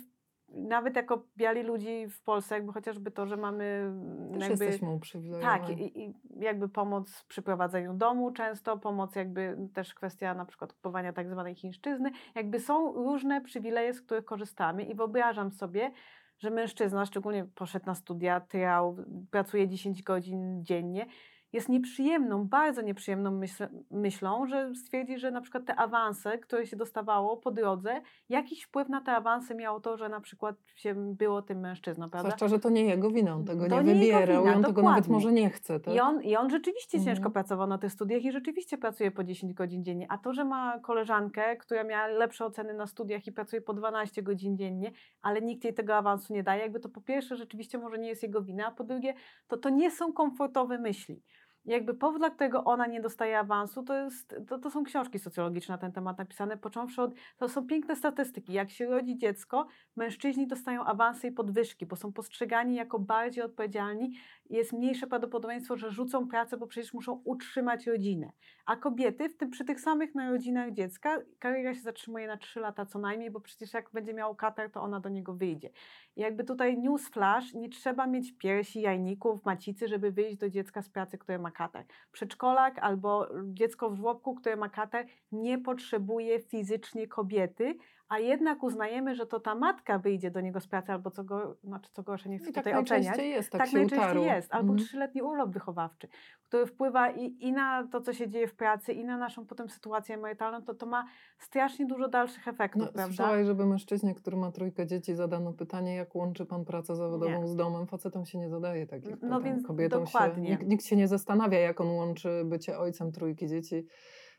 nawet 0.55 0.97
jako 0.97 1.25
biali 1.37 1.63
ludzi 1.63 2.07
w 2.09 2.23
Polsce, 2.23 2.55
jakby 2.55 2.73
chociażby 2.73 3.11
to, 3.11 3.27
że 3.27 3.37
mamy 3.37 3.93
Też 4.33 4.49
jakby, 4.49 4.65
jesteśmy 4.65 4.91
uprzywilejowani. 4.91 5.67
Tak, 5.67 5.79
i, 5.79 6.03
i, 6.03 6.15
jakby 6.41 6.69
pomoc 6.69 7.25
przy 7.29 7.43
prowadzeniu 7.43 7.95
domu 7.95 8.33
często, 8.33 8.79
pomoc 8.79 9.17
jakby 9.17 9.57
też 9.75 9.95
kwestia 9.95 10.35
na 10.35 10.45
przykład 10.45 10.73
kupowania 10.73 11.13
tak 11.13 11.31
zwanej 11.31 11.55
chińszczyzny, 11.55 12.11
jakby 12.35 12.61
są 12.61 12.93
różne 12.93 13.41
przywileje, 13.41 13.95
z 13.95 14.03
których 14.03 14.25
korzystamy 14.25 14.85
i 14.85 14.95
wyobrażam 14.95 15.51
sobie, 15.51 15.93
że 16.39 16.51
mężczyzna, 16.51 17.07
szczególnie 17.07 17.45
poszedł 17.45 17.87
na 17.87 17.95
studia, 17.95 18.41
trał, 18.41 18.97
pracuje 19.31 19.69
10 19.69 20.03
godzin 20.03 20.65
dziennie, 20.65 21.07
jest 21.53 21.69
nieprzyjemną, 21.69 22.49
bardzo 22.49 22.83
nieprzyjemną 22.83 23.31
myśl, 23.31 23.67
myślą, 23.91 24.47
że 24.47 24.75
stwierdzi, 24.75 25.19
że 25.19 25.31
na 25.31 25.41
przykład 25.41 25.65
te 25.65 25.77
awanse, 25.77 26.39
które 26.39 26.67
się 26.67 26.77
dostawało 26.77 27.37
po 27.37 27.51
drodze, 27.51 28.01
jakiś 28.29 28.63
wpływ 28.63 28.89
na 28.89 29.01
te 29.01 29.13
awanse 29.13 29.55
miało 29.55 29.81
to, 29.81 29.97
że 29.97 30.09
na 30.09 30.21
przykład 30.21 30.57
się 30.77 30.95
było 31.15 31.43
tym 31.43 31.61
mężczyzną, 31.61 32.11
prawda? 32.11 32.31
Zwłaszcza, 32.31 32.49
że 32.49 32.59
to 32.59 32.71
nie 32.71 32.85
jego 32.85 33.11
wina, 33.11 33.35
on 33.35 33.45
tego 33.45 33.69
to 33.69 33.83
nie, 33.83 33.95
nie 33.95 34.01
wybierał 34.01 34.43
wina, 34.43 34.55
i 34.55 34.57
on 34.57 34.65
tego 34.65 34.83
nawet 34.83 35.09
może 35.09 35.33
nie 35.33 35.51
chce. 35.51 35.81
Tak? 35.81 35.95
I, 35.95 36.01
on, 36.01 36.23
I 36.23 36.37
on 36.37 36.51
rzeczywiście 36.51 36.99
mhm. 36.99 37.17
ciężko 37.17 37.31
pracował 37.31 37.67
na 37.67 37.79
tych 37.79 37.93
studiach 37.93 38.23
i 38.23 38.33
rzeczywiście 38.33 38.79
pracuje 38.79 39.11
po 39.11 39.25
10 39.25 39.55
godzin 39.55 39.85
dziennie, 39.85 40.07
a 40.09 40.19
to, 40.19 40.33
że 40.33 40.45
ma 40.45 40.79
koleżankę, 40.79 41.57
która 41.57 41.85
miała 41.85 42.07
lepsze 42.07 42.45
oceny 42.45 42.75
na 42.75 42.87
studiach 42.87 43.27
i 43.27 43.33
pracuje 43.33 43.63
po 43.63 43.75
12 43.75 44.23
godzin 44.23 44.57
dziennie, 44.57 44.93
ale 45.23 45.43
nikt 45.43 45.65
jej 45.65 45.75
tego 45.75 45.97
awansu 45.97 46.33
nie 46.33 46.43
daje, 46.43 46.63
jakby 46.63 46.81
to 46.81 46.89
po 46.89 47.01
pierwsze 47.01 47.37
rzeczywiście 47.37 47.79
może 47.79 47.99
nie 47.99 48.09
jest 48.09 48.23
jego 48.23 48.43
wina, 48.43 48.67
a 48.67 48.71
po 48.71 48.85
drugie 48.85 49.15
to, 49.49 49.57
to 49.57 49.69
nie 49.69 49.91
są 49.91 50.13
komfortowe 50.13 50.79
myśli. 50.79 51.23
Jakby 51.65 51.95
powód, 51.95 52.19
dla 52.19 52.31
którego 52.31 52.65
ona 52.65 52.87
nie 52.87 53.01
dostaje 53.01 53.39
awansu, 53.39 53.83
to, 53.83 53.95
jest, 53.95 54.37
to, 54.49 54.59
to 54.59 54.71
są 54.71 54.85
książki 54.85 55.19
socjologiczne 55.19 55.75
na 55.75 55.79
ten 55.79 55.93
temat 55.93 56.19
napisane, 56.19 56.57
począwszy 56.57 57.03
od, 57.03 57.15
to 57.37 57.49
są 57.49 57.67
piękne 57.67 57.97
statystyki. 57.97 58.53
Jak 58.53 58.71
się 58.71 58.87
rodzi 58.87 59.17
dziecko, 59.17 59.67
mężczyźni 59.97 60.47
dostają 60.47 60.85
awansy 60.85 61.27
i 61.27 61.33
podwyżki, 61.33 61.87
bo 61.87 61.97
są 61.97 62.13
postrzegani 62.13 62.75
jako 62.75 62.99
bardziej 62.99 63.45
odpowiedzialni 63.45 64.13
jest 64.57 64.73
mniejsze 64.73 65.07
prawdopodobieństwo, 65.07 65.77
że 65.77 65.91
rzucą 65.91 66.29
pracę, 66.29 66.57
bo 66.57 66.67
przecież 66.67 66.95
muszą 66.95 67.23
utrzymać 67.25 67.87
rodzinę. 67.87 68.33
A 68.67 68.77
kobiety 68.77 69.29
w 69.29 69.37
tym, 69.37 69.51
przy 69.51 69.65
tych 69.65 69.81
samych 69.81 70.15
narodzinach 70.15 70.73
dziecka 70.73 71.19
kariera 71.39 71.75
się 71.75 71.81
zatrzymuje 71.81 72.27
na 72.27 72.37
3 72.37 72.61
lata 72.61 72.87
co 72.87 72.99
najmniej, 72.99 73.31
bo 73.31 73.41
przecież 73.41 73.75
jak 73.75 73.91
będzie 73.93 74.15
miał 74.15 74.35
katar, 74.35 74.71
to 74.71 74.83
ona 74.83 75.01
do 75.01 75.09
niego 75.09 75.35
wyjdzie. 75.35 75.71
I 76.17 76.21
jakby 76.21 76.45
tutaj 76.45 76.79
newsflash, 76.79 77.55
nie 77.55 77.69
trzeba 77.69 78.07
mieć 78.07 78.33
piersi, 78.39 78.81
jajników, 78.81 79.45
macicy, 79.45 79.89
żeby 79.89 80.13
wyjść 80.13 80.37
do 80.37 80.51
dziecka 80.51 80.83
z 80.83 80.89
pracy, 80.89 81.19
które 81.19 81.39
ma 81.39 81.51
katar. 81.51 81.85
Przedszkolak 82.13 82.79
albo 82.79 83.29
dziecko 83.45 83.91
w 83.91 83.97
żłobku, 83.97 84.35
które 84.35 84.57
ma 84.57 84.69
katar, 84.69 85.07
nie 85.33 85.59
potrzebuje 85.59 86.41
fizycznie 86.41 87.09
kobiety, 87.09 87.75
a 88.09 88.19
jednak 88.19 88.63
uznajemy, 88.63 89.15
że 89.15 89.27
to 89.27 89.41
ta 89.41 89.55
matka 89.55 89.99
wyjdzie 89.99 90.31
do 90.31 90.41
niego 90.41 90.61
z 90.61 90.67
pracy, 90.67 90.93
albo 90.93 91.11
co, 91.11 91.25
go, 91.25 91.57
znaczy 91.65 91.91
co 91.93 92.03
gorsze, 92.03 92.29
nie 92.29 92.39
chcę 92.39 92.51
I 92.51 92.53
tak 92.53 92.65
tutaj 92.65 92.81
oceniać. 92.81 93.19
Jest, 93.19 93.51
tak, 93.53 93.61
tak 93.61 93.73
najczęściej 93.73 94.25
jest. 94.25 94.55
Albo 94.55 94.73
Mhm. 94.73 94.87
trzyletni 94.89 95.23
urlop 95.23 95.51
wychowawczy, 95.51 96.09
który 96.45 96.67
wpływa 96.67 97.11
i, 97.11 97.37
i 97.41 97.53
na 97.53 97.89
to, 97.89 98.01
co 98.01 98.13
się 98.13 98.29
dzieje 98.29 98.49
w 98.49 98.55
pracy, 98.55 98.93
i 98.93 99.05
na 99.05 99.17
naszą 99.17 99.47
potem 99.47 99.69
sytuację 99.69 100.15
emerytalną, 100.15 100.63
to 100.63 100.75
to 100.75 100.87
ma 100.87 101.05
strasznie 101.39 101.87
dużo 101.87 102.09
dalszych 102.09 102.49
efektów, 102.49 102.83
No, 102.83 102.93
prawda? 102.93 103.45
żeby 103.45 103.67
mężczyźnie, 103.67 104.15
który 104.15 104.37
ma 104.37 104.53
trójkę 104.53 104.87
dzieci, 104.87 105.15
zadano 105.15 105.53
pytanie, 105.53 105.95
jak 105.95 106.15
łączy 106.15 106.47
pan 106.47 106.65
pracę 106.65 106.97
zawodową 106.97 107.41
Nie. 107.43 107.49
z 107.49 107.57
domem. 107.57 107.87
Facetom 107.87 108.27
się 108.27 108.39
nie 108.39 108.49
zadaje 108.49 108.87
takich 108.87 109.11
No 109.11 109.17
pytań. 109.17 109.43
więc 109.45 109.67
Kobietom 109.67 110.05
dokładnie. 110.05 110.47
Się, 110.47 110.53
nikt, 110.53 110.67
nikt 110.67 110.85
się 110.85 110.97
nie 110.97 111.09
zastanawia, 111.09 111.59
jak 111.59 111.81
on 111.81 111.89
łączy 111.89 112.43
bycie 112.45 112.79
ojcem 112.79 113.13
trójki 113.13 113.49
dzieci 113.49 113.87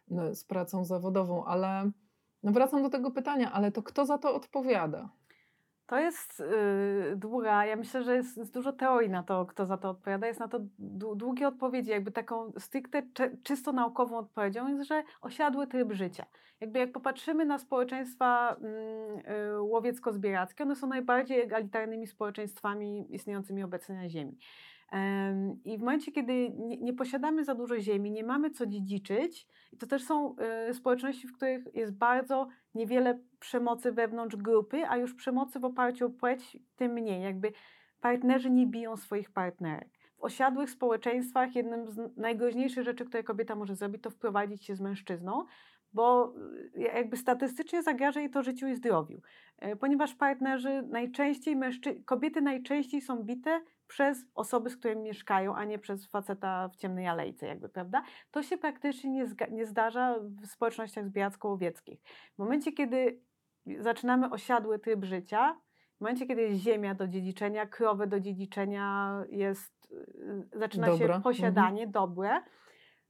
no, 0.08 0.36
z 0.36 0.46
pracą 0.46 0.86
zawodową, 0.86 1.46
ale 1.46 1.92
no 2.44 2.52
wracam 2.52 2.84
do 2.84 2.90
tego 2.90 3.12
pytania, 3.12 3.52
ale 3.52 3.72
to 3.72 3.84
kto 3.84 4.06
za 4.06 4.18
to 4.18 4.36
odpowiada? 4.36 5.10
To 5.86 5.98
jest 5.98 6.40
yy, 6.40 7.16
długa, 7.16 7.66
ja 7.66 7.76
myślę, 7.76 8.04
że 8.04 8.16
jest, 8.16 8.38
jest 8.38 8.54
dużo 8.54 8.74
teorii 8.74 9.10
na 9.10 9.24
to, 9.24 9.46
kto 9.46 9.66
za 9.66 9.78
to 9.78 9.90
odpowiada. 9.90 10.28
Jest 10.28 10.40
na 10.40 10.48
to 10.48 10.60
dłu- 10.80 11.16
długie 11.16 11.48
odpowiedzi. 11.48 11.92
Jakby 11.92 12.12
taką 12.12 12.52
stricte 12.58 13.04
czysto 13.44 13.72
naukową 13.72 14.18
odpowiedzią 14.18 14.68
jest, 14.68 14.90
że 14.90 15.04
osiadły 15.22 15.68
tryb 15.68 15.92
życia. 15.92 16.26
Jakby 16.62 16.80
jak 16.80 16.92
popatrzymy 16.92 17.46
na 17.46 17.58
społeczeństwa 17.58 18.56
mm, 18.56 18.74
y, 19.56 19.62
łowiecko-zbierackie, 19.62 20.64
one 20.64 20.76
są 20.76 20.88
najbardziej 20.88 21.42
egalitarnymi 21.42 22.08
społeczeństwami 22.08 23.16
istniejącymi 23.16 23.64
obecnie 23.64 23.96
na 23.96 24.10
Ziemi. 24.10 24.38
I 25.66 25.78
w 25.78 25.80
momencie, 25.80 26.12
kiedy 26.12 26.50
nie, 26.50 26.78
nie 26.78 26.94
posiadamy 26.94 27.44
za 27.44 27.56
dużo 27.56 27.80
ziemi, 27.80 28.12
nie 28.12 28.24
mamy 28.24 28.50
co 28.50 28.66
dziedziczyć, 28.66 29.48
to 29.80 29.88
też 29.88 30.04
są 30.04 30.36
y, 30.70 30.74
społeczności, 30.74 31.28
w 31.28 31.34
których 31.34 31.64
jest 31.74 31.94
bardzo 31.94 32.48
niewiele 32.76 33.20
przemocy 33.40 33.92
wewnątrz 33.92 34.36
grupy, 34.36 34.86
a 34.90 34.98
już 34.98 35.14
przemocy 35.14 35.60
w 35.60 35.66
oparciu 35.66 36.06
o 36.06 36.10
płeć 36.10 36.58
tym 36.76 36.92
mniej. 36.92 37.24
Jakby 37.24 37.52
partnerzy 38.02 38.50
nie 38.50 38.68
biją 38.68 38.98
swoich 38.98 39.32
partnerek. 39.32 39.90
W 40.18 40.24
osiadłych 40.24 40.70
społeczeństwach 40.70 41.56
jednym 41.56 41.88
z 41.88 42.18
najgroźniejszych 42.18 42.84
rzeczy, 42.84 43.06
które 43.06 43.24
kobieta 43.24 43.56
może 43.56 43.76
zrobić, 43.76 44.02
to 44.02 44.10
wprowadzić 44.10 44.66
się 44.66 44.76
z 44.76 44.82
mężczyzną, 44.82 45.46
bo 45.94 46.34
y, 46.76 46.82
jakby 46.82 47.18
statystycznie 47.18 47.84
zagraża 47.84 48.20
jej 48.20 48.30
to 48.30 48.44
życiu 48.44 48.68
i 48.68 48.76
zdrowiu. 48.76 49.22
E, 49.58 49.76
Ponieważ 49.76 50.16
partnerzy 50.16 50.84
najczęściej, 50.90 51.56
mężczy- 51.56 52.04
kobiety 52.06 52.42
najczęściej 52.42 53.02
są 53.02 53.24
bite 53.24 53.62
przez 53.88 54.26
osoby, 54.36 54.70
z 54.70 54.78
którymi 54.78 55.02
mieszkają, 55.02 55.56
a 55.56 55.66
nie 55.66 55.80
przez 55.80 56.08
faceta 56.08 56.70
w 56.70 56.76
ciemnej 56.76 57.08
alejce, 57.08 57.48
jakby, 57.48 57.70
prawda? 57.70 58.04
To 58.32 58.44
się 58.44 58.58
praktycznie 58.58 59.12
nie, 59.12 59.26
nie 59.52 59.66
zdarza 59.66 60.16
w 60.20 60.48
społecznościach 60.48 61.06
zbieracko-łowieckich. 61.06 62.00
W 62.36 62.38
momencie, 62.38 62.72
kiedy 62.72 63.22
zaczynamy 63.80 64.30
osiadły 64.30 64.80
tryb 64.80 65.06
życia, 65.06 65.60
w 65.98 66.02
momencie, 66.02 66.28
kiedy 66.28 66.42
jest 66.42 66.62
ziemia 66.62 66.96
do 66.96 67.08
dziedziczenia, 67.08 67.66
krowy 67.66 68.08
do 68.08 68.20
dziedziczenia, 68.20 69.18
jest, 69.30 69.92
y, 69.92 70.60
zaczyna 70.60 70.88
się 70.88 71.04
mhm. 71.04 71.22
posiadanie 71.22 71.88
dobre, 71.88 72.42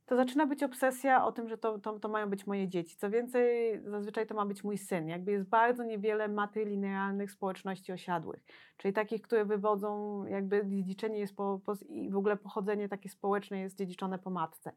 to 0.06 0.16
zaczyna 0.16 0.46
być 0.46 0.64
obsesja 0.64 1.26
o 1.26 1.32
tym, 1.32 1.50
że 1.50 1.58
to, 1.58 1.80
to, 1.80 2.00
to 2.00 2.10
mają 2.10 2.30
być 2.30 2.48
moje 2.48 2.68
dzieci. 2.68 2.98
Co 2.98 3.10
więcej, 3.10 3.80
zazwyczaj 3.86 4.28
to 4.28 4.36
ma 4.36 4.46
być 4.46 4.64
mój 4.64 4.78
syn. 4.78 5.08
Jakby 5.08 5.32
jest 5.32 5.50
bardzo 5.50 5.84
niewiele 5.84 6.28
matrylinealnych 6.28 7.32
społeczności 7.32 7.92
osiadłych, 7.92 8.44
czyli 8.78 8.94
takich, 8.94 9.22
które 9.22 9.46
wywodzą, 9.46 10.24
jakby 10.26 10.66
dziedziczenie 10.66 11.20
jest 11.20 11.36
po, 11.36 11.60
po, 11.66 11.74
i 11.90 12.10
w 12.10 12.18
ogóle 12.18 12.38
pochodzenie 12.38 12.90
takie 12.90 13.10
społeczne 13.10 13.60
jest 13.60 13.78
dziedziczone 13.78 14.20
po 14.20 14.30
matce. 14.30 14.72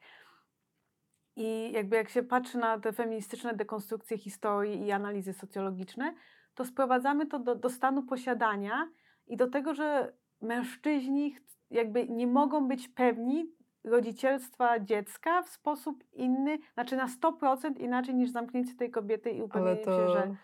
I 1.36 1.72
jakby 1.72 1.96
jak 1.96 2.08
się 2.08 2.22
patrzy 2.22 2.58
na 2.58 2.80
te 2.80 2.92
feministyczne 2.92 3.54
dekonstrukcje 3.54 4.18
historii 4.18 4.86
i 4.86 4.92
analizy 4.92 5.32
socjologiczne, 5.32 6.14
to 6.54 6.64
sprowadzamy 6.64 7.26
to 7.26 7.38
do, 7.38 7.54
do 7.54 7.70
stanu 7.70 8.02
posiadania 8.02 8.90
i 9.26 9.36
do 9.36 9.50
tego, 9.50 9.74
że 9.74 10.12
mężczyźni 10.40 11.36
jakby 11.70 12.08
nie 12.08 12.26
mogą 12.26 12.68
być 12.68 12.88
pewni 12.88 13.56
rodzicielstwa 13.86 14.80
dziecka 14.80 15.42
w 15.42 15.48
sposób 15.48 16.04
inny, 16.12 16.58
znaczy 16.74 16.96
na 16.96 17.06
100% 17.06 17.80
inaczej 17.80 18.14
niż 18.14 18.30
zamknięcie 18.30 18.74
tej 18.74 18.90
kobiety 18.90 19.30
i 19.30 19.34
Ale 19.34 19.44
upewnienie 19.44 19.84
to 19.84 19.90
się, 19.90 20.08
że 20.08 20.36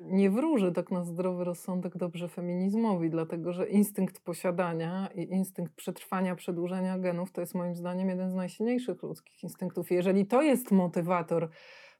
nie 0.00 0.30
wróży 0.30 0.72
tak 0.72 0.90
na 0.90 1.04
zdrowy 1.04 1.44
rozsądek 1.44 1.96
dobrze 1.96 2.28
feminizmowi, 2.28 3.10
dlatego 3.10 3.52
że 3.52 3.68
instynkt 3.68 4.20
posiadania 4.20 5.08
i 5.14 5.22
instynkt 5.22 5.74
przetrwania, 5.74 6.34
przedłużenia 6.34 6.98
genów 6.98 7.32
to 7.32 7.40
jest 7.40 7.54
moim 7.54 7.74
zdaniem 7.74 8.08
jeden 8.08 8.30
z 8.30 8.34
najsilniejszych 8.34 9.02
ludzkich 9.02 9.42
instynktów. 9.42 9.90
Jeżeli 9.90 10.26
to 10.26 10.42
jest 10.42 10.70
motywator 10.70 11.48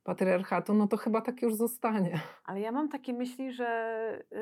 patriarchatu, 0.04 0.74
no 0.74 0.88
to 0.88 0.96
chyba 0.96 1.20
tak 1.20 1.42
już 1.42 1.54
zostanie. 1.54 2.20
ale 2.44 2.60
ja 2.60 2.72
mam 2.72 2.88
takie 2.88 3.12
myśli, 3.12 3.52
że 3.52 3.68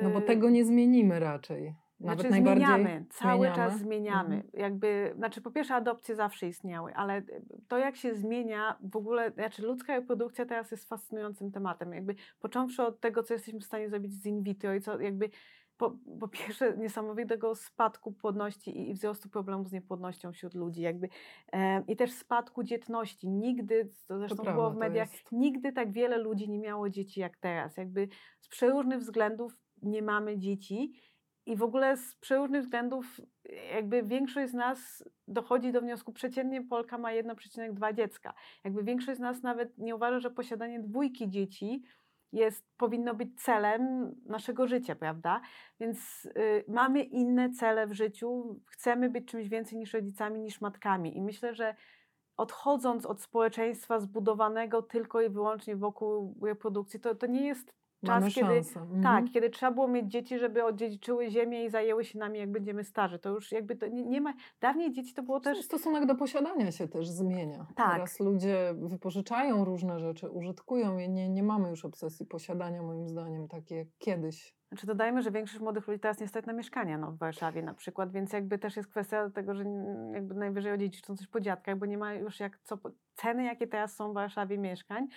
No 0.02 0.10
bo 0.10 0.18
y, 0.18 0.22
tego 0.22 0.50
nie 0.50 0.64
zmienimy 0.64 1.20
raczej. 1.20 1.74
Nawet 2.00 2.20
znaczy 2.20 2.42
zmieniamy, 2.42 3.06
cały 3.10 3.38
zmieniamy. 3.38 3.56
czas 3.56 3.78
zmieniamy. 3.78 4.34
Mhm. 4.34 4.50
Jakby, 4.54 5.12
znaczy 5.16 5.40
po 5.42 5.50
pierwsze 5.50 5.74
adopcje 5.74 6.16
zawsze 6.16 6.46
istniały, 6.48 6.94
ale 6.94 7.22
to 7.68 7.78
jak 7.78 7.96
się 7.96 8.14
zmienia 8.14 8.78
w 8.82 8.96
ogóle, 8.96 9.30
znaczy 9.30 9.62
ludzka 9.62 9.96
reprodukcja 9.96 10.46
teraz 10.46 10.70
jest 10.70 10.88
fascynującym 10.88 11.52
tematem. 11.52 11.92
Jakby 11.92 12.14
począwszy 12.40 12.82
od 12.82 13.00
tego, 13.00 13.22
co 13.22 13.34
jesteśmy 13.34 13.60
w 13.60 13.64
stanie 13.64 13.88
zrobić 13.88 14.12
z 14.22 14.26
in 14.26 14.42
vitro 14.42 14.74
i 14.74 14.80
co 14.80 15.00
jakby 15.00 15.30
po, 15.76 15.98
po 16.20 16.28
pierwsze 16.28 16.76
niesamowitego 16.78 17.54
spadku 17.54 18.12
płodności 18.12 18.70
i, 18.78 18.90
i 18.90 18.94
wzrostu 18.94 19.28
problemów 19.28 19.68
z 19.68 19.72
niepłodnością 19.72 20.32
wśród 20.32 20.54
ludzi 20.54 20.82
jakby 20.82 21.08
e, 21.52 21.84
i 21.88 21.96
też 21.96 22.12
spadku 22.12 22.62
dzietności. 22.62 23.28
Nigdy, 23.28 23.92
to 24.06 24.18
zresztą 24.18 24.36
prawda, 24.36 24.52
było 24.52 24.70
w 24.70 24.74
to 24.74 24.78
mediach, 24.80 25.12
jest- 25.12 25.32
nigdy 25.32 25.72
tak 25.72 25.92
wiele 25.92 26.18
ludzi 26.18 26.50
nie 26.50 26.58
miało 26.58 26.90
dzieci 26.90 27.20
jak 27.20 27.36
teraz. 27.36 27.76
Jakby 27.76 28.08
z 28.40 28.48
przeróżnych 28.48 28.98
względów 28.98 29.56
nie 29.82 30.02
mamy 30.02 30.38
dzieci 30.38 30.92
i 31.46 31.56
w 31.56 31.62
ogóle 31.62 31.96
z 31.96 32.16
przeróżnych 32.16 32.62
względów 32.62 33.20
jakby 33.74 34.02
większość 34.02 34.50
z 34.52 34.54
nas 34.54 35.04
dochodzi 35.28 35.72
do 35.72 35.80
wniosku, 35.80 36.12
przeciętnie 36.12 36.62
Polka 36.62 36.98
ma 36.98 37.08
1,2 37.08 37.94
dziecka. 37.94 38.34
Jakby 38.64 38.82
większość 38.82 39.18
z 39.18 39.20
nas 39.20 39.42
nawet 39.42 39.78
nie 39.78 39.96
uważa, 39.96 40.20
że 40.20 40.30
posiadanie 40.30 40.80
dwójki 40.80 41.28
dzieci 41.28 41.82
jest, 42.32 42.66
powinno 42.76 43.14
być 43.14 43.42
celem 43.42 44.14
naszego 44.26 44.66
życia, 44.66 44.94
prawda? 44.94 45.40
Więc 45.80 46.24
y, 46.24 46.64
mamy 46.68 47.02
inne 47.02 47.50
cele 47.50 47.86
w 47.86 47.92
życiu, 47.92 48.60
chcemy 48.66 49.10
być 49.10 49.26
czymś 49.28 49.48
więcej 49.48 49.78
niż 49.78 49.92
rodzicami, 49.92 50.40
niż 50.40 50.60
matkami. 50.60 51.16
I 51.16 51.22
myślę, 51.22 51.54
że 51.54 51.74
odchodząc 52.36 53.06
od 53.06 53.22
społeczeństwa 53.22 54.00
zbudowanego 54.00 54.82
tylko 54.82 55.20
i 55.20 55.28
wyłącznie 55.28 55.76
wokół 55.76 56.38
reprodukcji, 56.42 57.00
to, 57.00 57.14
to 57.14 57.26
nie 57.26 57.46
jest 57.46 57.83
czas, 58.04 58.20
Mamy 58.20 58.32
kiedy. 58.32 58.80
Mhm. 58.80 59.02
tak, 59.02 59.24
kiedy 59.32 59.50
trzeba 59.50 59.72
było 59.72 59.88
mieć 59.88 60.12
dzieci, 60.12 60.38
żeby 60.38 60.64
odziedziczyły 60.64 61.30
ziemię 61.30 61.64
i 61.64 61.70
zajęły 61.70 62.04
się 62.04 62.18
nami, 62.18 62.38
jak 62.38 62.52
będziemy 62.52 62.84
starzy. 62.84 63.18
To 63.18 63.30
już 63.30 63.52
jakby 63.52 63.76
to 63.76 63.86
nie, 63.86 64.04
nie 64.04 64.20
ma. 64.20 64.34
Dawniej 64.60 64.92
dzieci 64.92 65.14
to 65.14 65.22
było 65.22 65.40
Też 65.40 65.62
stosunek 65.62 66.06
do 66.06 66.14
posiadania 66.14 66.72
się 66.72 66.88
też 66.88 67.08
zmienia. 67.08 67.66
Tak. 67.76 67.92
Teraz 67.92 68.20
ludzie 68.20 68.74
wypożyczają 68.76 69.64
różne 69.64 69.98
rzeczy, 69.98 70.30
użytkują 70.30 70.98
je. 70.98 71.08
Nie, 71.08 71.28
nie 71.28 71.42
mamy 71.42 71.70
już 71.70 71.84
obsesji 71.84 72.26
posiadania, 72.26 72.82
moim 72.82 73.08
zdaniem, 73.08 73.48
takie 73.48 73.76
jak 73.76 73.88
kiedyś. 73.98 74.54
Znaczy 74.68 74.86
dodajmy, 74.86 75.22
że 75.22 75.30
większość 75.30 75.60
młodych 75.60 75.88
ludzi 75.88 76.00
teraz 76.00 76.20
nie 76.20 76.28
stać 76.28 76.46
na 76.46 76.52
mieszkania 76.52 76.98
no, 76.98 77.12
w 77.12 77.18
Warszawie 77.18 77.62
na 77.62 77.74
przykład, 77.74 78.12
więc 78.12 78.32
jakby 78.32 78.58
też 78.58 78.76
jest 78.76 78.88
kwestia 78.88 79.30
tego, 79.30 79.54
że 79.54 79.64
jakby 80.12 80.34
najwyżej 80.34 80.72
odziedziczą 80.72 81.16
coś 81.16 81.26
po 81.26 81.40
dziadkach, 81.40 81.78
bo 81.78 81.86
nie 81.86 81.98
ma 81.98 82.14
już 82.14 82.40
jak 82.40 82.58
co. 82.58 82.78
Ceny, 83.14 83.44
jakie 83.44 83.66
teraz 83.66 83.96
są 83.96 84.10
w 84.10 84.14
Warszawie 84.14 84.58
mieszkań, 84.58 85.08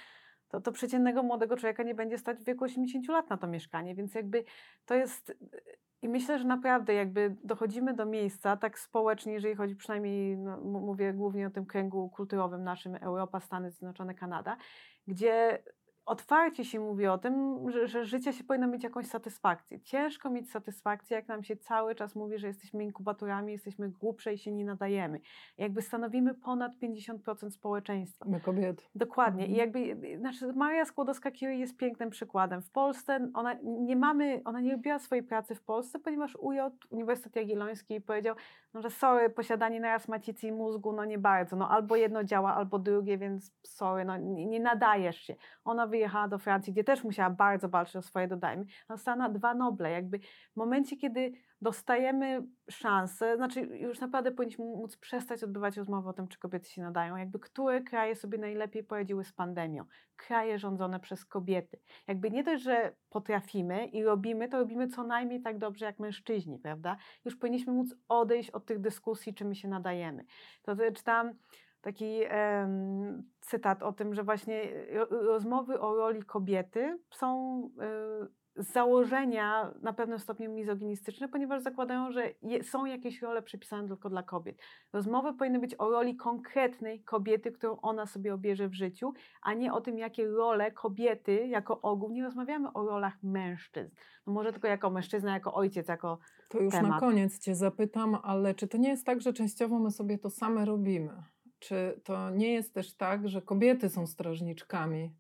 to, 0.49 0.61
to 0.61 0.71
przeciętnego 0.71 1.23
młodego 1.23 1.57
człowieka 1.57 1.83
nie 1.83 1.95
będzie 1.95 2.17
stać 2.17 2.37
w 2.39 2.45
wieku 2.45 2.63
80 2.63 3.07
lat 3.07 3.29
na 3.29 3.37
to 3.37 3.47
mieszkanie, 3.47 3.95
więc 3.95 4.15
jakby 4.15 4.43
to 4.85 4.95
jest. 4.95 5.37
I 6.01 6.09
myślę, 6.09 6.39
że 6.39 6.45
naprawdę 6.45 6.93
jakby 6.93 7.35
dochodzimy 7.43 7.93
do 7.93 8.05
miejsca 8.05 8.57
tak 8.57 8.79
społecznie, 8.79 9.33
jeżeli 9.33 9.55
chodzi 9.55 9.75
przynajmniej, 9.75 10.37
no, 10.37 10.57
mówię 10.61 11.13
głównie 11.13 11.47
o 11.47 11.49
tym 11.49 11.65
kręgu 11.65 12.09
kulturowym 12.09 12.63
naszym, 12.63 12.95
Europa, 12.95 13.39
Stany 13.39 13.71
Zjednoczone, 13.71 14.15
Kanada, 14.15 14.57
gdzie 15.07 15.63
otwarcie 16.08 16.66
się 16.66 16.80
mówi 16.80 17.08
o 17.08 17.18
tym, 17.18 17.60
że, 17.72 17.88
że 17.88 18.05
życie 18.05 18.34
się 18.34 18.43
powinno 18.43 18.68
mieć 18.68 18.84
jakąś 18.84 19.08
satysfakcję. 19.08 19.80
Ciężko 19.80 20.30
mieć 20.30 20.51
satysfakcję, 20.51 21.16
jak 21.16 21.28
nam 21.28 21.43
się 21.43 21.58
cały 21.58 21.95
czas 21.95 22.16
mówi, 22.16 22.38
że 22.38 22.47
jesteśmy 22.47 22.84
inkubatorami, 22.84 23.51
jesteśmy 23.53 23.89
głupsze 23.89 24.34
i 24.34 24.38
się 24.38 24.51
nie 24.51 24.66
nadajemy. 24.66 25.20
Jakby 25.58 25.82
stanowimy 25.82 26.34
ponad 26.34 26.72
50% 26.82 27.49
społeczeństwa. 27.51 28.26
My 28.30 28.39
kobiety. 28.39 28.84
Dokładnie. 28.95 29.45
I 29.47 29.60
Mhm. 29.60 29.60
jakby, 29.60 30.18
znaczy 30.18 30.53
Maria 30.53 30.84
Skłodowska-Curie 30.86 31.58
jest 31.60 31.78
pięknym 31.78 32.10
przykładem. 32.10 32.62
W 32.62 32.72
Polsce 32.72 33.30
ona 33.34 33.55
nie 33.64 33.95
mamy, 33.95 34.41
ona 34.45 34.60
nie 34.60 34.72
robiła 34.72 34.99
swojej 34.99 35.24
pracy 35.24 35.55
w 35.55 35.62
Polsce, 35.64 35.99
ponieważ 35.99 36.36
UJ, 36.36 36.58
Uniwersytet 36.89 37.36
Jagielloński 37.36 38.01
powiedział, 38.01 38.36
no, 38.74 38.82
że 38.82 38.89
sorry, 38.89 39.30
posiadanie 39.30 39.80
naraz 39.80 40.08
macicy 40.08 40.47
i 40.47 40.51
mózgu, 40.51 40.93
no 40.93 41.05
nie 41.05 41.18
bardzo. 41.18 41.55
No 41.55 41.70
albo 41.70 41.95
jedno 41.95 42.24
działa, 42.24 42.55
albo 42.55 42.80
drugie, 42.80 43.18
więc 43.18 43.51
sorry, 43.64 44.05
no 44.05 44.18
nie, 44.18 44.45
nie 44.45 44.60
nadajesz 44.60 45.22
się. 45.22 45.36
Ona 45.66 45.88
wyjechała 45.97 46.27
do 46.27 46.37
Francji, 46.37 46.73
gdzie 46.73 46.83
też 46.83 47.03
musiała 47.03 47.29
bardzo 47.29 47.69
walczyć 47.69 47.95
o 47.95 48.01
swoje, 48.01 48.27
dodajmy. 48.27 48.65
Dostała 48.89 49.29
dwa 49.29 49.53
Noble. 49.53 49.91
Jakby 49.91 50.19
w 50.53 50.55
momencie, 50.55 50.97
kiedy 50.97 51.31
dostajemy 51.61 52.47
szansę, 52.69 53.35
znaczy 53.35 53.61
już 53.61 53.99
naprawdę 53.99 54.31
powinniśmy 54.31 54.65
móc 54.65 54.97
przestać 54.97 55.43
odbywać 55.43 55.77
rozmowy 55.77 56.09
o 56.09 56.13
tym, 56.13 56.27
czy 56.27 56.39
kobiety 56.39 56.69
się 56.69 56.81
nadają. 56.81 57.15
Jakby 57.15 57.39
które 57.39 57.81
kraje 57.81 58.15
sobie 58.15 58.37
najlepiej 58.37 58.83
poradziły 58.83 59.23
z 59.23 59.33
pandemią? 59.33 59.85
Kraje 60.15 60.59
rządzone 60.59 60.99
przez 60.99 61.25
kobiety. 61.25 61.79
Jakby 62.07 62.31
nie 62.31 62.43
dość, 62.43 62.63
że 62.63 62.95
potrafimy 63.09 63.85
i 63.85 64.03
robimy, 64.03 64.49
to 64.49 64.59
robimy 64.59 64.87
co 64.87 65.03
najmniej 65.03 65.41
tak 65.41 65.57
dobrze 65.57 65.85
jak 65.85 65.99
mężczyźni, 65.99 66.59
prawda? 66.59 66.97
Już 67.25 67.35
powinniśmy 67.35 67.73
móc 67.73 67.95
odejść 68.07 68.49
od 68.49 68.65
tych 68.65 68.79
dyskusji, 68.79 69.33
czy 69.33 69.45
my 69.45 69.55
się 69.55 69.67
nadajemy. 69.67 70.25
To 70.61 70.75
czytałam 70.95 71.33
taki 71.88 72.19
em, 72.27 73.23
cytat 73.41 73.83
o 73.83 73.93
tym, 73.93 74.13
że 74.15 74.23
właśnie 74.23 74.61
ro- 74.93 75.07
rozmowy 75.09 75.79
o 75.79 75.95
roli 75.95 76.23
kobiety 76.23 76.99
są 77.13 77.61
y, 78.55 78.63
z 78.63 78.71
założenia 78.73 79.73
na 79.81 79.93
pewnym 79.93 80.19
stopniu 80.19 80.51
mizoginistyczne, 80.51 81.27
ponieważ 81.29 81.61
zakładają, 81.63 82.11
że 82.11 82.23
je, 82.41 82.63
są 82.63 82.85
jakieś 82.85 83.21
role 83.21 83.41
przypisane 83.41 83.88
tylko 83.88 84.09
dla 84.09 84.23
kobiet. 84.23 84.57
Rozmowy 84.93 85.33
powinny 85.33 85.59
być 85.59 85.75
o 85.77 85.89
roli 85.89 86.15
konkretnej 86.15 87.03
kobiety, 87.03 87.51
którą 87.51 87.77
ona 87.81 88.05
sobie 88.05 88.33
obierze 88.33 88.67
w 88.69 88.73
życiu, 88.73 89.13
a 89.41 89.53
nie 89.53 89.73
o 89.73 89.81
tym, 89.81 89.97
jakie 89.97 90.27
role 90.27 90.71
kobiety 90.71 91.47
jako 91.47 91.81
ogół. 91.81 92.11
Nie 92.11 92.23
rozmawiamy 92.23 92.73
o 92.73 92.85
rolach 92.85 93.13
mężczyzn. 93.23 93.95
No 94.27 94.33
może 94.33 94.51
tylko 94.51 94.67
jako 94.67 94.89
mężczyzna, 94.89 95.33
jako 95.33 95.53
ojciec, 95.53 95.88
jako 95.88 96.19
To 96.49 96.59
już 96.59 96.73
na 96.73 96.81
temat. 96.81 96.99
koniec 96.99 97.39
Cię 97.39 97.55
zapytam, 97.55 98.17
ale 98.23 98.53
czy 98.55 98.67
to 98.67 98.77
nie 98.77 98.89
jest 98.89 99.05
tak, 99.05 99.21
że 99.21 99.33
częściowo 99.33 99.79
my 99.79 99.91
sobie 99.91 100.17
to 100.17 100.29
same 100.29 100.65
robimy? 100.65 101.23
Czy 101.60 102.01
to 102.03 102.30
nie 102.30 102.53
jest 102.53 102.74
też 102.74 102.93
tak, 102.93 103.30
że 103.30 103.41
kobiety 103.41 103.89
są 103.89 104.08
strażniczkami 104.08 105.16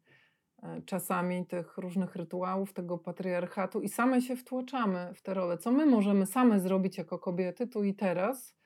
e, 0.63 0.81
czasami 0.81 1.45
tych 1.45 1.77
różnych 1.77 2.15
rytuałów, 2.15 2.73
tego 2.73 2.97
patriarchatu 2.97 3.81
i 3.81 3.89
same 3.89 4.21
się 4.21 4.35
wtłaczamy 4.35 5.13
w 5.13 5.21
te 5.21 5.33
role? 5.33 5.57
Co 5.57 5.71
my 5.71 5.85
możemy 5.85 6.25
same 6.25 6.59
zrobić 6.59 6.97
jako 6.97 7.19
kobiety 7.19 7.67
tu 7.67 7.83
i 7.83 7.93
teraz, 7.93 8.57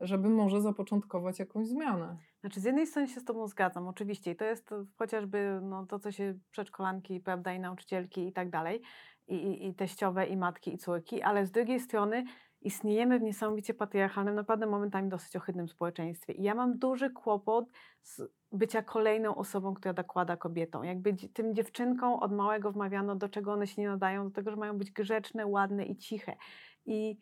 żeby 0.00 0.28
może 0.28 0.60
zapoczątkować 0.60 1.38
jakąś 1.38 1.66
zmianę? 1.66 2.16
Znaczy, 2.40 2.60
z 2.60 2.64
jednej 2.64 2.86
strony 2.86 3.08
się 3.08 3.20
z 3.20 3.24
Tobą 3.24 3.48
zgadzam, 3.48 3.88
oczywiście, 3.88 4.30
i 4.30 4.36
to 4.36 4.44
jest 4.44 4.70
chociażby 4.98 5.60
no, 5.62 5.86
to, 5.86 5.98
co 5.98 6.12
się 6.12 6.38
przedszkolanki, 6.50 7.20
prawda, 7.20 7.54
i 7.54 7.60
nauczycielki 7.60 8.28
i 8.28 8.32
tak 8.32 8.50
dalej, 8.50 8.82
i, 9.28 9.34
i, 9.34 9.68
i 9.68 9.74
teściowe, 9.74 10.26
i 10.26 10.36
matki, 10.36 10.74
i 10.74 10.78
córki, 10.78 11.22
ale 11.22 11.46
z 11.46 11.50
drugiej 11.50 11.80
strony 11.80 12.24
istniejemy 12.66 13.18
w 13.18 13.22
niesamowicie 13.22 13.74
patriarchalnym, 13.74 14.34
naprawdę 14.34 14.66
momentami 14.66 15.08
dosyć 15.08 15.36
ohydnym 15.36 15.68
społeczeństwie. 15.68 16.32
I 16.32 16.42
ja 16.42 16.54
mam 16.54 16.78
duży 16.78 17.10
kłopot 17.10 17.64
z 18.02 18.22
bycia 18.52 18.82
kolejną 18.82 19.34
osobą, 19.34 19.74
która 19.74 19.94
dokłada 19.94 20.36
kobietom. 20.36 20.84
Jakby 20.84 21.14
tym 21.34 21.54
dziewczynkom 21.54 22.12
od 22.12 22.32
małego 22.32 22.72
wmawiano, 22.72 23.16
do 23.16 23.28
czego 23.28 23.52
one 23.52 23.66
się 23.66 23.82
nie 23.82 23.88
nadają, 23.88 24.24
do 24.24 24.34
tego, 24.34 24.50
że 24.50 24.56
mają 24.56 24.78
być 24.78 24.90
grzeczne, 24.90 25.46
ładne 25.46 25.84
i 25.84 25.96
ciche. 25.96 26.36
I 26.86 27.18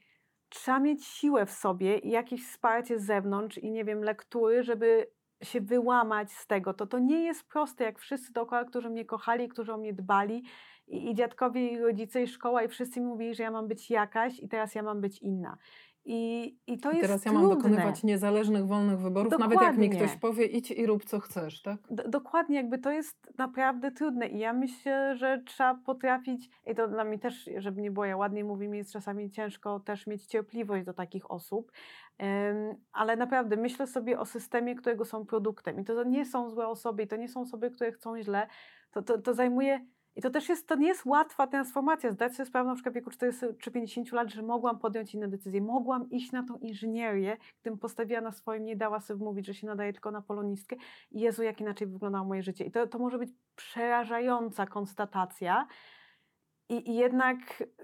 trzeba 0.48 0.80
mieć 0.80 1.04
siłę 1.04 1.46
w 1.46 1.50
sobie 1.50 1.98
i 1.98 2.10
jakieś 2.10 2.46
wsparcie 2.46 2.98
z 2.98 3.06
zewnątrz 3.06 3.58
i 3.58 3.70
nie 3.70 3.84
wiem, 3.84 4.04
lektury, 4.04 4.62
żeby 4.62 5.06
się 5.42 5.60
wyłamać 5.60 6.32
z 6.32 6.46
tego. 6.46 6.74
To, 6.74 6.86
to 6.86 6.98
nie 6.98 7.24
jest 7.24 7.48
proste, 7.48 7.84
jak 7.84 7.98
wszyscy 7.98 8.32
dookoła, 8.32 8.64
którzy 8.64 8.90
mnie 8.90 9.04
kochali, 9.04 9.48
którzy 9.48 9.72
o 9.72 9.76
mnie 9.76 9.92
dbali 9.92 10.42
i, 10.86 11.10
i 11.10 11.14
dziadkowie, 11.14 11.68
i 11.68 11.78
rodzice, 11.78 12.22
i 12.22 12.26
szkoła, 12.26 12.62
i 12.62 12.68
wszyscy 12.68 13.00
mi 13.00 13.06
mówili, 13.06 13.34
że 13.34 13.42
ja 13.42 13.50
mam 13.50 13.68
być 13.68 13.90
jakaś 13.90 14.40
i 14.40 14.48
teraz 14.48 14.74
ja 14.74 14.82
mam 14.82 15.00
być 15.00 15.18
inna. 15.22 15.56
I, 16.06 16.56
i 16.66 16.78
to 16.78 16.90
I 16.90 16.96
jest 16.96 17.02
teraz 17.08 17.24
ja 17.24 17.30
trudne. 17.30 17.48
mam 17.48 17.56
dokonywać 17.56 18.02
niezależnych, 18.02 18.66
wolnych 18.66 18.98
wyborów, 19.00 19.38
nawet 19.38 19.60
jak 19.60 19.76
mi 19.76 19.88
Dokładnie. 19.88 20.06
ktoś 20.08 20.20
powie 20.20 20.44
idź 20.46 20.70
i 20.70 20.86
rób 20.86 21.04
co 21.04 21.20
chcesz, 21.20 21.62
tak? 21.62 21.76
D- 21.90 22.04
dokładnie, 22.08 22.56
jakby 22.56 22.78
to 22.78 22.90
jest 22.90 23.32
naprawdę 23.38 23.90
trudne 23.90 24.28
i 24.28 24.38
ja 24.38 24.52
myślę, 24.52 25.16
że 25.16 25.42
trzeba 25.46 25.74
potrafić, 25.74 26.50
i 26.66 26.74
to 26.74 26.88
dla 26.88 27.04
mnie 27.04 27.18
też, 27.18 27.50
żeby 27.56 27.82
nie 27.82 27.90
było, 27.90 28.04
ja 28.06 28.16
ładnie 28.16 28.44
mówię, 28.44 28.68
mi 28.68 28.78
jest 28.78 28.92
czasami 28.92 29.30
ciężko 29.30 29.80
też 29.80 30.06
mieć 30.06 30.26
cierpliwość 30.26 30.84
do 30.84 30.92
takich 30.94 31.30
osób, 31.30 31.72
ale 32.92 33.16
naprawdę 33.16 33.56
myślę 33.56 33.86
sobie 33.86 34.18
o 34.18 34.24
systemie, 34.24 34.74
którego 34.74 35.04
są 35.04 35.26
produktem 35.26 35.80
i 35.80 35.84
to 35.84 36.04
nie 36.04 36.26
są 36.26 36.50
złe 36.50 36.66
osoby 36.68 37.02
i 37.02 37.06
to 37.06 37.16
nie 37.16 37.28
są 37.28 37.40
osoby, 37.40 37.70
które 37.70 37.92
chcą 37.92 38.22
źle, 38.22 38.46
to, 38.90 39.02
to, 39.02 39.18
to 39.18 39.34
zajmuje 39.34 39.86
i 40.16 40.22
to 40.22 40.30
też 40.30 40.48
jest, 40.48 40.68
to 40.68 40.74
nie 40.76 40.88
jest 40.88 41.06
łatwa 41.06 41.46
transformacja. 41.46 42.12
Zdać 42.12 42.36
sobie 42.36 42.46
sprawę 42.46 42.68
na 42.68 42.74
przykład 42.74 42.92
w 42.92 42.94
wieku 42.94 43.10
40 43.10 43.46
czy 43.58 43.70
50 43.70 44.12
lat, 44.12 44.30
że 44.30 44.42
mogłam 44.42 44.78
podjąć 44.78 45.14
inne 45.14 45.28
decyzje. 45.28 45.60
Mogłam 45.60 46.10
iść 46.10 46.32
na 46.32 46.42
tą 46.42 46.58
inżynierię, 46.58 47.36
gdybym 47.60 47.78
postawiła 47.78 48.20
na 48.20 48.32
swoim, 48.32 48.64
nie 48.64 48.76
dała 48.76 49.00
sobie 49.00 49.24
mówić, 49.24 49.46
że 49.46 49.54
się 49.54 49.66
nadaje 49.66 49.92
tylko 49.92 50.10
na 50.10 50.22
polonistkę. 50.22 50.76
Jezu, 51.10 51.42
jak 51.42 51.60
inaczej 51.60 51.86
wyglądało 51.86 52.24
moje 52.24 52.42
życie. 52.42 52.64
I 52.64 52.70
to, 52.70 52.86
to 52.86 52.98
może 52.98 53.18
być 53.18 53.30
przerażająca 53.56 54.66
konstatacja. 54.66 55.66
I, 56.78 56.94
jednak 56.94 57.38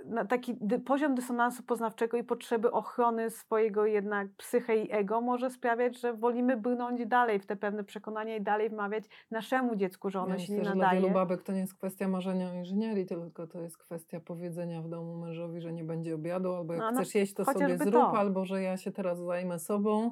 na 0.04 0.24
taki 0.24 0.54
poziom 0.86 1.14
dysonansu 1.14 1.62
poznawczego 1.62 2.16
i 2.16 2.24
potrzeby 2.24 2.70
ochrony 2.72 3.30
swojego 3.30 3.86
jednak 3.86 4.28
psyche 4.36 4.76
i 4.76 4.92
ego 4.92 5.20
może 5.20 5.50
sprawiać, 5.50 6.00
że 6.00 6.14
wolimy 6.14 6.56
brnąć 6.56 7.06
dalej 7.06 7.38
w 7.40 7.46
te 7.46 7.56
pewne 7.56 7.84
przekonania 7.84 8.36
i 8.36 8.40
dalej 8.40 8.68
wmawiać 8.70 9.04
naszemu 9.30 9.76
dziecku, 9.76 10.10
że 10.10 10.20
ono 10.20 10.32
Ja 10.34 10.38
się 10.38 10.42
myślę, 10.42 10.56
nie 10.56 10.64
że 10.64 10.70
dla 10.74 10.84
nadaje. 10.84 11.00
wielu 11.00 11.14
babek 11.14 11.42
to 11.42 11.52
nie 11.52 11.60
jest 11.60 11.74
kwestia 11.74 12.08
marzenia 12.08 12.50
o 12.50 12.54
inżynierii, 12.54 13.06
tylko 13.06 13.46
to 13.46 13.60
jest 13.60 13.78
kwestia 13.78 14.20
powiedzenia 14.20 14.82
w 14.82 14.88
domu 14.88 15.16
mężowi, 15.16 15.60
że 15.60 15.72
nie 15.72 15.84
będzie 15.84 16.14
obiadu, 16.14 16.54
albo 16.54 16.72
jak 16.74 16.82
No, 16.82 16.90
no, 16.90 17.00
chcesz 17.00 17.14
jeść, 17.14 17.34
to 17.34 17.44
sobie 17.44 17.78
zrób, 17.78 17.92
to. 17.92 18.18
albo 18.18 18.44
że 18.44 18.62
ja 18.62 18.76
się 18.76 18.92
teraz 18.92 19.18
zajmę 19.18 19.58
sobą. 19.58 20.10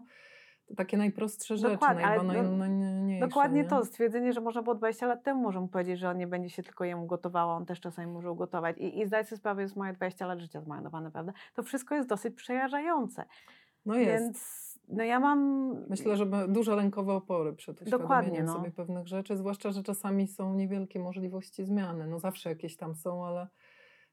Takie 0.76 0.96
najprostsze 0.96 1.56
rzeczy, 1.56 1.72
Dokładnie, 1.72 2.06
ale 2.06 2.16
no, 2.16 2.22
najbanalniejsze. 2.22 3.26
Dokładnie 3.26 3.62
nie? 3.62 3.68
to, 3.68 3.84
stwierdzenie, 3.84 4.32
że 4.32 4.40
można 4.40 4.62
było 4.62 4.74
20 4.74 5.06
lat 5.06 5.24
temu 5.24 5.42
może 5.42 5.60
mu 5.60 5.68
powiedzieć, 5.68 5.98
że 5.98 6.10
on 6.10 6.16
nie 6.16 6.26
będzie 6.26 6.50
się 6.50 6.62
tylko 6.62 6.84
jemu 6.84 7.06
gotowała, 7.06 7.54
on 7.54 7.66
też 7.66 7.80
czasami 7.80 8.12
może 8.12 8.30
ugotować. 8.30 8.78
I, 8.78 9.00
i 9.00 9.06
zdać 9.06 9.28
sobie 9.28 9.38
sprawę, 9.38 9.60
że 9.60 9.62
jest 9.62 9.76
moje 9.76 9.92
20 9.92 10.26
lat 10.26 10.40
życia 10.40 10.60
zmarnowane, 10.60 11.10
prawda? 11.10 11.32
To 11.54 11.62
wszystko 11.62 11.94
jest 11.94 12.08
dosyć 12.08 12.34
przerażające. 12.34 13.24
No 13.86 13.96
jest. 13.96 14.24
Więc 14.24 14.68
no 14.88 15.04
ja 15.04 15.20
mam... 15.20 15.70
Myślę, 15.88 16.16
że 16.16 16.26
duże 16.48 16.76
lękowe 16.76 17.12
opory 17.12 17.52
przed 17.52 17.82
uświadomieniem 17.82 18.46
no. 18.46 18.52
sobie 18.52 18.70
pewnych 18.70 19.06
rzeczy, 19.06 19.36
zwłaszcza, 19.36 19.70
że 19.70 19.82
czasami 19.82 20.28
są 20.28 20.54
niewielkie 20.54 21.00
możliwości 21.00 21.64
zmiany. 21.64 22.06
No 22.06 22.18
zawsze 22.18 22.48
jakieś 22.48 22.76
tam 22.76 22.94
są, 22.94 23.26
ale, 23.26 23.48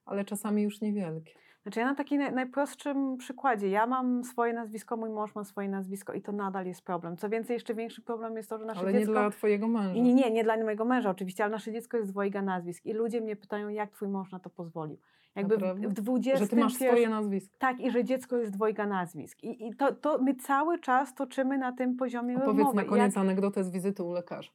ale 0.05 0.25
czasami 0.25 0.63
już 0.63 0.81
niewielkie. 0.81 1.33
Znaczy 1.65 1.79
ja 1.79 1.85
na 1.85 1.95
takim 1.95 2.21
naj, 2.21 2.33
najprostszym 2.33 3.17
przykładzie, 3.17 3.69
ja 3.69 3.87
mam 3.87 4.23
swoje 4.23 4.53
nazwisko, 4.53 4.97
mój 4.97 5.09
mąż 5.09 5.35
ma 5.35 5.43
swoje 5.43 5.69
nazwisko 5.69 6.13
i 6.13 6.21
to 6.21 6.31
nadal 6.31 6.65
jest 6.65 6.81
problem. 6.81 7.17
Co 7.17 7.29
więcej, 7.29 7.53
jeszcze 7.53 7.73
większy 7.73 8.01
problem 8.01 8.37
jest 8.37 8.49
to, 8.49 8.57
że 8.57 8.65
nasze 8.65 8.79
ale 8.79 8.93
dziecko... 8.93 9.13
nie 9.13 9.19
dla 9.19 9.29
twojego 9.29 9.67
męża. 9.67 9.93
Nie, 9.93 10.13
nie, 10.13 10.31
nie 10.31 10.43
dla 10.43 10.57
mojego 10.57 10.85
męża 10.85 11.09
oczywiście, 11.09 11.43
ale 11.43 11.51
nasze 11.51 11.71
dziecko 11.71 11.97
jest 11.97 12.11
dwojga 12.11 12.41
nazwisk 12.41 12.85
i 12.85 12.93
ludzie 12.93 13.21
mnie 13.21 13.35
pytają, 13.35 13.69
jak 13.69 13.91
twój 13.91 14.07
mąż 14.07 14.31
na 14.31 14.39
to 14.39 14.49
pozwolił. 14.49 14.97
Jakby 15.35 15.57
w, 15.57 15.61
Naprawdę? 15.61 15.87
w 15.87 15.93
20 15.93 16.39
Że 16.39 16.47
ty 16.47 16.55
masz 16.55 16.73
swoje 16.73 17.09
nazwisko. 17.09 17.55
Tak, 17.59 17.79
i 17.79 17.91
że 17.91 18.03
dziecko 18.03 18.37
jest 18.37 18.51
dwojga 18.51 18.87
nazwisk. 18.87 19.43
I, 19.43 19.67
i 19.67 19.75
to, 19.75 19.93
to 19.93 20.17
my 20.17 20.35
cały 20.35 20.79
czas 20.79 21.15
toczymy 21.15 21.57
na 21.57 21.71
tym 21.71 21.95
poziomie 21.95 22.37
Opowiedz 22.37 22.57
rozmowy. 22.57 22.75
na 22.75 22.83
koniec 22.83 23.17
anegdotę 23.17 23.63
z 23.63 23.71
wizyty 23.71 24.03
u 24.03 24.11
lekarza. 24.11 24.51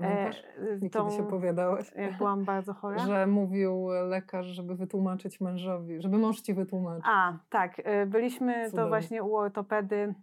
Pamiętasz? 0.00 0.42
e, 0.82 0.90
tą, 0.90 1.04
kiedyś 1.04 1.20
opowiadałaś. 1.20 1.92
jak 1.96 2.16
byłam 2.18 2.44
bardzo 2.44 2.74
chora? 2.80 2.98
Że 2.98 3.26
mówił 3.26 3.88
lekarz, 4.08 4.46
żeby 4.46 4.74
wytłumaczyć 4.76 5.40
mężowi, 5.40 6.00
żeby 6.02 6.18
mąż 6.18 6.40
ci 6.40 6.54
wytłumaczył. 6.54 7.02
A, 7.12 7.38
tak. 7.50 7.80
e, 7.84 8.06
Byliśmy 8.06 8.64
to 8.64 8.70
Cudownie. 8.70 8.88
właśnie 8.88 9.22
u 9.22 9.36
ortopedy. 9.36 10.14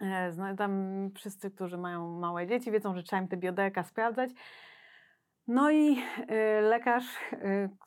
E, 0.00 0.56
Tam 0.56 1.10
wszyscy, 1.14 1.50
którzy 1.50 1.78
mają 1.78 2.18
małe 2.18 2.46
dzieci, 2.46 2.70
wiedzą, 2.70 2.94
że 2.96 3.02
trzeba 3.02 3.22
im 3.22 3.28
te 3.28 3.36
bioderka 3.36 3.84
sprawdzać. 3.84 4.30
No 5.46 5.70
i 5.70 5.98
e, 6.28 6.60
lekarz, 6.60 7.04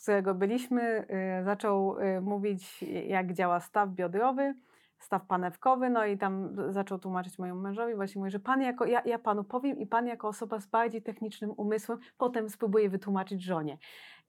którego 0.01 0.33
byliśmy, 0.35 1.05
zaczął 1.43 1.95
mówić, 2.21 2.83
jak 3.07 3.33
działa 3.33 3.59
staw 3.59 3.89
biodrowy, 3.89 4.53
staw 5.01 5.25
panewkowy, 5.25 5.89
no 5.89 6.05
i 6.05 6.17
tam 6.17 6.55
zaczął 6.73 6.99
tłumaczyć 6.99 7.39
mojemu 7.39 7.61
mężowi, 7.61 7.95
właśnie 7.95 8.19
mówi, 8.19 8.31
że 8.31 8.39
pan 8.39 8.61
jako, 8.61 8.85
ja, 8.85 9.01
ja 9.05 9.19
panu 9.19 9.43
powiem 9.43 9.79
i 9.79 9.87
pan 9.87 10.07
jako 10.07 10.27
osoba 10.27 10.59
z 10.59 10.67
bardziej 10.67 11.01
technicznym 11.01 11.51
umysłem 11.57 11.99
potem 12.17 12.49
spróbuje 12.49 12.89
wytłumaczyć 12.89 13.43
żonie. 13.43 13.77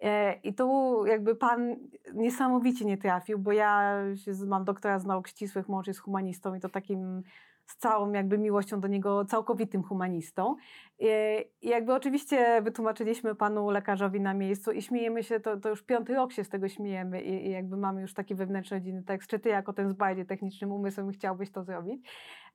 E, 0.03 0.33
I 0.43 0.55
tu 0.55 0.97
jakby 1.07 1.35
pan 1.35 1.77
niesamowicie 2.15 2.85
nie 2.85 2.99
trafił, 2.99 3.39
bo 3.39 3.53
ja 3.53 3.95
mam 4.47 4.65
doktora 4.65 4.99
z 4.99 5.07
nauk 5.07 5.29
ścisłych, 5.29 5.69
mąż 5.69 5.87
jest 5.87 6.01
humanistą 6.01 6.55
i 6.55 6.61
to 6.61 6.69
takim 6.69 7.23
z 7.67 7.77
całą 7.77 8.13
jakby 8.13 8.39
miłością 8.39 8.81
do 8.81 8.89
niego 8.89 9.25
całkowitym 9.25 9.83
humanistą. 9.83 10.57
I, 10.99 11.09
i 11.63 11.69
jakby 11.69 11.95
oczywiście 11.95 12.63
wytłumaczyliśmy 12.63 13.35
panu 13.35 13.71
lekarzowi 13.71 14.21
na 14.21 14.35
miejscu 14.35 14.73
i 14.73 14.83
śmiejemy 14.83 15.23
się, 15.23 15.41
to, 15.41 15.57
to 15.57 15.69
już 15.69 15.83
piąty 15.83 16.15
rok 16.15 16.33
się 16.33 16.45
z 16.45 16.49
tego 16.49 16.69
śmiejemy 16.69 17.23
i, 17.23 17.47
i 17.47 17.51
jakby 17.51 17.77
mamy 17.77 18.01
już 18.01 18.15
taki 18.15 18.35
wewnętrzny 18.35 18.77
rodzinny 18.77 19.03
tekst, 19.03 19.31
czy 19.31 19.39
ty 19.39 19.49
jako 19.49 19.73
ten 19.73 19.91
z 19.91 19.93
bardziej 19.93 20.27
technicznym 20.27 20.73
umysłem 20.73 21.11
chciałbyś 21.11 21.51
to 21.51 21.65
zrobić. 21.65 22.09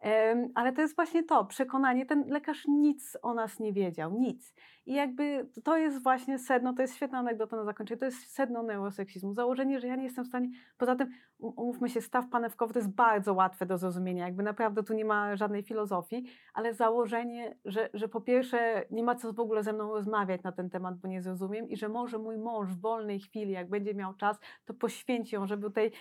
Um, 0.04 0.50
ale 0.56 0.74
to 0.74 0.82
jest 0.82 0.96
właśnie 0.96 1.24
to, 1.24 1.46
przekonanie, 1.46 2.06
ten 2.06 2.24
lekarz 2.28 2.68
nic 2.68 3.18
o 3.22 3.34
nas 3.34 3.60
nie 3.60 3.74
wiedział, 3.74 4.20
nic. 4.20 4.54
I 4.86 4.94
jakby 4.94 5.50
to 5.64 5.78
jest 5.78 6.04
właśnie 6.04 6.40
sedno, 6.40 6.74
to 6.74 6.82
jest 6.82 6.96
świetna 6.96 7.20
anegdota 7.20 7.58
na 7.58 7.64
zakończenie, 7.64 8.00
to 8.00 8.06
jest 8.06 8.32
sedno 8.32 8.64
neuroseksizmu. 8.64 9.34
Założenie, 9.34 9.80
że 9.80 9.88
ja 9.88 9.96
nie 9.96 10.04
jestem 10.04 10.26
w 10.26 10.28
stanie, 10.28 10.50
poza 10.78 10.96
tym 10.96 11.10
umówmy 11.40 11.90
się, 11.90 12.02
staw 12.02 12.30
panewkowy 12.30 12.74
to 12.74 12.80
jest 12.80 12.92
bardzo 12.92 13.34
łatwe 13.34 13.66
do 13.66 13.78
zrozumienia, 13.78 14.26
jakby 14.26 14.44
naprawdę 14.44 14.84
tu 14.84 14.94
nie 14.94 15.06
ma 15.06 15.36
żadnej 15.36 15.64
filozofii, 15.64 16.26
ale 16.54 16.74
założenie, 16.74 17.56
że, 17.66 17.90
że 17.94 18.08
po 18.08 18.22
pierwsze 18.22 18.86
nie 18.92 19.04
ma 19.04 19.16
co 19.16 19.34
w 19.34 19.40
ogóle 19.40 19.64
ze 19.64 19.74
mną 19.74 19.94
rozmawiać 19.94 20.44
na 20.44 20.52
ten 20.52 20.70
temat, 20.70 20.98
bo 20.98 21.08
nie 21.08 21.22
zrozumiem 21.22 21.70
i 21.70 21.78
że 21.78 21.90
może 21.90 22.18
mój 22.18 22.38
mąż 22.38 22.70
w 22.70 22.82
wolnej 22.82 23.20
chwili, 23.20 23.52
jak 23.52 23.70
będzie 23.70 23.94
miał 23.94 24.14
czas, 24.14 24.40
to 24.66 24.74
poświęci 24.74 25.36
ją, 25.36 25.48
żeby 25.48 25.72
tej 25.72 25.92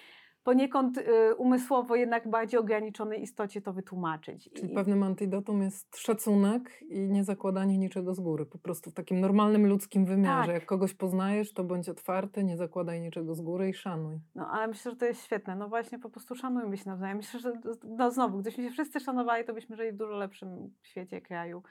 poniekąd 0.46 0.98
y, 0.98 1.34
umysłowo 1.34 1.96
jednak 1.96 2.30
bardziej 2.30 2.60
ograniczonej 2.60 3.22
istocie 3.22 3.60
to 3.62 3.72
wytłumaczyć. 3.72 4.50
Czyli 4.54 4.72
I... 4.72 4.74
pewnym 4.74 5.02
antidotum 5.02 5.62
jest 5.62 5.96
szacunek 5.96 6.82
i 6.88 7.00
nie 7.00 7.24
zakładanie 7.24 7.78
niczego 7.78 8.14
z 8.14 8.20
góry. 8.20 8.46
Po 8.46 8.58
prostu 8.58 8.90
w 8.90 8.94
takim 8.94 9.20
normalnym 9.20 9.66
ludzkim 9.66 10.04
wymiarze. 10.04 10.46
Tak. 10.46 10.54
Jak 10.54 10.66
kogoś 10.66 10.94
poznajesz, 10.94 11.52
to 11.52 11.64
bądź 11.64 11.88
otwarty, 11.88 12.44
nie 12.44 12.56
zakładaj 12.56 13.00
niczego 13.00 13.34
z 13.34 13.40
góry 13.40 13.68
i 13.68 13.74
szanuj. 13.74 14.18
No 14.34 14.48
ale 14.48 14.68
myślę, 14.68 14.90
że 14.90 14.96
to 14.96 15.06
jest 15.06 15.24
świetne. 15.24 15.56
No 15.56 15.68
właśnie 15.68 15.98
po 15.98 16.10
prostu 16.10 16.34
szanujmy 16.34 16.76
się 16.76 16.90
nawzajem. 16.90 17.16
Myślę, 17.16 17.40
że 17.40 17.52
no 17.84 18.10
znowu, 18.10 18.38
gdybyśmy 18.38 18.64
się 18.64 18.70
wszyscy 18.70 19.00
szanowali, 19.00 19.44
to 19.44 19.54
byśmy 19.54 19.76
żyli 19.76 19.92
w 19.92 19.96
dużo 19.96 20.16
lepszym 20.16 20.74
świecie, 20.82 21.20
kraju. 21.20 21.62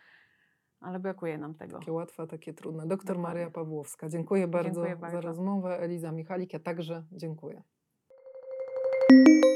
Ale 0.79 0.99
brakuje 0.99 1.37
nam 1.37 1.53
tego. 1.53 1.79
Takie 1.79 1.91
łatwe, 1.91 2.27
takie 2.27 2.53
trudne. 2.53 2.87
Doktor. 2.87 3.19
Maria 3.19 3.49
Pawłowska. 3.49 4.09
Dziękuję 4.09 4.47
bardzo, 4.47 4.69
dziękuję 4.69 4.95
bardzo 4.95 5.21
za 5.21 5.27
rozmowę. 5.27 5.79
Eliza 5.79 6.11
Michalik, 6.11 6.53
ja 6.53 6.59
także 6.59 7.03
dziękuję. 7.11 7.63
you 9.09 9.54